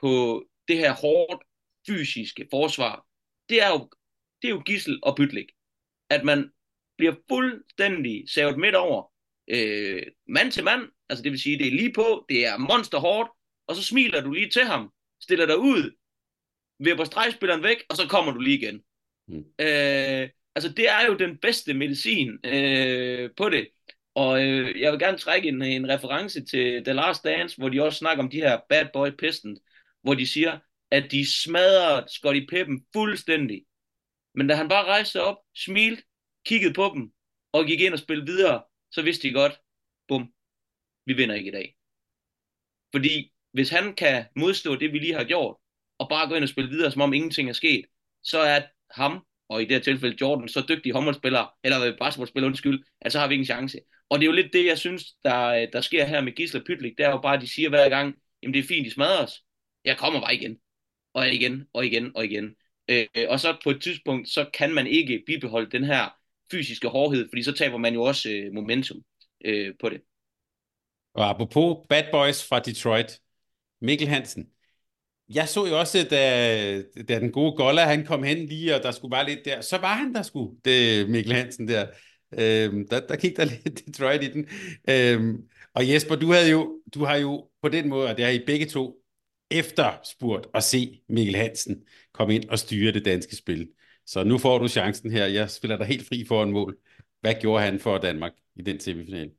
[0.00, 1.44] på det her hårdt
[1.86, 3.06] fysiske forsvar,
[3.48, 3.90] det er jo,
[4.42, 5.46] det er jo gissel og bytlik.
[6.10, 6.50] At man
[7.00, 9.12] bliver fuldstændig savet midt over,
[9.50, 12.98] øh, mand til mand, altså det vil sige, det er lige på, det er monster
[12.98, 13.30] hårdt,
[13.66, 14.92] og så smiler du lige til ham,
[15.22, 15.90] stiller dig ud,
[16.78, 18.82] vipper stregspilleren væk, og så kommer du lige igen.
[19.28, 19.38] Mm.
[19.38, 23.68] Øh, altså det er jo den bedste medicin øh, på det.
[24.14, 27.82] Og øh, jeg vil gerne trække en, en reference til The Last Dance, hvor de
[27.82, 29.60] også snakker om de her Bad Boy Pistons,
[30.02, 30.58] hvor de siger,
[30.90, 33.64] at de smadrer Scottie Pippen fuldstændig.
[34.34, 36.02] Men da han bare rejste sig op, smilte,
[36.44, 37.12] kiggede på dem,
[37.52, 39.60] og gik ind og spillede videre, så vidste de godt,
[40.08, 40.32] bum,
[41.06, 41.76] vi vinder ikke i dag.
[42.92, 45.56] Fordi hvis han kan modstå det, vi lige har gjort,
[45.98, 47.84] og bare gå ind og spille videre, som om ingenting er sket,
[48.22, 48.60] så er
[48.90, 53.12] ham, og i det her tilfælde Jordan, så dygtig håndboldspiller, eller øh, basketballspiller, undskyld, at
[53.12, 53.78] så har vi ingen chance.
[54.08, 56.64] Og det er jo lidt det, jeg synes, der, øh, der sker her med Gisler
[56.66, 58.90] Pytlik, det er jo bare, at de siger hver gang, jamen det er fint, de
[58.90, 59.44] smadrer os.
[59.84, 60.58] Jeg kommer bare igen,
[61.14, 62.56] og igen, og igen, og igen.
[62.88, 66.19] Øh, øh og så på et tidspunkt, så kan man ikke bibeholde den her
[66.50, 68.98] fysiske hårdhed, fordi så taber man jo også øh, momentum
[69.44, 70.00] øh, på det.
[71.14, 73.20] Og apropos Bad Boys fra Detroit,
[73.80, 74.46] Mikkel Hansen.
[75.34, 78.90] Jeg så jo også, da, da den gode Golla, han kom hen lige, og der
[78.90, 81.86] skulle bare lidt der, så var han der sgu, det Mikkel Hansen der.
[82.38, 84.46] Øhm, der, der gik der lidt Detroit i den.
[84.90, 85.42] Øhm,
[85.74, 88.44] og Jesper, du, havde jo, du har jo på den måde, og det har I
[88.46, 88.96] begge to
[89.50, 91.82] efterspurgt at se Mikkel Hansen
[92.12, 93.68] komme ind og styre det danske spil.
[94.12, 95.26] Så nu får du chancen her.
[95.26, 96.76] Jeg spiller dig helt fri for en mål.
[97.20, 99.30] Hvad gjorde han for Danmark i den semifinal?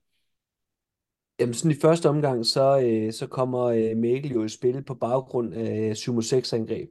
[1.39, 4.93] Jamen sådan i første omgang, så, øh, så kommer øh, Mikkel jo i spil på
[4.93, 6.89] baggrund af 7-6-angreb.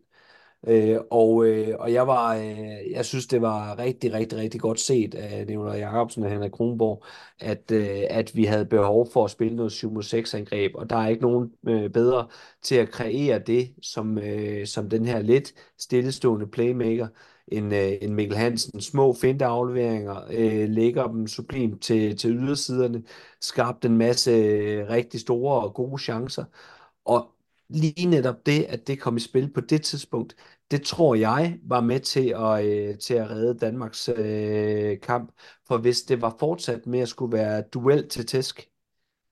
[0.68, 4.80] Øh, og, øh, og jeg var, øh, jeg synes, det var rigtig, rigtig, rigtig godt
[4.80, 7.04] set af Nicolai Jacobsen og Henrik Kronborg,
[7.38, 11.22] at, øh, at vi havde behov for at spille noget 7-6-angreb, og der er ikke
[11.22, 12.28] nogen øh, bedre
[12.62, 17.08] til at kreere det, som, øh, som den her lidt stillestående playmaker,
[17.50, 18.80] en, øh, en Mikkel Hansen.
[18.80, 23.02] Små finteafleveringer, øh, lægger dem sublimt til, til ydersiderne,
[23.40, 26.44] skabte en masse øh, rigtig store og gode chancer.
[27.04, 27.34] Og
[27.68, 30.36] lige netop det, at det kom i spil på det tidspunkt,
[30.70, 35.32] det tror jeg var med til at, øh, til at redde Danmarks øh, kamp.
[35.68, 38.70] For hvis det var fortsat med at skulle være duel til tæsk,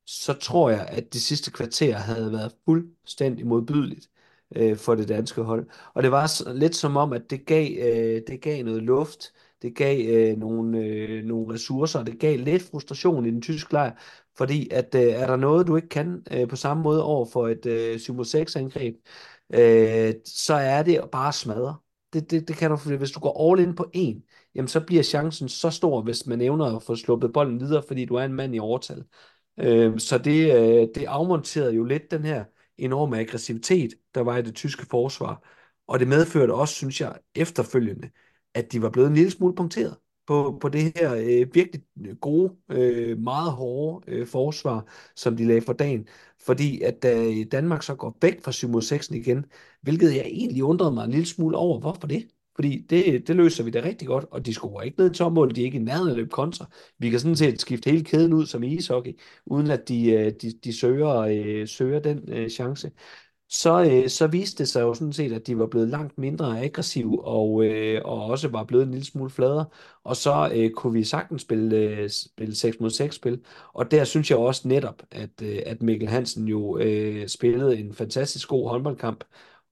[0.06, 4.08] så tror jeg, at det sidste kvarter havde været fuldstændig modbydeligt
[4.56, 5.66] øh, for det danske hold.
[5.94, 9.32] Og det var lidt som om, at det gav, øh, det gav noget luft,
[9.62, 13.72] det gav øh, nogle, øh, nogle ressourcer, og det gav lidt frustration i den tyske
[13.72, 13.92] lejr,
[14.36, 17.48] fordi at øh, er der noget, du ikke kan øh, på samme måde over for
[17.48, 18.94] et øh, 7-6-angreb,
[19.54, 21.76] øh, så er det bare smadre.
[22.12, 24.24] Det, det, det kan du, hvis du går all in på en,
[24.54, 28.04] jamen så bliver chancen så stor, hvis man evner at få sluppet bolden videre, fordi
[28.04, 29.04] du er en mand i overtal.
[29.58, 32.44] Øh, så det, øh, det afmonterede jo lidt den her
[32.78, 35.42] enorme aggressivitet, der var i det tyske forsvar.
[35.86, 38.10] Og det medførte også, synes jeg, efterfølgende,
[38.54, 41.82] at de var blevet en lille smule punkteret på, på det her øh, virkelig
[42.20, 46.08] gode, øh, meget hårde øh, forsvar, som de lagde for dagen.
[46.46, 49.44] Fordi at da øh, Danmark så går væk fra 7 6 igen,
[49.82, 52.28] hvilket jeg egentlig undrede mig en lille smule over, hvorfor det?
[52.58, 55.54] Fordi det, det løser vi da rigtig godt, og de scorer ikke ned i tommål,
[55.54, 56.66] de er ikke i nærheden af løb kontra.
[56.98, 60.32] Vi kan sådan set skifte hele kæden ud som i ishockey, uden at de, øh,
[60.42, 62.90] de, de søger, øh, søger den øh, chance.
[63.50, 67.24] Så, så viste det sig jo sådan set, at de var blevet langt mindre aggressive,
[67.24, 67.50] og,
[68.04, 69.66] og også var blevet en lille smule fladere.
[70.04, 73.44] Og så øh, kunne vi sagtens spille, spille 6 mod 6 spil.
[73.74, 78.48] Og der synes jeg også netop, at, at Mikkel Hansen jo øh, spillede en fantastisk
[78.48, 79.24] god håndboldkamp,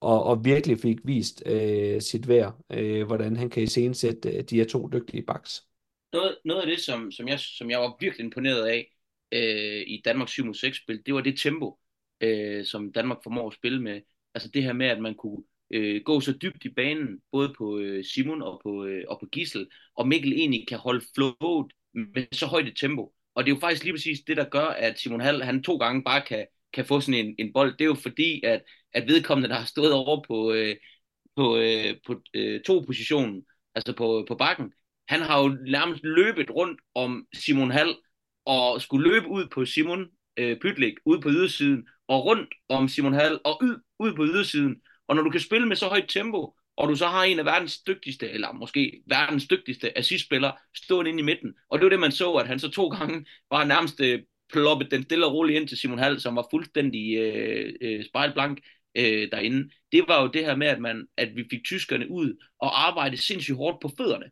[0.07, 4.57] og, og virkelig fik vist øh, sit værd, øh, hvordan han kan iscenesætte øh, de
[4.57, 5.63] her to dygtige backs.
[6.13, 8.93] Noget, noget af det, som, som, jeg, som jeg var virkelig imponeret af
[9.33, 11.79] øh, i Danmarks 7-6-spil, det var det tempo,
[12.21, 14.01] øh, som Danmark formår at spille med.
[14.35, 17.79] Altså det her med, at man kunne øh, gå så dybt i banen, både på
[17.79, 22.27] øh, Simon og på, øh, og på Gissel, og Mikkel egentlig kan holde flowet med
[22.33, 23.13] så højt et tempo.
[23.35, 25.77] Og det er jo faktisk lige præcis det, der gør, at Simon Hall, han to
[25.77, 27.73] gange bare kan, kan få sådan en, en bold.
[27.73, 28.63] Det er jo fordi, at
[28.97, 30.77] at vedkommende, der har stået over på, øh,
[31.37, 33.43] på, øh, på øh, to positionen,
[33.75, 34.73] altså på, på bakken.
[35.09, 37.97] Han har jo nærmest løbet rundt om Simon Hall,
[38.45, 40.07] og skulle løbe ud på Simon
[40.37, 44.77] øh, Pytlik, ud på ydersiden, og rundt om Simon Hall, og ud, ud på ydersiden.
[45.09, 47.45] Og når du kan spille med så højt tempo, og du så har en af
[47.45, 51.55] verdens dygtigste, eller måske verdens dygtigste assistspiller, stående inde i midten.
[51.71, 54.91] Og det var det, man så, at han så to gange var nærmest øh, ploppet
[54.91, 58.61] den stille og roligt ind til Simon Hall, som var fuldstændig øh, øh, spejlblank
[58.95, 59.71] øh, derinde.
[59.93, 63.17] Det var jo det her med, at, man, at vi fik tyskerne ud og arbejde
[63.17, 64.31] sindssygt hårdt på fødderne.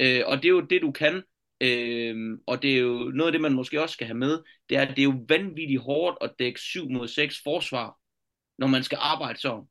[0.00, 1.22] Øh, og det er jo det, du kan.
[1.60, 4.76] Øh, og det er jo noget af det, man måske også skal have med, det
[4.76, 7.98] er, at det er jo vanvittigt hårdt at dække 7 mod 6 forsvar,
[8.58, 9.66] når man skal arbejde så.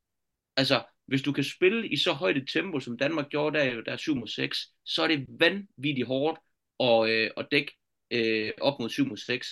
[0.58, 3.92] Altså, hvis du kan spille i så højt et tempo, som Danmark gjorde der, der
[3.92, 6.40] er 7 mod 6, så er det vanvittigt hårdt
[6.80, 7.78] at, øh, at dække
[8.12, 9.48] øh, op mod 7 mod 6.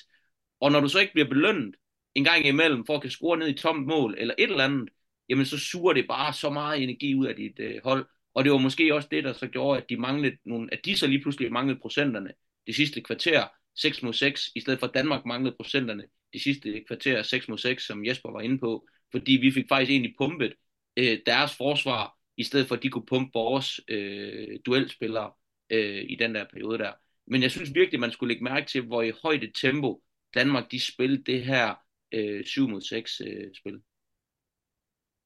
[0.64, 1.76] Og når du så ikke bliver belønnet
[2.16, 4.89] en gang imellem for at kan score ned i tomt mål eller et eller andet,
[5.30, 8.05] jamen så suger det bare så meget energi ud af dit øh, hold.
[8.34, 10.97] Og det var måske også det, der så gjorde, at de, manglede nogle, at de
[10.97, 12.34] så lige pludselig manglede procenterne
[12.68, 16.03] det sidste kvarter 6 mod 6, i stedet for Danmark manglede procenterne
[16.34, 18.88] de sidste kvarter 6 mod 6, som Jesper var inde på.
[19.11, 20.53] Fordi vi fik faktisk egentlig pumpet
[20.97, 25.32] øh, deres forsvar, i stedet for at de kunne pumpe vores øh, duelspillere
[25.70, 26.91] øh, i den der periode der.
[27.28, 30.03] Men jeg synes virkelig, man skulle lægge mærke til, hvor i højt et tempo
[30.34, 31.75] Danmark de spillede det her
[32.11, 33.81] øh, 7 mod 6 øh, spil.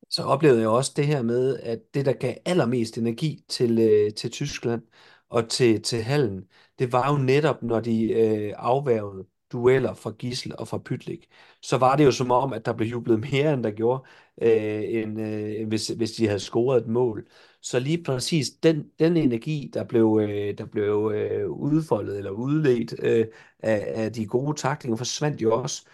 [0.09, 4.13] Så oplevede jeg også det her med, at det, der gav allermest energi til, øh,
[4.13, 4.81] til Tyskland
[5.29, 6.43] og til, til Hallen,
[6.79, 11.27] det var jo netop, når de øh, afværgede dueller fra Gissel og fra Pytlik,
[11.61, 14.03] så var det jo som om, at der blev jublet mere, end der gjorde,
[14.41, 17.27] øh, end, øh, hvis, hvis de havde scoret et mål.
[17.61, 22.93] Så lige præcis den, den energi, der blev, øh, der blev øh, udfoldet eller udledt
[23.03, 23.25] øh,
[23.59, 25.85] af, af de gode taklinger, forsvandt jo også.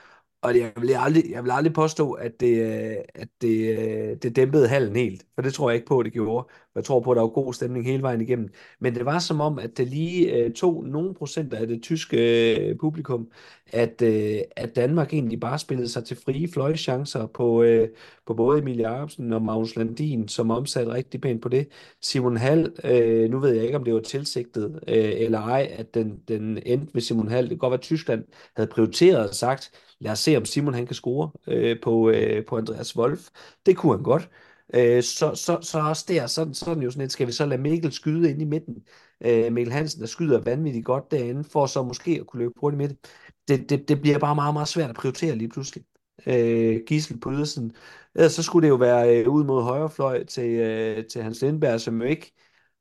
[0.42, 4.36] Og jeg vil aldrig, jeg vil aldrig påstå, at det, øh, at det, øh, det
[4.36, 6.50] dæmpede hallen helt, for det tror jeg ikke på, at det gjorde.
[6.76, 8.50] Jeg tror på, at der var god stemning hele vejen igennem.
[8.80, 12.18] Men det var som om, at det lige uh, tog nogle procent af det tyske
[12.60, 13.32] øh, publikum,
[13.74, 17.90] at, øh, at Danmark egentlig bare spillede sig til frie fløjchancer på, øh,
[18.28, 21.68] på både Emil Jacobsen og Magnus Landin, som omsatte rigtig pænt på det.
[22.02, 25.94] Simon Hall, øh, nu ved jeg ikke, om det var tilsigtet øh, eller ej, at
[25.94, 27.44] den, den endte med Simon Hall.
[27.44, 28.24] Det kan godt være, at Tyskland
[28.56, 32.46] havde prioriteret og sagt, lad os se, om Simon han kan score øh, på, øh,
[32.46, 33.30] på Andreas Wolf.
[33.66, 34.30] Det kunne han godt.
[34.76, 37.62] Øh, så, så, så også der, sådan, sådan jo sådan lidt, skal vi så lade
[37.62, 38.76] Mikkel skyde ind i midten?
[39.26, 42.78] Øh, Mikkel Hansen, der skyder vanvittigt godt derinde, for så måske at kunne løbe hurtigt
[42.78, 42.98] med det.
[43.48, 45.84] Det, det, det bliver bare meget, meget svært at prioritere lige pludselig.
[46.28, 47.72] Øh, Gissel på ydersiden.
[48.16, 51.82] Ellers så skulle det jo være øh, ud mod højrefløj til, øh, til Hans Lindberg,
[51.82, 52.34] som jo ikke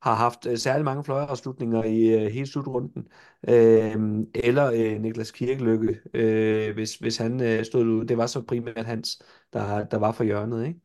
[0.03, 3.09] har haft øh, særlig mange fløjafslutninger i øh, hele slutrunden.
[3.49, 3.97] Øh,
[4.35, 8.05] eller øh, Niklas Kirkelykke, øh, hvis, hvis han øh, stod ud.
[8.05, 9.23] Det var så primært Hans,
[9.53, 10.67] der, der var for hjørnet.
[10.67, 10.81] Ikke?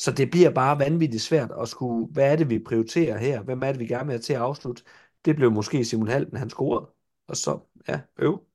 [0.00, 3.42] Så det bliver bare vanvittigt svært at skulle, hvad er det, vi prioriterer her?
[3.42, 4.82] Hvem er det, vi gerne vil have til at afslutte?
[5.24, 6.90] Det blev måske Simon Halten, han scorede.
[7.26, 8.46] Og så, ja, øv.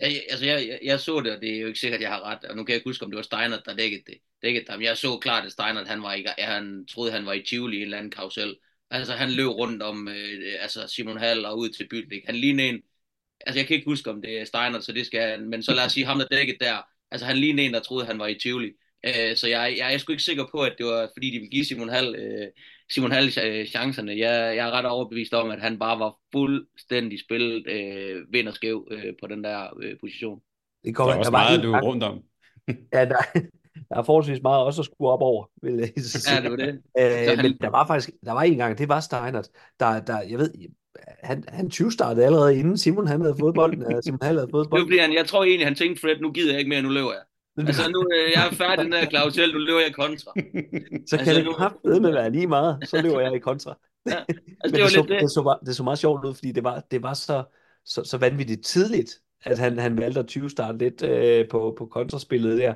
[0.00, 2.10] Ja, altså, jeg, jeg, jeg, så det, og det er jo ikke sikkert, at jeg
[2.10, 2.44] har ret.
[2.44, 4.18] Og nu kan jeg ikke huske, om det var Steiner, der dækkede det.
[4.42, 4.82] Dækkede ham.
[4.82, 7.80] Jeg så klart, at Steiner, han, var ikke, han troede, han var i Tivoli i
[7.80, 8.56] en eller anden karusel.
[8.90, 12.22] Altså, han løb rundt om øh, altså Simon Hall og ud til Bytlik.
[12.26, 12.82] Han lignede en...
[13.46, 15.84] Altså, jeg kan ikke huske, om det er Steiner, så det skal Men så lad
[15.84, 16.82] os sige, ham der dækkede der.
[17.10, 18.72] Altså, han lignede en, der troede, han var i Tivoli.
[19.06, 21.50] Øh, så jeg, jeg er sgu ikke sikker på, at det var fordi, de ville
[21.50, 22.46] give Simon Hall, øh,
[22.90, 24.12] Simon Hall øh, chancerne.
[24.12, 28.54] Jeg, jeg er ret overbevist om, at han bare var fuldstændig spillet øh, vind og
[28.54, 30.40] skæv øh, på den der øh, position.
[30.84, 32.22] Det kommer, der er også der meget, du er rundt om.
[32.94, 33.16] ja, der,
[33.88, 36.34] der er forholdsvis meget også at skue op over, vil jeg sige.
[36.34, 36.82] Ja, det var det.
[36.98, 37.42] Øh, han...
[37.42, 39.48] Men der var faktisk, der var en gang, det var Steinert,
[39.80, 40.50] der, der jeg ved,
[41.22, 44.02] han, han 20 startede allerede inden Simon han havde fået bolden.
[44.02, 44.88] Simon Hall havde fået bolden.
[44.90, 46.88] Det var, han, jeg tror egentlig, han tænkte, Fred, nu gider jeg ikke mere, nu
[46.88, 47.22] løber jeg.
[47.58, 50.32] Altså nu øh, jeg er færdig den der Claus nu løber jeg kontra.
[51.06, 51.52] så kan altså, det nu...
[51.52, 53.78] kraftedeme med være lige meget, så løber jeg i kontra.
[54.06, 54.18] Ja,
[54.60, 55.20] altså, det, det, så, det.
[55.20, 57.44] Det, så, meget, det så meget sjovt ud, fordi det var, det var så,
[57.84, 59.10] så, så vanvittigt tidligt,
[59.44, 62.74] at han, han valgte at 20 starte lidt øh, på, på kontraspillet der.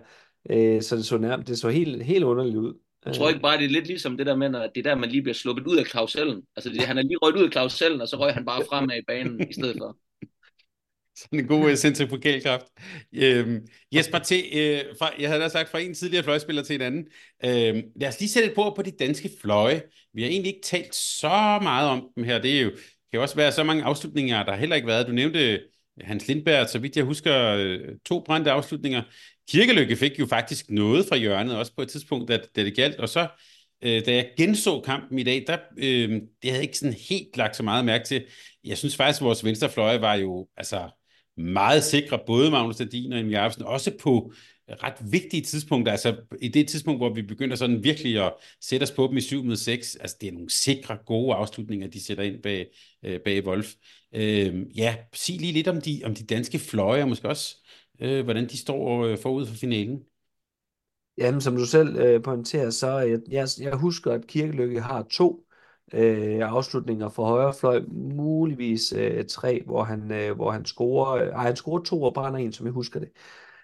[0.51, 2.75] Øh, så det så nærmest, det så helt, helt underligt ud.
[3.07, 5.01] Jeg tror ikke bare, det er lidt ligesom det der med, at det er der,
[5.01, 6.43] man lige bliver sluppet ud af klausellen.
[6.57, 8.97] Altså, det, han er lige røget ud af klausellen, og så røg han bare fremad
[8.97, 9.97] i banen i stedet for.
[11.17, 12.67] Sådan en god øh, uh, centrifugalkraft.
[13.15, 16.81] Øhm, Jesper til, øh, fra, jeg havde da sagt fra en tidligere fløjspiller til en
[16.81, 17.07] anden.
[17.45, 19.83] Øhm, lad os lige sætte et på på de danske fløje.
[20.15, 22.39] Vi har egentlig ikke talt så meget om dem her.
[22.39, 25.07] Det er jo, kan jo også være så mange afslutninger, der har heller ikke været.
[25.07, 25.61] Du nævnte øh,
[26.01, 29.03] Hans Lindberg, så vidt jeg husker, øh, to brændte afslutninger.
[29.51, 32.97] Kirkelykke fik jo faktisk noget fra hjørnet, også på et tidspunkt, da, da det galt.
[32.97, 33.29] Og så,
[33.83, 37.37] øh, da jeg genså kampen i dag, der, øh, det havde jeg ikke sådan helt
[37.37, 38.27] lagt så meget mærke til.
[38.65, 40.91] Jeg synes faktisk, at vores venstrefløje var jo, altså
[41.41, 44.33] meget sikre, både Magnus Ladin og Emil Jacobsen, også på
[44.71, 48.91] ret vigtige tidspunkter, altså i det tidspunkt, hvor vi begynder sådan virkelig at sætte os
[48.91, 52.25] på dem i 7 mod 6, altså det er nogle sikre, gode afslutninger, de sætter
[52.25, 52.67] ind bag,
[53.05, 53.75] øh, bag Wolf.
[54.15, 57.57] Øh, ja, sig lige lidt om de, om de danske fløje, og måske også,
[58.01, 60.01] øh, hvordan de står øh, forud for finalen.
[61.19, 65.45] Jamen, som du selv øh, pointerer, så jeg, jeg, jeg husker, at Kirkelykke har to
[65.95, 67.81] øh, afslutninger for højre fløj,
[68.17, 72.39] muligvis øh, tre, hvor han, øh, hvor han scorer, øh, han scorer to og brænder
[72.39, 73.09] en, som jeg husker det.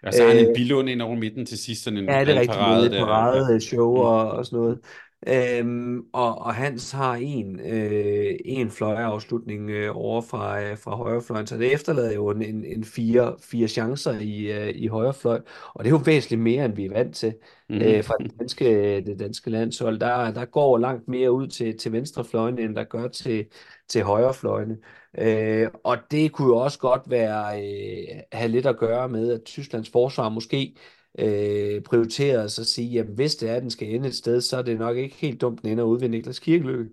[0.07, 2.35] Og så har han en bilund ind over midten til sidst, sådan en Ja, det
[2.37, 3.59] er rigtigt, parade, med parade der.
[3.59, 4.01] show mm.
[4.01, 4.81] og, og sådan noget.
[5.29, 11.47] Øhm, og, og Hans har en, øh, en fløjeafslutning øh, over fra, øh, fra højrefløjen,
[11.47, 15.41] så det efterlader jo en, en, en fire, fire chancer i, øh, i højrefløj,
[15.75, 17.35] og det er jo væsentligt mere, end vi er vant til
[17.69, 17.77] mm.
[17.77, 18.65] øh, fra det danske,
[19.01, 19.99] det danske landshold.
[19.99, 23.47] Der, der går langt mere ud til, til venstrefløjen, end der gør til,
[23.89, 24.77] til højrefløjene.
[25.19, 29.45] Øh, og det kunne jo også godt være øh, have lidt at gøre med, at
[29.45, 30.77] Tysklands forsvar måske
[31.19, 34.57] øh, prioritere så sige, jamen hvis det er, at den skal ende et sted, så
[34.57, 36.89] er det nok ikke helt dumt, den ender ude ved Niklas Kirkelø.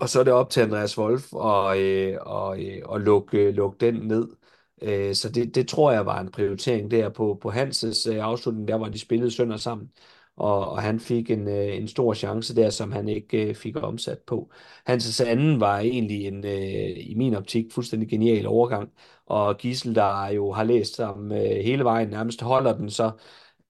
[0.00, 3.54] Og så er det op til Andreas Wolf og, øh, og, øh, og lukke, øh,
[3.54, 4.28] lukke den ned.
[4.82, 8.68] Øh, så det, det tror jeg var en prioritering der på, på Hanses øh, afslutning,
[8.68, 9.90] der var de spillede sønder sammen.
[10.36, 13.76] Og, og han fik en, øh, en stor chance der, som han ikke øh, fik
[13.76, 14.52] omsat på.
[14.86, 18.90] Hans anden var egentlig en, øh, i min optik, fuldstændig genial overgang.
[19.26, 23.10] Og Gissel, der jo har læst ham øh, hele vejen, nærmest holder den så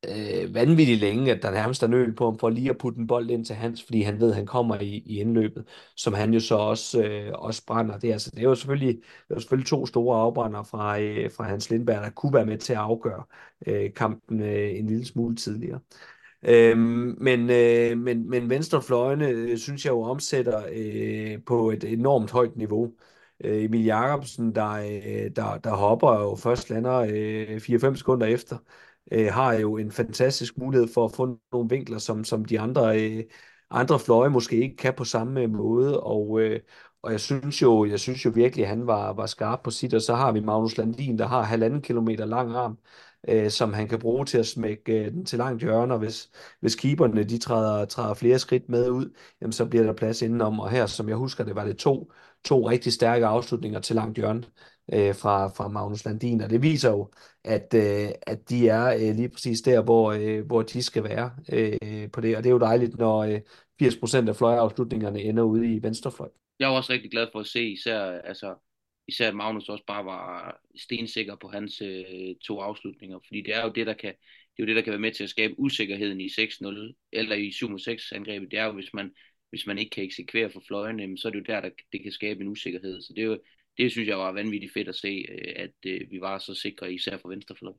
[0.08, 3.06] øh, vanvittigt længe, at der nærmest er nøl på ham for lige at putte en
[3.06, 5.64] bold ind til hans, fordi han ved, at han kommer i, i indløbet,
[5.96, 7.98] som han jo så også, øh, også brænder.
[7.98, 8.94] Det, altså, det er jo selvfølgelig,
[9.28, 12.58] det er selvfølgelig to store afbrænder fra, øh, fra Hans Lindberg, der kunne være med
[12.58, 13.24] til at afgøre
[13.66, 15.80] øh, kampen øh, en lille smule tidligere.
[16.42, 22.30] Øhm, men, øh, men, men venstrefløjene øh, synes jeg jo omsætter øh, på et enormt
[22.30, 22.94] højt niveau.
[23.44, 28.58] Øh, Emil Jacobsen, der, øh, der, der hopper jo først lander øh, 4-5 sekunder efter,
[29.12, 33.02] øh, har jo en fantastisk mulighed for at få nogle vinkler, som, som de andre,
[33.02, 33.24] øh,
[33.70, 36.00] andre fløje måske ikke kan på samme øh, måde.
[36.02, 36.60] Og, øh,
[37.02, 39.94] og jeg synes jo, jeg synes jo virkelig, at han var, var skarp på sit,
[39.94, 42.78] og så har vi Magnus Landin, der har halvanden kilometer lang arm,
[43.28, 46.30] øh, som han kan bruge til at smække øh, den til langt hjørne, og hvis,
[46.60, 50.60] hvis keeperne de træder, træder flere skridt med ud, jamen, så bliver der plads indenom,
[50.60, 52.12] og her, som jeg husker det, var det to,
[52.44, 54.44] to rigtig stærke afslutninger til langt hjørne
[54.92, 57.10] øh, fra, fra Magnus Landin, og det viser jo,
[57.44, 61.30] at, øh, at de er øh, lige præcis der, hvor, øh, hvor de skal være
[61.52, 63.40] øh, på det, og det er jo dejligt, når øh,
[63.82, 66.28] 80% af fløjeafslutningerne ender ude i venstrefløj.
[66.60, 68.54] Jeg er også rigtig glad for at se, især, altså,
[69.08, 73.72] især Magnus også bare var stensikker på hans øh, to afslutninger, fordi det er jo
[73.72, 74.14] det, der kan
[74.56, 77.36] det er jo det, der kan være med til at skabe usikkerheden i 6-0 eller
[77.36, 78.50] i 7-6 angrebet.
[78.50, 79.10] Det er jo, hvis man,
[79.50, 82.12] hvis man ikke kan eksekvere for fløjene, så er det jo der, der det kan
[82.12, 83.02] skabe en usikkerhed.
[83.02, 83.38] Så det er jo,
[83.78, 86.92] det synes jeg var vanvittigt fedt at se, øh, at øh, vi var så sikre,
[86.92, 87.78] især for venstrefløjen.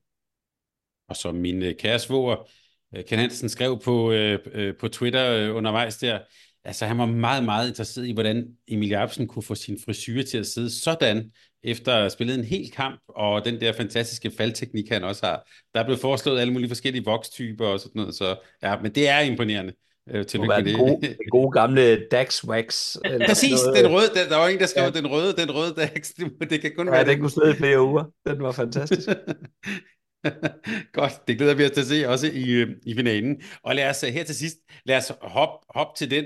[1.08, 2.50] Og som min øh, kære svoger,
[2.96, 6.20] øh, Ken Hansen, skrev på, øh, øh, på Twitter øh, undervejs der,
[6.66, 10.38] altså han var meget, meget interesseret i, hvordan Emil Jacobsen kunne få sin frisyr til
[10.38, 11.32] at sidde sådan,
[11.64, 15.50] efter at have spillet en hel kamp, og den der fantastiske faldteknik, han også har.
[15.74, 19.10] Der er blevet foreslået alle mulige forskellige vokstyper og sådan noget, så ja, men det
[19.10, 19.74] er imponerende.
[20.10, 20.76] Øh, til med det.
[20.76, 22.96] Gode, gode gamle Dax Wax.
[23.28, 24.90] Præcis, den røde, der, der var en, der skrev, ja.
[24.90, 27.10] den røde, den røde Dax, det, det kan kun ja, være den.
[27.10, 28.04] den kunne sidde i flere uger.
[28.28, 29.10] Den var fantastisk.
[30.98, 33.42] Godt, det glæder vi os til at se også i, øh, i finalen.
[33.64, 36.26] Og lad os øh, her til sidst, lad os hoppe hop til den.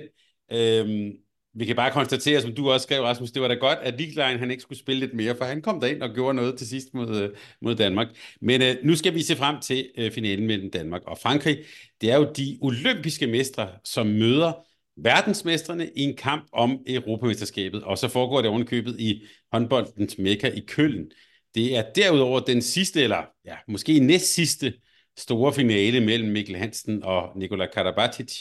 [0.52, 1.12] Øhm,
[1.54, 4.40] vi kan bare konstatere, som du også skrev, Rasmus, det var da godt, at Lieglein
[4.40, 6.94] han ikke skulle spille lidt mere, for han kom derind og gjorde noget til sidst
[6.94, 7.30] mod, øh,
[7.62, 8.08] mod Danmark.
[8.42, 11.58] Men øh, nu skal vi se frem til øh, finalen mellem Danmark og Frankrig.
[12.02, 14.54] Det er jo de olympiske mestre, som møder
[14.98, 20.60] verdensmestrene i en kamp om Europamesterskabet, og så foregår det ovenkøbet i håndboldens mekka i
[20.68, 21.12] Køln.
[21.56, 24.74] Det er derudover den sidste, eller ja, måske næst sidste
[25.18, 28.38] store finale mellem Mikkel Hansen og Nikola Karabatic.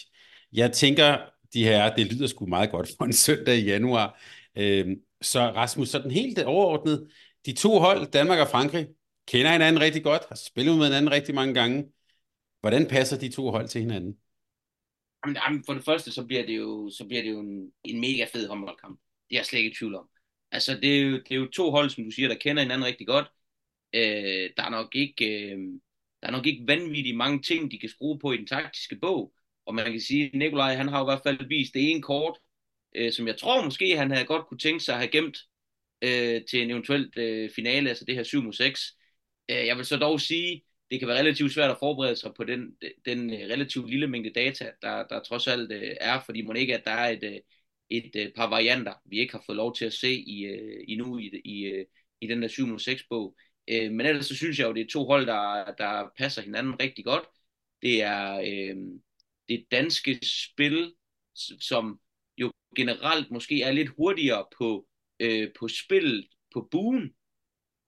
[0.53, 1.17] Jeg tænker,
[1.55, 4.21] de her, det lyder sgu meget godt for en søndag i januar.
[4.57, 7.09] Øh, så Rasmus, sådan helt overordnet,
[7.47, 8.87] de to hold, Danmark og Frankrig,
[9.29, 11.85] kender hinanden rigtig godt, har spillet med hinanden rigtig mange gange.
[12.61, 14.17] Hvordan passer de to hold til hinanden?
[15.27, 18.27] Jamen, for det første, så bliver det jo, så bliver det jo en, en mega
[18.33, 19.01] fed håndboldkamp.
[19.31, 20.09] Det er jeg slet ikke i tvivl om.
[20.53, 22.87] Altså, det er, jo, det er jo to hold, som du siger, der kender hinanden
[22.87, 23.27] rigtig godt.
[23.93, 25.59] Øh, der er nok ikke, øh,
[26.23, 29.33] der er nok ikke vanvittigt mange ting, de kan skrue på i den taktiske bog.
[29.67, 32.39] Og man kan sige, at Nikolaj, han har i hvert fald vist det ene kort,
[32.95, 35.39] øh, som jeg tror måske, han havde godt kunne tænke sig at have gemt
[36.03, 38.97] øh, til en eventuelt øh, finale, altså det her 7 6.
[39.51, 42.45] Øh, jeg vil så dog sige, det kan være relativt svært at forberede sig på
[42.45, 46.57] den, den øh, relativt lille mængde data, der, der trods alt øh, er, fordi man
[46.57, 47.41] ikke, at der er et, øh,
[47.91, 51.19] et, et par varianter, vi ikke har fået lov til at se i, øh, endnu
[51.19, 51.87] i, i, øh,
[52.21, 53.37] i den der 7 6 bog.
[53.69, 56.81] Øh, men ellers så synes jeg jo, det er to hold, der, der passer hinanden
[56.81, 57.25] rigtig godt.
[57.83, 58.77] Det er øh,
[59.49, 60.95] det danske spil,
[61.61, 62.01] som
[62.39, 64.87] jo generelt måske er lidt hurtigere på,
[65.21, 67.11] øh, på spil på buen,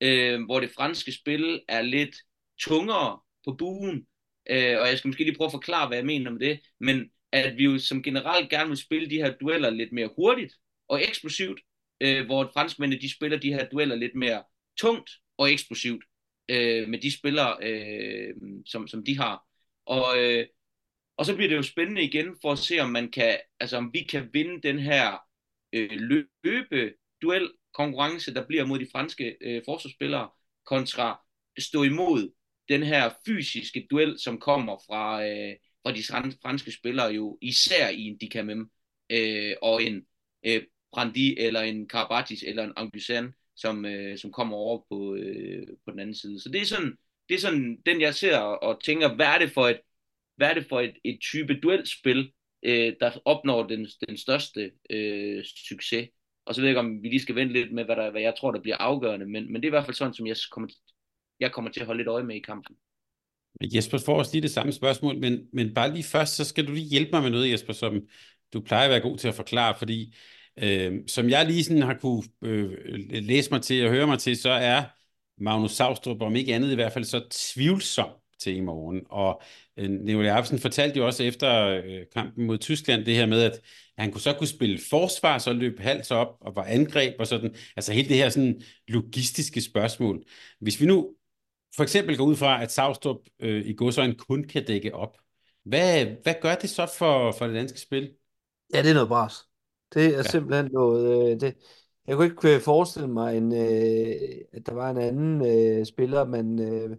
[0.00, 2.16] øh, hvor det franske spil er lidt
[2.60, 4.06] tungere på buen.
[4.50, 7.10] Øh, og jeg skal måske lige prøve at forklare, hvad jeg mener med det, men
[7.32, 10.54] at vi jo som generelt gerne vil spille de her dueller lidt mere hurtigt
[10.88, 11.60] og eksplosivt,
[12.00, 14.42] øh, hvor franskmændene de spiller de her dueller lidt mere
[14.78, 16.04] tungt og eksplosivt
[16.48, 18.34] øh, med de spillere, øh,
[18.66, 19.44] som, som de har.
[19.86, 20.46] Og, øh,
[21.18, 23.90] og så bliver det jo spændende igen for at se, om man kan, altså om
[23.92, 25.18] vi kan vinde den her
[25.72, 30.28] øh, løbe duel konkurrence, der bliver mod de franske øh, forsvarsspillere,
[30.66, 31.20] kontra
[31.58, 32.32] stå imod
[32.68, 38.02] den her fysiske duel, som kommer fra, øh, fra de franske spillere jo, især i
[38.02, 38.70] en Dikamem
[39.10, 40.02] øh, og en
[40.46, 40.62] øh,
[40.92, 45.90] Brandi eller en Karabatis eller en Angusan, som, øh, som kommer over på, øh, på
[45.90, 46.40] den anden side.
[46.40, 46.96] Så det er sådan,
[47.28, 49.80] det er sådan den, jeg ser og tænker, hvad er det for et,
[50.38, 52.32] hvad er det for et, et type duelspil,
[52.62, 56.08] øh, der opnår den, den største øh, succes.
[56.46, 58.20] Og så ved jeg ikke, om vi lige skal vente lidt med, hvad, der, hvad
[58.20, 60.36] jeg tror, der bliver afgørende, men, men det er i hvert fald sådan, som jeg
[60.50, 60.68] kommer,
[61.40, 62.76] jeg kommer til at holde lidt øje med i kampen.
[63.62, 66.72] Jesper får også lige det samme spørgsmål, men, men bare lige først, så skal du
[66.72, 68.00] lige hjælpe mig med noget, Jesper, som
[68.52, 70.14] du plejer at være god til at forklare, fordi
[70.62, 72.70] øh, som jeg lige sådan har kunne øh,
[73.10, 74.84] læse mig til og høre mig til, så er
[75.40, 79.02] Magnus Savstrup, om ikke andet i hvert fald, så tvivlsom til i morgen.
[79.10, 79.42] Og
[79.78, 83.60] øh, Nicolai Arvsen fortalte jo også efter øh, kampen mod Tyskland det her med, at
[83.98, 87.54] han kunne så kunne spille forsvar, så løb hals op og var angreb og sådan.
[87.76, 90.22] Altså hele det her sådan logistiske spørgsmål.
[90.60, 91.14] Hvis vi nu
[91.76, 95.16] for eksempel går ud fra, at Savstrup øh, i godsøjne kun kan dække op,
[95.64, 98.10] hvad, hvad gør det så for, for det danske spil?
[98.74, 99.34] Ja, det er noget bras.
[99.94, 100.22] Det er ja.
[100.22, 101.32] simpelthen noget...
[101.32, 101.54] Øh, det,
[102.06, 104.16] jeg kunne ikke øh, forestille mig, en, øh,
[104.52, 106.96] at der var en anden øh, spiller, man, øh,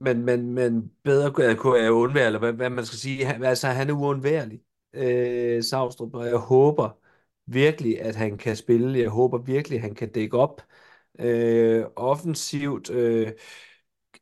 [0.00, 3.24] men, men, men bedre kunne, jeg undvære, eller hvad, hvad man skal sige.
[3.24, 4.60] Han, altså, han er uundværlig,
[4.94, 6.98] øh, Savstrup, og jeg håber
[7.46, 8.98] virkelig, at han kan spille.
[8.98, 10.62] Jeg håber virkelig, at han kan dække op
[11.18, 12.90] øh, offensivt.
[12.90, 13.32] Øh,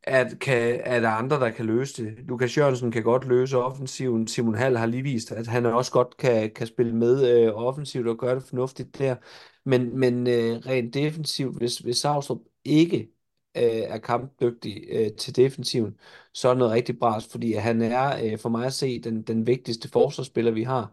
[0.04, 2.18] at, kan, at der andre, der kan løse det.
[2.26, 4.26] Lukas Jørgensen kan godt løse offensiven.
[4.26, 8.08] Simon Hall har lige vist, at han også godt kan, kan spille med øh, offensivt
[8.08, 9.16] og gøre det fornuftigt der.
[9.64, 13.11] Men, men øh, rent defensivt, hvis, hvis Savstrup ikke
[13.56, 15.96] øh, er kampdygtig øh, til defensiven,
[16.34, 19.22] så er det noget rigtig bras, fordi han er øh, for mig at se den,
[19.22, 20.92] den vigtigste forsvarsspiller, vi har,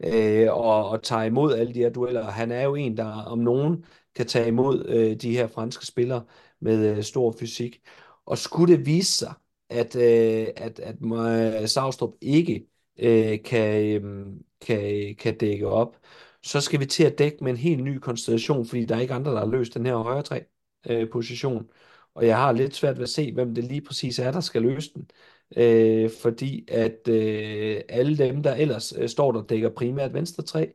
[0.00, 2.24] øh, og, og tager imod alle de her dueller.
[2.30, 3.84] Han er jo en, der om nogen
[4.14, 6.24] kan tage imod øh, de her franske spillere
[6.60, 7.80] med øh, stor fysik.
[8.26, 9.34] Og skulle det vise sig,
[9.70, 12.66] at, øh, at, at Savstrup ikke
[12.98, 14.26] øh, kan, øh,
[14.60, 15.96] kan, kan dække op,
[16.42, 19.14] så skal vi til at dække med en helt ny konstellation, fordi der er ikke
[19.14, 20.40] andre, der har løst den her højre træ
[20.88, 21.68] øh, position.
[22.16, 24.62] Og jeg har lidt svært ved at se, hvem det lige præcis er, der skal
[24.62, 25.10] løse den.
[25.56, 30.72] Øh, fordi at øh, alle dem, der ellers øh, står der, dækker primært venstre tre.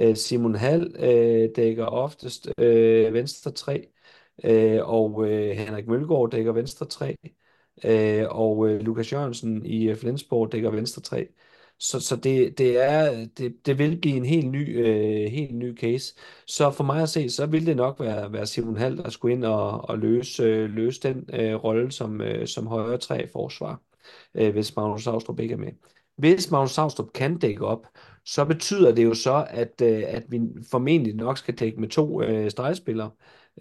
[0.00, 3.88] Øh, Simon Hall øh, dækker oftest øh, venstre tre
[4.44, 7.14] øh, og øh, Henrik Mølgaard dækker venstre træ,
[7.84, 11.28] øh, og øh, Lukas Jørgensen i øh, Flensborg dækker venstre 3.
[11.80, 15.76] Så, så det, det, er, det, det vil blive en helt ny, øh, helt ny
[15.78, 16.14] case.
[16.46, 19.34] Så for mig at se, så vil det nok være, være Simon Hall, der skulle
[19.34, 23.82] ind og, og løse, øh, løse den øh, rolle som, øh, som højre træ forsvar,
[24.34, 25.72] øh, hvis Magnus Saustrup ikke er med.
[26.16, 27.86] Hvis Magnus Saustrup kan dække op,
[28.24, 32.22] så betyder det jo så, at, øh, at vi formentlig nok skal dække med to
[32.22, 33.10] øh, stregspillere.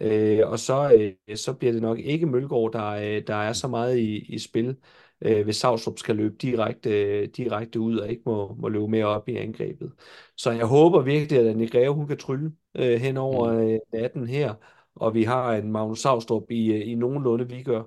[0.02, 0.92] Øh, og så,
[1.30, 4.40] øh, så bliver det nok ikke Mølgaard, der, øh, der er så meget i, i
[4.40, 4.76] spil,
[5.22, 9.30] øh, hvis Savstrup skal løbe direkte, direkte ud og ikke må, må løbe mere op
[9.30, 9.92] i angrebet.
[10.38, 13.60] Så jeg håber virkelig, at Anne Greve, hun kan trylle øh, hen over mm.
[13.60, 14.54] øh, natten her,
[14.96, 17.84] og vi har en Magnus Savstrup i, øh, i nogenlunde vi gør,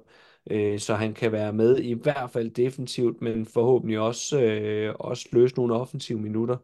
[0.50, 5.28] øh, så han kan være med i hvert fald defensivt, men forhåbentlig også, øh, også
[5.32, 6.56] løse nogle offensive minutter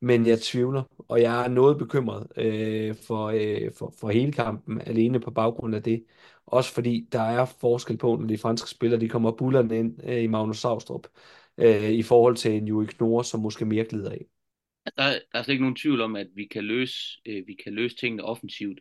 [0.00, 4.80] men jeg tvivler, og jeg er noget bekymret øh, for, øh, for, for hele kampen,
[4.80, 6.04] alene på baggrund af det.
[6.46, 10.22] Også fordi der er forskel på, når de franske spillere de kommer bullerne ind øh,
[10.22, 11.06] i Magnus Saustrup,
[11.58, 14.26] øh, i forhold til en Juri Knorr, som måske mere glider af.
[14.86, 14.92] Der,
[15.32, 17.96] der er slet ikke nogen tvivl om, at vi kan løse, øh, vi kan løse
[17.96, 18.80] tingene offensivt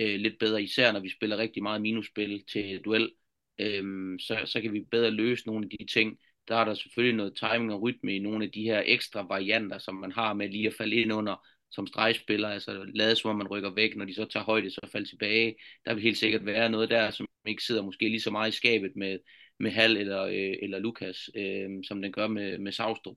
[0.00, 3.10] øh, lidt bedre, især når vi spiller rigtig meget minusspil til duel.
[3.58, 6.18] Øh, så, så kan vi bedre løse nogle af de ting,
[6.48, 9.78] der er der selvfølgelig noget timing og rytme i nogle af de her ekstra varianter,
[9.78, 13.36] som man har med lige at falde ind under som stregspiller, altså lade som om
[13.36, 15.56] man rykker væk, når de så tager højde, så falder tilbage.
[15.84, 18.56] Der vil helt sikkert være noget der, som ikke sidder måske lige så meget i
[18.56, 19.18] skabet med,
[19.58, 23.16] med Hal eller, øh, eller Lukas, øh, som den gør med, med Savstrup.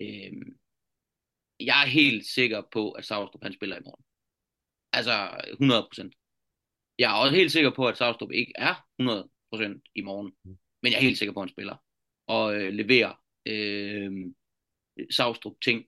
[0.00, 0.32] Øh,
[1.60, 4.04] jeg er helt sikker på, at Savstrup han spiller i morgen.
[4.92, 6.14] Altså 100 procent.
[6.98, 10.32] Jeg er også helt sikker på, at Savstrup ikke er 100% i morgen.
[10.82, 11.76] Men jeg er helt sikker på, at han spiller.
[12.26, 13.14] Og øh, leverer
[13.46, 14.12] øh,
[15.10, 15.84] Savstrup ting.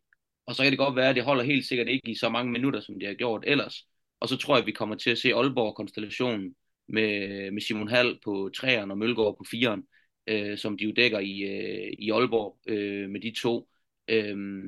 [0.46, 2.52] Og så kan det godt være, at det holder helt sikkert ikke i så mange
[2.52, 3.86] minutter, som det har gjort ellers.
[4.20, 6.54] Og så tror jeg, at vi kommer til at se Aalborg-konstellationen
[6.88, 9.82] med, med Simon Hall på 3'eren og Mølgaard på 4'eren,
[10.26, 13.68] øh, som de jo dækker i, øh, i Aalborg øh, med de to.
[14.08, 14.64] Øh,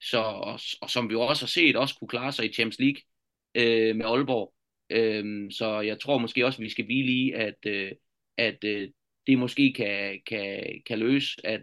[0.00, 2.78] så, og, og som vi jo også har set, også kunne klare sig i Champions
[2.78, 3.02] League
[3.54, 4.54] øh, med Aalborg.
[4.90, 7.92] Øh, så jeg tror måske også, at vi skal hvile i, at, øh,
[8.36, 8.88] at øh,
[9.26, 11.62] det måske kan, kan, kan løse, at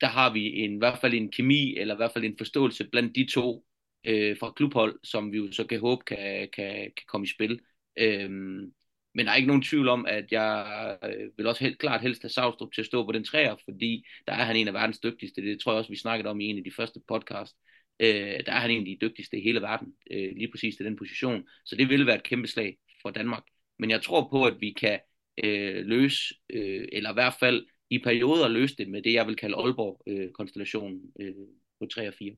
[0.00, 2.88] der har vi en, i hvert fald en kemi, eller i hvert fald en forståelse
[2.92, 3.66] blandt de to
[4.04, 7.60] øh, fra klubhold, som vi jo så kan håbe kan, kan, kan komme i spil.
[7.98, 8.72] Øhm,
[9.14, 12.22] men der er ikke nogen tvivl om, at jeg øh, vil også helt klart helst
[12.22, 14.98] have Savstrup til at stå på den træer, fordi der er han en af verdens
[14.98, 15.42] dygtigste.
[15.42, 17.56] Det tror jeg også, vi snakkede om i en af de første podcast.
[18.00, 20.86] Øh, der er han en af de dygtigste i hele verden, øh, lige præcis til
[20.86, 21.44] den position.
[21.64, 23.42] Så det vil være et kæmpe slag for Danmark.
[23.78, 25.00] Men jeg tror på, at vi kan
[25.44, 29.36] øh, løse, øh, eller i hvert fald i perioder løse det med det, jeg vil
[29.36, 31.34] kalde Aalborg-konstellationen øh, øh,
[31.80, 32.36] på 3 og 4.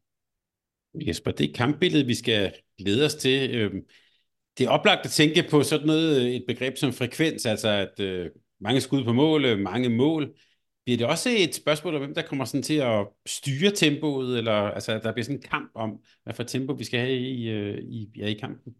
[0.95, 3.55] Jesper, det er kampbilledet, vi skal lede os til.
[3.55, 3.81] Øhm,
[4.59, 8.01] det er oplagt at tænke på sådan noget, øh, et begreb som frekvens, altså at
[8.01, 8.31] øh,
[8.61, 10.35] mange skud på mål, øh, mange mål.
[10.85, 14.53] Bliver det også et spørgsmål om, hvem der kommer sådan til at styre tempoet, eller
[14.53, 17.51] altså, der bliver sådan en kamp om, hvad for tempo vi skal have i,
[17.81, 18.74] i, ja, i kampen?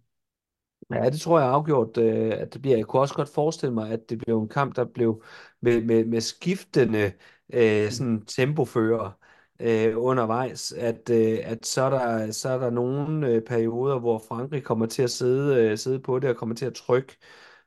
[0.91, 2.77] Ja, det tror jeg afgjort, at det bliver.
[2.77, 5.23] Jeg kunne også godt forestille mig, at det blev en kamp, der blev
[5.61, 7.13] med, med, med skiftende
[7.53, 9.11] øh, sådan tempofører
[9.61, 14.19] øh, undervejs, at, øh, at så, er der, så er der nogle øh, perioder, hvor
[14.29, 17.17] Frankrig kommer til at sidde, øh, sidde på det og kommer til at trykke,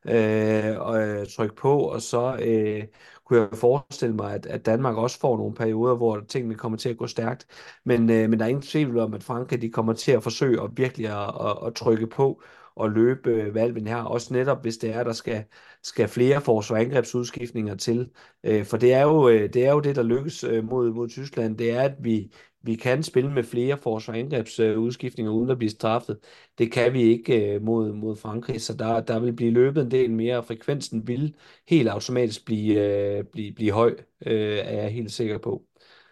[0.05, 2.83] øh, og, øh, trykke på, og så øh,
[3.25, 6.89] kunne jeg forestille mig, at, at Danmark også får nogle perioder, hvor tingene kommer til
[6.89, 7.47] at gå stærkt.
[7.85, 10.61] Men, øh, men der er ingen tvivl om, at Frankrig de kommer til at forsøge
[10.61, 12.41] at virkelig at, at, at trykke på
[12.75, 15.43] og løbe øh, valven her, også netop hvis det er, der skal,
[15.83, 18.09] skal flere forsvarsangrebsudskiftninger til.
[18.43, 21.57] Øh, for det er, jo, øh, det er jo det, der lykkes mod, mod Tyskland,
[21.57, 22.31] det er, at vi,
[22.61, 26.19] vi kan spille med flere forsvarsangrebsudskiftninger uden at blive straffet.
[26.57, 30.11] Det kan vi ikke mod, mod Frankrig, så der, der vil blive løbet en del
[30.11, 31.35] mere, og frekvensen vil
[31.69, 35.65] helt automatisk blive, blive, blive høj, er jeg helt sikker på.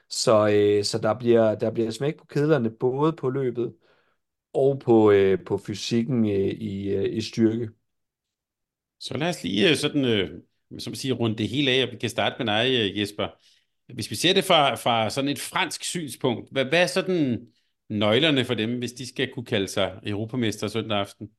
[0.09, 3.73] Så, øh, så der, bliver, der bliver smæk på kedlerne, både på løbet
[4.53, 7.69] og på, øh, på fysikken øh, i, øh, i styrke.
[8.99, 10.29] Så lad os lige øh, sådan, øh,
[10.79, 13.27] som sige, runde det hele af, og vi kan starte med dig, øh, Jesper.
[13.93, 17.47] Hvis vi ser det fra, fra sådan et fransk synspunkt, hvad, hvad er sådan
[17.89, 21.29] nøglerne for dem, hvis de skal kunne kalde sig europamester søndag aften?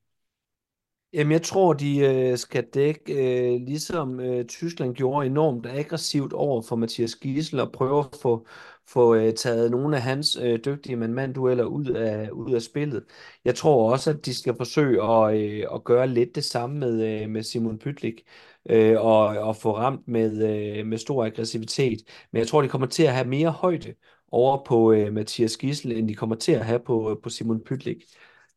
[1.13, 6.63] Jamen, jeg tror, de øh, skal dække, øh, ligesom øh, Tyskland gjorde enormt aggressivt over
[6.63, 8.47] for Mathias Giesel og prøve at få,
[8.89, 13.05] få øh, taget nogle af hans øh, dygtige mand-mand-dueller ud af, ud af spillet.
[13.45, 17.23] Jeg tror også, at de skal forsøge at, øh, at gøre lidt det samme med,
[17.23, 18.23] øh, med Simon Pytlik
[18.71, 20.43] øh, og, og få ramt med,
[20.79, 21.99] øh, med stor aggressivitet.
[22.33, 23.95] Men jeg tror, de kommer til at have mere højde
[24.31, 27.61] over på øh, Mathias Gissel, end de kommer til at have på, øh, på Simon
[27.65, 28.05] Pytlik.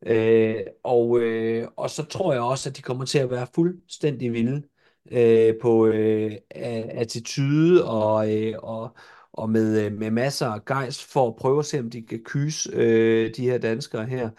[0.06, 4.32] Øh, og, øh, og så tror jeg også, at de kommer til at være fuldstændig
[4.32, 4.62] vilde
[5.10, 8.96] øh, på øh, attitude og, øh, og,
[9.38, 12.22] og med, øh, med masser af gejst for at prøve at se, om de kan
[12.24, 14.30] kyse øh, de her danskere her.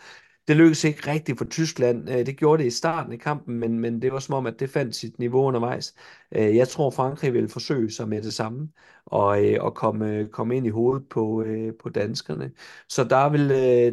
[0.48, 2.10] Det lykkedes ikke rigtigt for Tyskland.
[2.10, 4.60] Øh, det gjorde det i starten af kampen, men, men det var som om, at
[4.60, 5.96] det fandt sit niveau undervejs.
[6.32, 8.70] Øh, jeg tror, Frankrig vil forsøge sig med det samme
[9.06, 11.46] og, og komme, komme ind i hovedet på,
[11.84, 12.52] på danskerne.
[12.90, 13.50] Så der vil,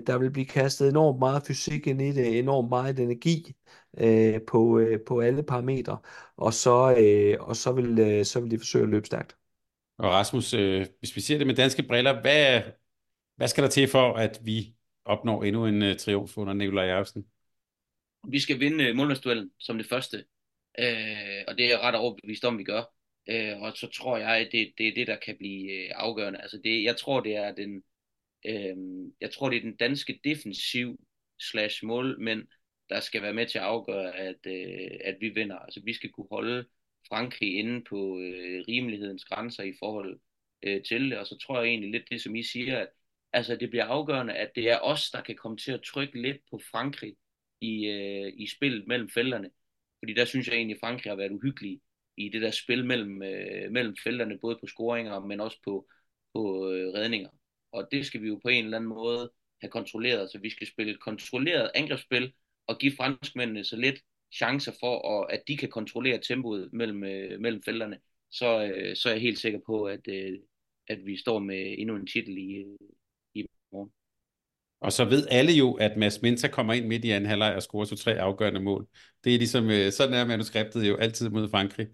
[0.06, 3.56] der vil blive kastet enormt meget fysik ind i det, enormt meget energi
[4.46, 5.98] på, på alle parametre,
[6.36, 6.70] og så,
[7.40, 9.36] og så, vil, så vil de forsøge at løbe stærkt.
[9.98, 12.62] Og Rasmus, øh, hvis vi ser det med danske briller, hvad,
[13.36, 14.74] hvad skal der til for, at vi
[15.04, 17.26] opnår endnu en øh, triumf under Nikolaj Jacobsen?
[18.28, 20.16] Vi skal vinde uh, målmandsduellen som det første,
[20.78, 22.82] øh, og det er jeg ret overbevist om, vi gør.
[23.28, 26.42] Øh, og så tror jeg, at det, det er det, der kan blive øh, afgørende.
[26.42, 27.82] Altså det, jeg tror, det er den,
[28.46, 28.76] øh,
[29.20, 31.00] jeg tror, det er den danske defensiv
[31.40, 32.46] slash målmænd,
[32.88, 35.56] der skal være med til at afgøre, at, øh, at vi vinder.
[35.56, 36.66] Altså vi skal kunne holde
[37.08, 40.20] Frankrig inde på øh, rimelighedens grænser i forhold
[40.62, 42.88] øh, til det, og så tror jeg egentlig lidt det, som I siger, at
[43.32, 46.36] altså det bliver afgørende, at det er os, der kan komme til at trykke lidt
[46.50, 47.16] på Frankrig
[47.60, 49.50] i, øh, i spillet mellem felterne.
[49.98, 51.80] Fordi der synes jeg egentlig, at Frankrig har været uhyggelig
[52.16, 55.88] i det der spil mellem, øh, mellem felterne, både på scoringer, men også på,
[56.34, 57.30] på øh, redninger.
[57.72, 60.30] Og det skal vi jo på en eller anden måde have kontrolleret.
[60.30, 62.32] Så vi skal spille kontrolleret angrebsspil
[62.66, 64.00] og give franskmændene så lidt
[64.38, 67.98] chancer for, at, at de kan kontrollere tempoet mellem, øh, mellem felterne.
[68.30, 70.38] Så, øh, så er jeg helt sikker på, at, øh,
[70.88, 72.64] at vi står med endnu en titel i,
[74.80, 77.62] Og så ved alle jo, at Mads Mensa kommer ind midt i anden halvleg og
[77.62, 78.86] scorer to-tre afgørende mål.
[79.24, 81.86] Det er ligesom, øh, sådan er manuskriptet jo altid mod Frankrig.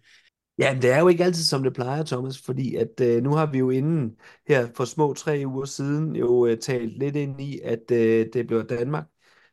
[0.58, 3.30] Ja, men det er jo ikke altid, som det plejer, Thomas, fordi at øh, nu
[3.30, 4.16] har vi jo inden
[4.48, 8.46] her for små tre uger siden jo øh, talt lidt ind i, at øh, det
[8.46, 9.06] blev Danmark,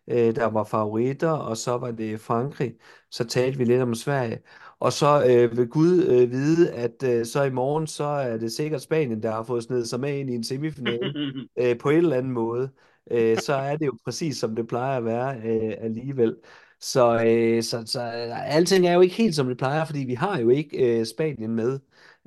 [0.09, 2.75] øh, der var favoritter, og så var det Frankrig.
[3.11, 4.39] Så talte vi lidt om Sverige.
[4.79, 8.51] Og så øh, vil Gud øh, vide, at øh, så i morgen, så er det
[8.51, 11.13] sikkert Spanien, der har fået snedet sig med ind i en semifinale
[11.59, 12.71] øh, på en eller anden måde.
[13.11, 16.35] Øh, så er det jo præcis, som det plejer at være øh, alligevel.
[16.79, 18.01] Så, øh, så, så
[18.45, 21.55] alting er jo ikke helt, som det plejer, fordi vi har jo ikke øh, Spanien
[21.55, 21.79] med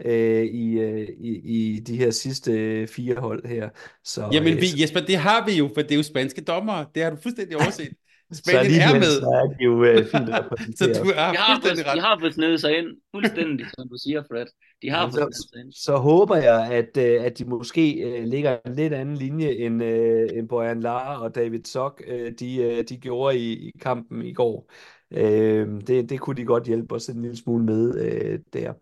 [0.05, 3.69] øh, i, øh, i, i de her sidste fire hold her.
[4.05, 6.87] Så, Jamen vi, Jesper, det har vi jo, for det er jo spanske dommere.
[6.95, 7.93] Det har du fuldstændig overset.
[8.33, 9.03] Spanien er med.
[9.03, 10.29] Så er de jo øh, fint
[10.79, 11.97] Så du har de har fuldstændig ret.
[11.97, 14.47] De har fået snedet sig ind, fuldstændig, som du siger, Fred.
[14.83, 15.73] De har fået så, sig ind.
[15.73, 19.83] Så håber jeg, at, øh, at de måske øh, ligger en lidt anden linje, end,
[19.83, 24.23] øh, end Bojan Lara og David Sock, øh, de, øh, de gjorde i, i kampen
[24.23, 24.71] i går.
[25.11, 28.73] Øh, det, det kunne de godt hjælpe os en lille smule med øh, der.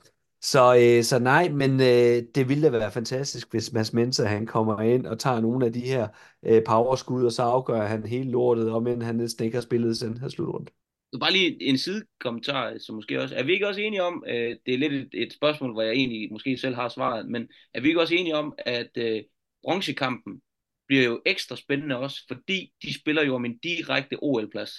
[0.42, 4.46] Så, øh, så nej, men øh, det ville da være fantastisk, hvis Mads Mensa han
[4.46, 6.08] kommer ind og tager nogle af de her
[6.46, 10.00] øh, powerskud, og så afgør han hele lortet, om end han næsten ikke har spillet
[10.00, 10.72] den her slutrunde.
[11.20, 13.36] Bare lige en sidekommentar, som måske også...
[13.36, 15.92] Er vi ikke også enige om, øh, det er lidt et, et spørgsmål, hvor jeg
[15.92, 19.22] egentlig måske selv har svaret, men er vi ikke også enige om, at øh,
[19.62, 20.40] bronzekampen
[20.88, 24.72] bliver jo ekstra spændende også, fordi de spiller jo om en direkte OL-plads.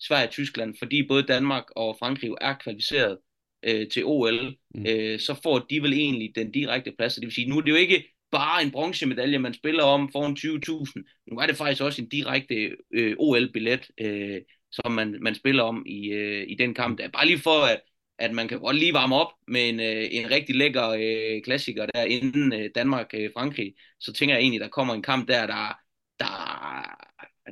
[0.00, 3.18] Sverige og Tyskland, fordi både Danmark og Frankrig jo er kvalificeret
[3.62, 4.86] øh, til OL, mm.
[4.86, 7.14] øh, så får de vel egentlig den direkte plads.
[7.14, 10.36] Det vil sige, nu er det jo ikke bare en bronzemedalje, man spiller om foran
[10.38, 11.24] 20.000.
[11.26, 14.40] Nu er det faktisk også en direkte øh, OL-billet, øh,
[14.72, 16.98] som man, man spiller om i, øh, i den kamp.
[16.98, 17.08] Der.
[17.08, 17.80] Bare lige for, at,
[18.18, 21.86] at man kan godt lige varme op med en, øh, en rigtig lækker øh, klassiker
[21.86, 23.66] der inden øh, Danmark-Frankrig.
[23.66, 25.78] Øh, så tænker jeg egentlig, der kommer en kamp der, der,
[26.18, 26.34] der,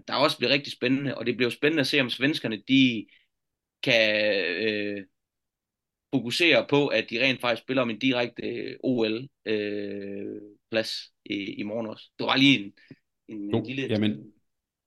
[0.08, 1.18] der også bliver rigtig spændende.
[1.18, 3.06] Og det bliver spændende at se, om svenskerne de
[3.82, 4.34] kan...
[4.44, 5.04] Øh,
[6.14, 9.30] fokusere på, at de rent faktisk spiller om en direkte øh, OL-plads
[11.30, 12.10] øh, i, i morgen også.
[12.18, 12.72] Det var lige en,
[13.28, 13.86] en, en lille...
[13.90, 14.32] Jamen,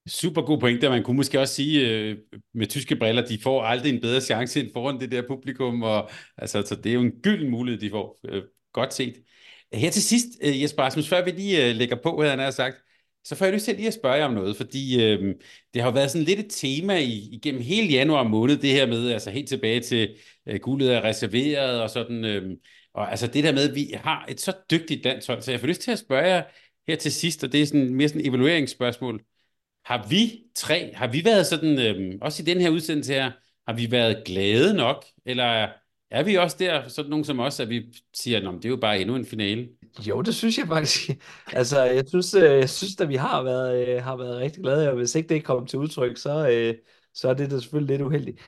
[0.07, 0.89] super god pointe.
[0.89, 2.17] Man kunne måske også sige, øh,
[2.53, 6.09] med tyske briller, de får aldrig en bedre chance end foran det der publikum, og
[6.37, 8.19] altså, så det er jo en gylden mulighed, de får.
[8.29, 8.43] Øh,
[8.73, 9.23] godt set.
[9.73, 12.77] Her til sidst, øh, Jesper Rasmus, før vi lige øh, lægger på, havde han sagt,
[13.23, 15.35] så får jeg lyst til lige at spørge jer om noget, fordi øh,
[15.73, 19.11] det har været sådan lidt et tema i, igennem hele januar måned, det her med,
[19.11, 20.15] altså helt tilbage til
[20.47, 22.57] øh, guldet er reserveret og sådan, øh,
[22.93, 25.67] og altså det der med, at vi har et så dygtigt landshold, så jeg får
[25.67, 26.43] lyst til at spørge jer
[26.87, 29.23] her til sidst, og det er sådan mere sådan et evalueringsspørgsmål.
[29.85, 33.31] Har vi tre, har vi været sådan, øh, også i den her udsendelse her,
[33.67, 35.69] har vi været glade nok, eller
[36.11, 38.77] er vi også der, sådan nogen som os, at vi siger, at det er jo
[38.77, 39.69] bare endnu en finale?
[39.99, 41.09] Jo, det synes jeg faktisk.
[41.53, 44.89] Altså, jeg synes, øh, jeg synes at vi har været, øh, har været rigtig glade,
[44.89, 46.75] og hvis ikke det kom til udtryk, så, øh,
[47.13, 48.41] så er det da selvfølgelig lidt uheldigt.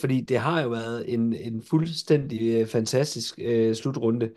[0.00, 3.38] Fordi det har jo været en, en fuldstændig fantastisk
[3.74, 4.30] slutrunde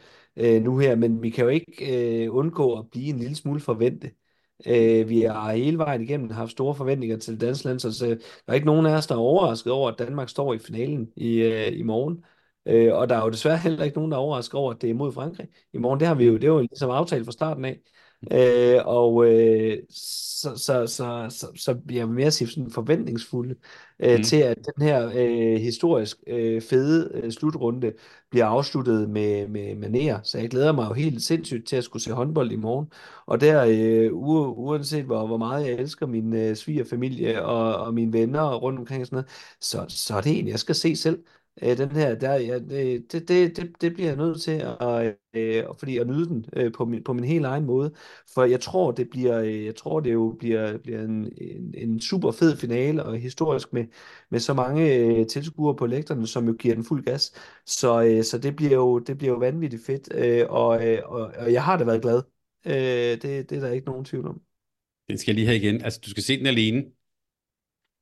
[0.62, 4.12] nu her, men vi kan jo ikke undgå at blive en lille smule forventet.
[5.10, 8.18] Vi har hele vejen igennem haft store forventninger til det danske land, så der
[8.48, 11.44] er ikke nogen af os, der er overrasket over, at Danmark står i finalen i,
[11.74, 12.24] i morgen.
[12.66, 14.90] Øh, og der er jo desværre heller ikke nogen, der er overrasket over, at det
[14.90, 16.00] er mod Frankrig i morgen.
[16.00, 17.80] Det har vi jo, det er jo ligesom aftalt fra starten af.
[18.32, 19.78] Øh, og øh,
[20.42, 23.56] så, så, så, så, så bliver jeg mere sådan forventningsfulde
[24.00, 24.24] øh, mm.
[24.24, 27.94] til, at den her øh, historisk øh, fede øh, slutrunde
[28.30, 30.20] bliver afsluttet med, med maner.
[30.24, 32.88] Så jeg glæder mig jo helt sindssygt til at skulle se håndbold i morgen.
[33.26, 38.14] Og der, øh, uanset hvor, hvor meget jeg elsker min øh, svigerfamilie og, og mine
[38.14, 39.30] venner rundt omkring og sådan noget,
[39.62, 41.24] så, så er det en, jeg skal se selv
[41.64, 45.64] øh, den her, der, ja, det, det, det, det bliver jeg nødt til at, øh,
[45.80, 47.94] fordi at nyde den øh, på, min, på min helt egen måde.
[48.34, 52.02] For jeg tror, det bliver, øh, jeg tror, det jo bliver, bliver en, en, en
[52.02, 53.86] super fed finale, og historisk med,
[54.30, 57.32] med så mange øh, tilskuere på lægterne, som jo giver den fuld gas.
[57.66, 61.32] Så, øh, så det, bliver jo, det bliver jo vanvittigt fedt, øh, og, øh, og,
[61.38, 62.22] og jeg har da været glad.
[62.66, 64.42] Øh, det, det er der ikke nogen tvivl om.
[65.08, 65.82] Den skal jeg lige have igen.
[65.82, 66.84] Altså, du skal se den alene.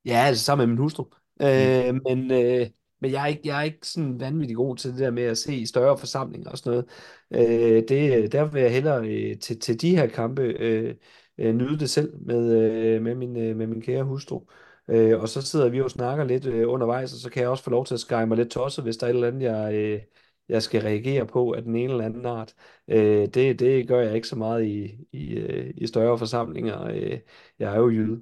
[0.06, 1.04] Ja, altså sammen med min hustru.
[1.40, 1.46] Mm.
[1.46, 2.68] Øh, men, øh,
[3.02, 5.38] men jeg er ikke, jeg er ikke sådan vanvittig god til det der med at
[5.38, 6.86] se større forsamlinger og sådan noget.
[7.32, 10.96] Øh, det, der vil jeg hellere øh, til, til de her kampe øh,
[11.38, 14.42] øh, nyde det selv med, øh, med, min, øh, med min kære hustru.
[14.90, 17.64] Øh, og så sidder vi og snakker lidt øh, undervejs, og så kan jeg også
[17.64, 19.74] få lov til at skære mig lidt tosset, hvis der er et eller andet, jeg,
[19.74, 20.02] øh,
[20.50, 22.56] jeg skal reagere på af den ene eller anden art.
[22.88, 26.84] Øh, det, det gør jeg ikke så meget i, i, øh, i større forsamlinger.
[26.88, 27.20] Øh,
[27.60, 28.22] jeg er jo jyde.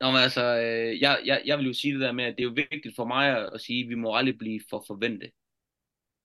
[0.00, 2.40] Nå, men altså, øh, jeg, jeg, jeg vil jo sige det der med, at det
[2.44, 5.30] er jo vigtigt for mig at, at sige, at vi må aldrig blive for forventet.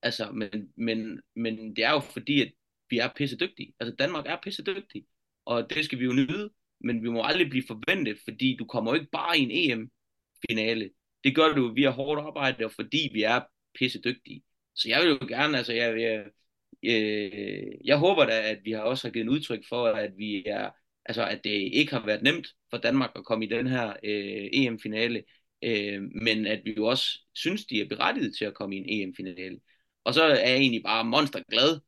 [0.01, 2.51] Altså, men, men, men det er jo fordi, at
[2.89, 3.73] vi er pisse dygtige.
[3.79, 5.05] Altså, Danmark er pisse dygtig,
[5.45, 6.51] og det skal vi jo nyde.
[6.79, 10.91] men vi må aldrig blive forventet, fordi du kommer jo ikke bare i en EM-finale.
[11.23, 13.41] Det gør du via hårdt arbejde, og fordi vi er
[13.79, 14.43] pisse dygtige.
[14.75, 16.25] Så jeg vil jo gerne, altså jeg, jeg,
[16.83, 20.43] øh, jeg håber da, at vi har også har givet en udtryk for, at vi
[20.45, 20.69] er,
[21.05, 24.49] altså at det ikke har været nemt for Danmark at komme i den her øh,
[24.53, 25.23] EM-finale,
[25.63, 28.85] øh, men at vi jo også synes, de er berettiget til at komme i en
[29.07, 29.59] EM-finale.
[30.03, 31.79] Og så er jeg egentlig bare monster glad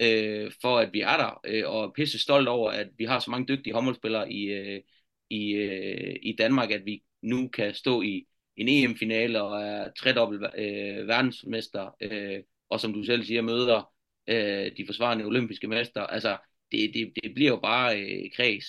[0.00, 3.30] øh, for, at vi er der, øh, og pisse stolt over, at vi har så
[3.30, 4.82] mange dygtige håndboldspillere i, øh,
[5.30, 8.26] i, øh, i Danmark, at vi nu kan stå i
[8.56, 13.92] en EM-finale og er tredobbelt øh, verdensmester, øh, og som du selv siger, møder
[14.28, 16.00] øh, de forsvarende olympiske mester.
[16.02, 16.38] Altså,
[16.72, 18.66] det, det, det bliver jo bare øh, kreds.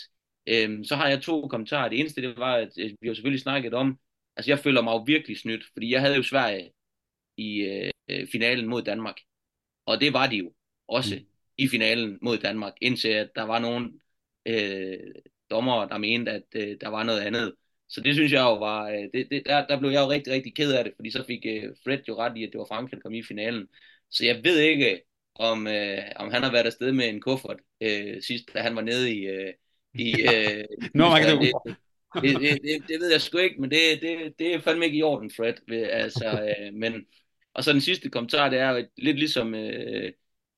[0.47, 1.89] Øh, så har jeg to kommentarer.
[1.89, 3.99] Det eneste, det var, at øh, vi har selvfølgelig snakket om,
[4.35, 6.71] altså jeg føler mig jo virkelig snydt, fordi jeg havde jo Sverige
[7.37, 7.61] i
[8.09, 9.15] øh, finalen mod Danmark.
[9.85, 10.53] Og det var de jo
[10.87, 11.25] også mm.
[11.57, 14.01] i finalen mod Danmark, indtil at der var nogen
[14.45, 14.99] øh,
[15.49, 17.55] dommer, der mente, at øh, der var noget andet.
[17.89, 20.33] Så det synes jeg jo var, øh, det, det, der, der blev jeg jo rigtig,
[20.33, 22.65] rigtig ked af det, fordi så fik øh, Fred jo ret i, at det var
[22.65, 23.67] Frankrig, der kom i finalen.
[24.11, 25.01] Så jeg ved ikke,
[25.35, 28.81] om, øh, om han har været afsted med en kuffert øh, sidst, da han var
[28.81, 29.25] nede i...
[29.25, 29.53] Øh,
[29.99, 30.63] i øh,
[30.93, 31.53] Nå, man kan det,
[32.21, 34.97] det, det, det, det ved jeg sgu ikke, men det, det, det er fandme ikke
[34.97, 35.53] i orden, Fred.
[35.89, 37.05] Altså, øh, men,
[37.53, 40.11] og så den sidste kommentar, det er lidt ligesom, øh,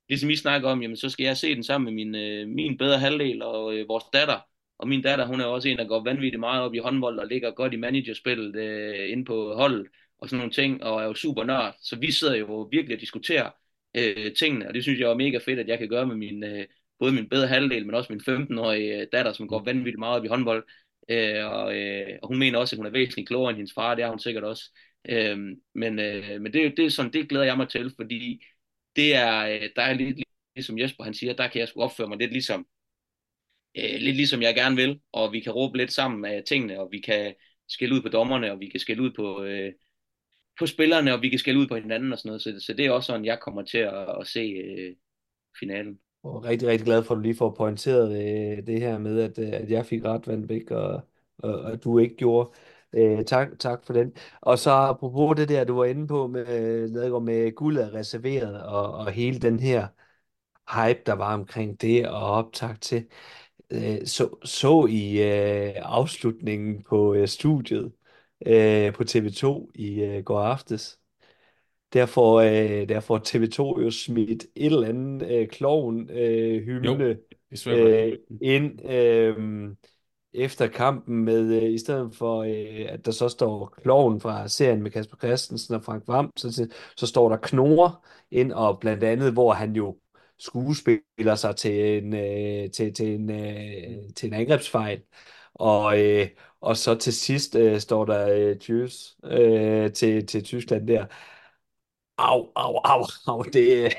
[0.09, 2.77] ligesom I snakker om, jamen så skal jeg se den sammen med min, øh, min
[2.77, 4.39] bedre halvdel og øh, vores datter.
[4.79, 7.27] Og min datter, hun er også en, der går vanvittigt meget op i håndbold og
[7.27, 9.87] ligger godt i managerspillet øh, inde på holdet
[10.19, 11.75] og sådan nogle ting, og er jo super nørd.
[11.81, 13.49] Så vi sidder jo virkelig og diskuterer
[13.97, 16.43] øh, tingene, og det synes jeg er mega fedt, at jeg kan gøre med min,
[16.43, 16.65] øh,
[16.99, 20.25] både min bedre halvdel, men også min 15-årige øh, datter, som går vanvittigt meget op
[20.25, 20.67] i håndbold.
[21.09, 23.95] Øh, og, øh, og hun mener også, at hun er væsentligt klogere end hendes far,
[23.95, 24.63] det er hun sikkert også.
[25.09, 25.37] Øh,
[25.75, 28.43] men øh, men det, det, er sådan, det glæder jeg mig til, fordi
[28.95, 30.19] det er, øh, der er lidt
[30.55, 32.67] ligesom Jesper han siger, der kan jeg sgu opføre mig lidt ligesom,
[33.77, 36.89] øh, lidt ligesom jeg gerne vil, og vi kan råbe lidt sammen af tingene, og
[36.91, 37.35] vi kan
[37.67, 39.73] skælde ud på dommerne, og vi kan skælde ud på, øh,
[40.59, 42.41] på spillerne, og vi kan skælde ud på hinanden og sådan noget.
[42.41, 44.95] Så, så det er også sådan, jeg kommer til at, at se øh,
[45.59, 45.99] finalen.
[46.33, 49.39] Og rigtig, rigtig glad for, at du lige får pointeret øh, det her med, at,
[49.39, 51.01] øh, at jeg fik ret, Vandbæk, og,
[51.37, 52.51] og, og du ikke gjorde.
[52.93, 54.13] Øh, tak, tak for den.
[54.41, 57.77] Og så apropos det der, du var inde på med, øh, med, med øh, guld
[57.77, 59.87] er reserveret, og, og hele den her
[60.75, 63.07] hype, der var omkring det, og optag til.
[63.71, 67.93] Øh, så, så i øh, afslutningen på øh, studiet,
[68.45, 70.99] øh, på TV2 i øh, går aftes.
[71.93, 77.17] Der får, øh, der får TV2 jo smidt et eller andet øh, klovn øh, hymne
[77.67, 79.69] øh, ind øh,
[80.33, 84.83] efter kampen med, øh, i stedet for øh, at der så står kloven fra serien
[84.83, 89.33] med Kasper Christensen og Frank Vam, så, så står der knor ind, og blandt andet,
[89.33, 89.97] hvor han jo
[90.39, 95.01] skuespiller sig til en, øh, til, til en, øh, til en angrebsfejl.
[95.53, 96.27] Og, øh,
[96.61, 101.05] og så til sidst øh, står der øh, Tjøs øh, til, til Tyskland der.
[102.17, 103.43] Au, au, au, au.
[103.53, 103.93] Det,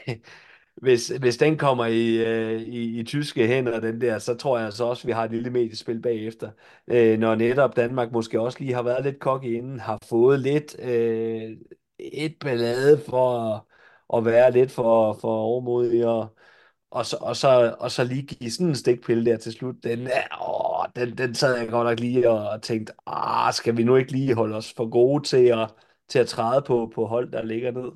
[0.82, 4.72] hvis, hvis den kommer i, øh, i, i tyske hænder, den der, så tror jeg
[4.72, 6.50] så også, at vi har et lille mediespil bagefter.
[6.88, 10.76] Øh, når netop Danmark måske også lige har været lidt kokke inden, har fået lidt
[10.80, 11.56] øh,
[11.98, 13.54] et ballade for
[14.16, 16.36] at, være lidt for, for overmodig og,
[16.90, 20.08] og så, og, så, og så lige give sådan en stikpille der til slut, den,
[20.48, 24.12] åh, den, den sad jeg godt nok lige og tænkte, ah, skal vi nu ikke
[24.12, 25.68] lige holde os for gode til at,
[26.08, 27.90] til at træde på, på hold, der ligger ned?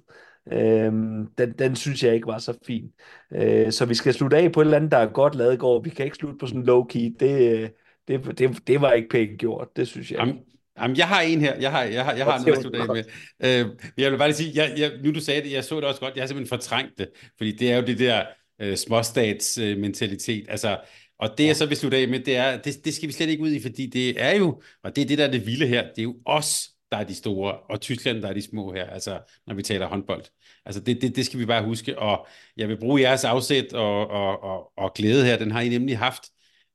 [0.52, 2.90] Øhm, den, den synes jeg ikke var så fin.
[3.34, 5.82] Øh, så vi skal slutte af på et eller andet, der er godt lavet går.
[5.82, 7.16] Vi kan ikke slutte på sådan low-key.
[7.20, 7.72] Det,
[8.08, 10.18] det, det, det var ikke pænt gjort, det synes jeg.
[10.18, 10.38] Jamen,
[10.80, 11.54] jamen jeg har en her.
[11.60, 13.04] Jeg har, jeg har, jeg har noget at slutte af med.
[13.44, 13.66] Øh,
[13.98, 16.14] jeg vil bare sige, jeg, jeg, nu du sagde det, jeg så det også godt.
[16.14, 18.24] Jeg har simpelthen fortrængt det, fordi det er jo det der
[18.60, 20.42] øh, småstatsmentalitet.
[20.42, 20.78] Øh, altså,
[21.18, 23.28] og det jeg så vil slutte af med, det er, det, det skal vi slet
[23.28, 25.66] ikke ud i, fordi det er jo, og det er det, der er det vilde
[25.66, 28.72] her, det er jo os, der er de store, og Tyskland, der er de små
[28.72, 30.24] her, altså når vi taler håndbold.
[30.66, 34.10] Altså det, det, det skal vi bare huske, og jeg vil bruge jeres afsæt og,
[34.10, 36.22] og, og, og glæde her, den har I nemlig haft,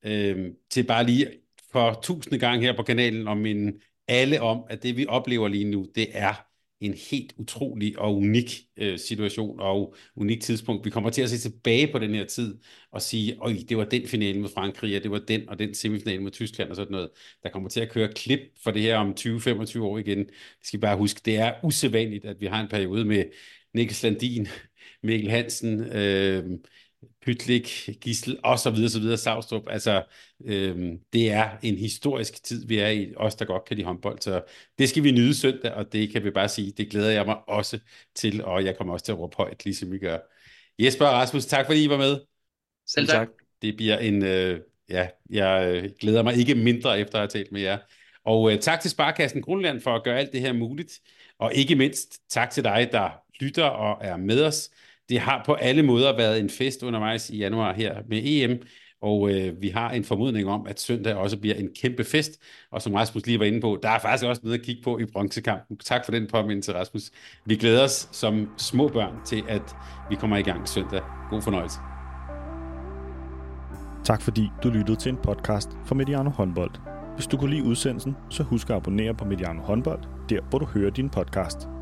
[0.06, 1.28] øh, til bare lige
[1.72, 3.74] for tusinde gang her på kanalen om en
[4.08, 6.47] alle om, at det vi oplever lige nu, det er
[6.82, 10.86] en helt utrolig og unik øh, situation og unik tidspunkt.
[10.86, 12.58] Vi kommer til at se tilbage på den her tid
[12.92, 15.74] og sige, oj, det var den finale mod Frankrig, og det var den og den
[15.74, 17.10] semifinale mod Tyskland og sådan noget.
[17.44, 20.20] Der kommer til at køre klip for det her om 20-25 år igen.
[20.20, 20.28] Det
[20.64, 23.24] skal bare huske, det er usædvanligt, at vi har en periode med
[23.74, 24.48] Niklas Landin,
[25.04, 26.44] Mikkel Hansen, øh,
[27.22, 29.64] Pytlik, Gissel og så videre, så videre, Savstrup.
[29.70, 30.04] Altså,
[30.46, 34.20] øhm, det er en historisk tid, vi er i, os der godt kan lide håndbold,
[34.22, 34.44] så
[34.78, 37.50] det skal vi nyde søndag, og det kan vi bare sige, det glæder jeg mig
[37.50, 37.80] også
[38.16, 40.18] til, og jeg kommer også til at råbe højt, ligesom vi gør.
[40.80, 42.20] Jesper og Rasmus, tak fordi I var med.
[42.88, 43.28] Selv tak.
[43.62, 44.60] Det bliver en, øh,
[44.90, 47.78] ja, jeg øh, glæder mig ikke mindre efter at have talt med jer.
[48.26, 51.00] Og øh, tak til Sparkassen Grundland for at gøre alt det her muligt.
[51.40, 53.10] Og ikke mindst tak til dig, der
[53.40, 54.70] lytter og er med os.
[55.10, 58.62] Det har på alle måder været en fest undervejs i januar her med EM,
[59.02, 62.32] og øh, vi har en formodning om, at søndag også bliver en kæmpe fest.
[62.72, 65.00] Og som Rasmus lige var inde på, der er faktisk også noget at kigge på
[65.00, 65.78] i bronzekampen.
[65.78, 67.12] Tak for den påmindelse, Rasmus.
[67.46, 69.76] Vi glæder os som små børn til, at
[70.10, 71.02] vi kommer i gang søndag.
[71.30, 71.78] God fornøjelse.
[74.06, 76.72] Tak fordi du lyttede til en podcast fra Mediano Håndbold.
[77.16, 80.66] Hvis du kunne lide udsendelsen, så husk at abonnere på Mediano Håndbold, der hvor du
[80.66, 81.77] hører din podcast.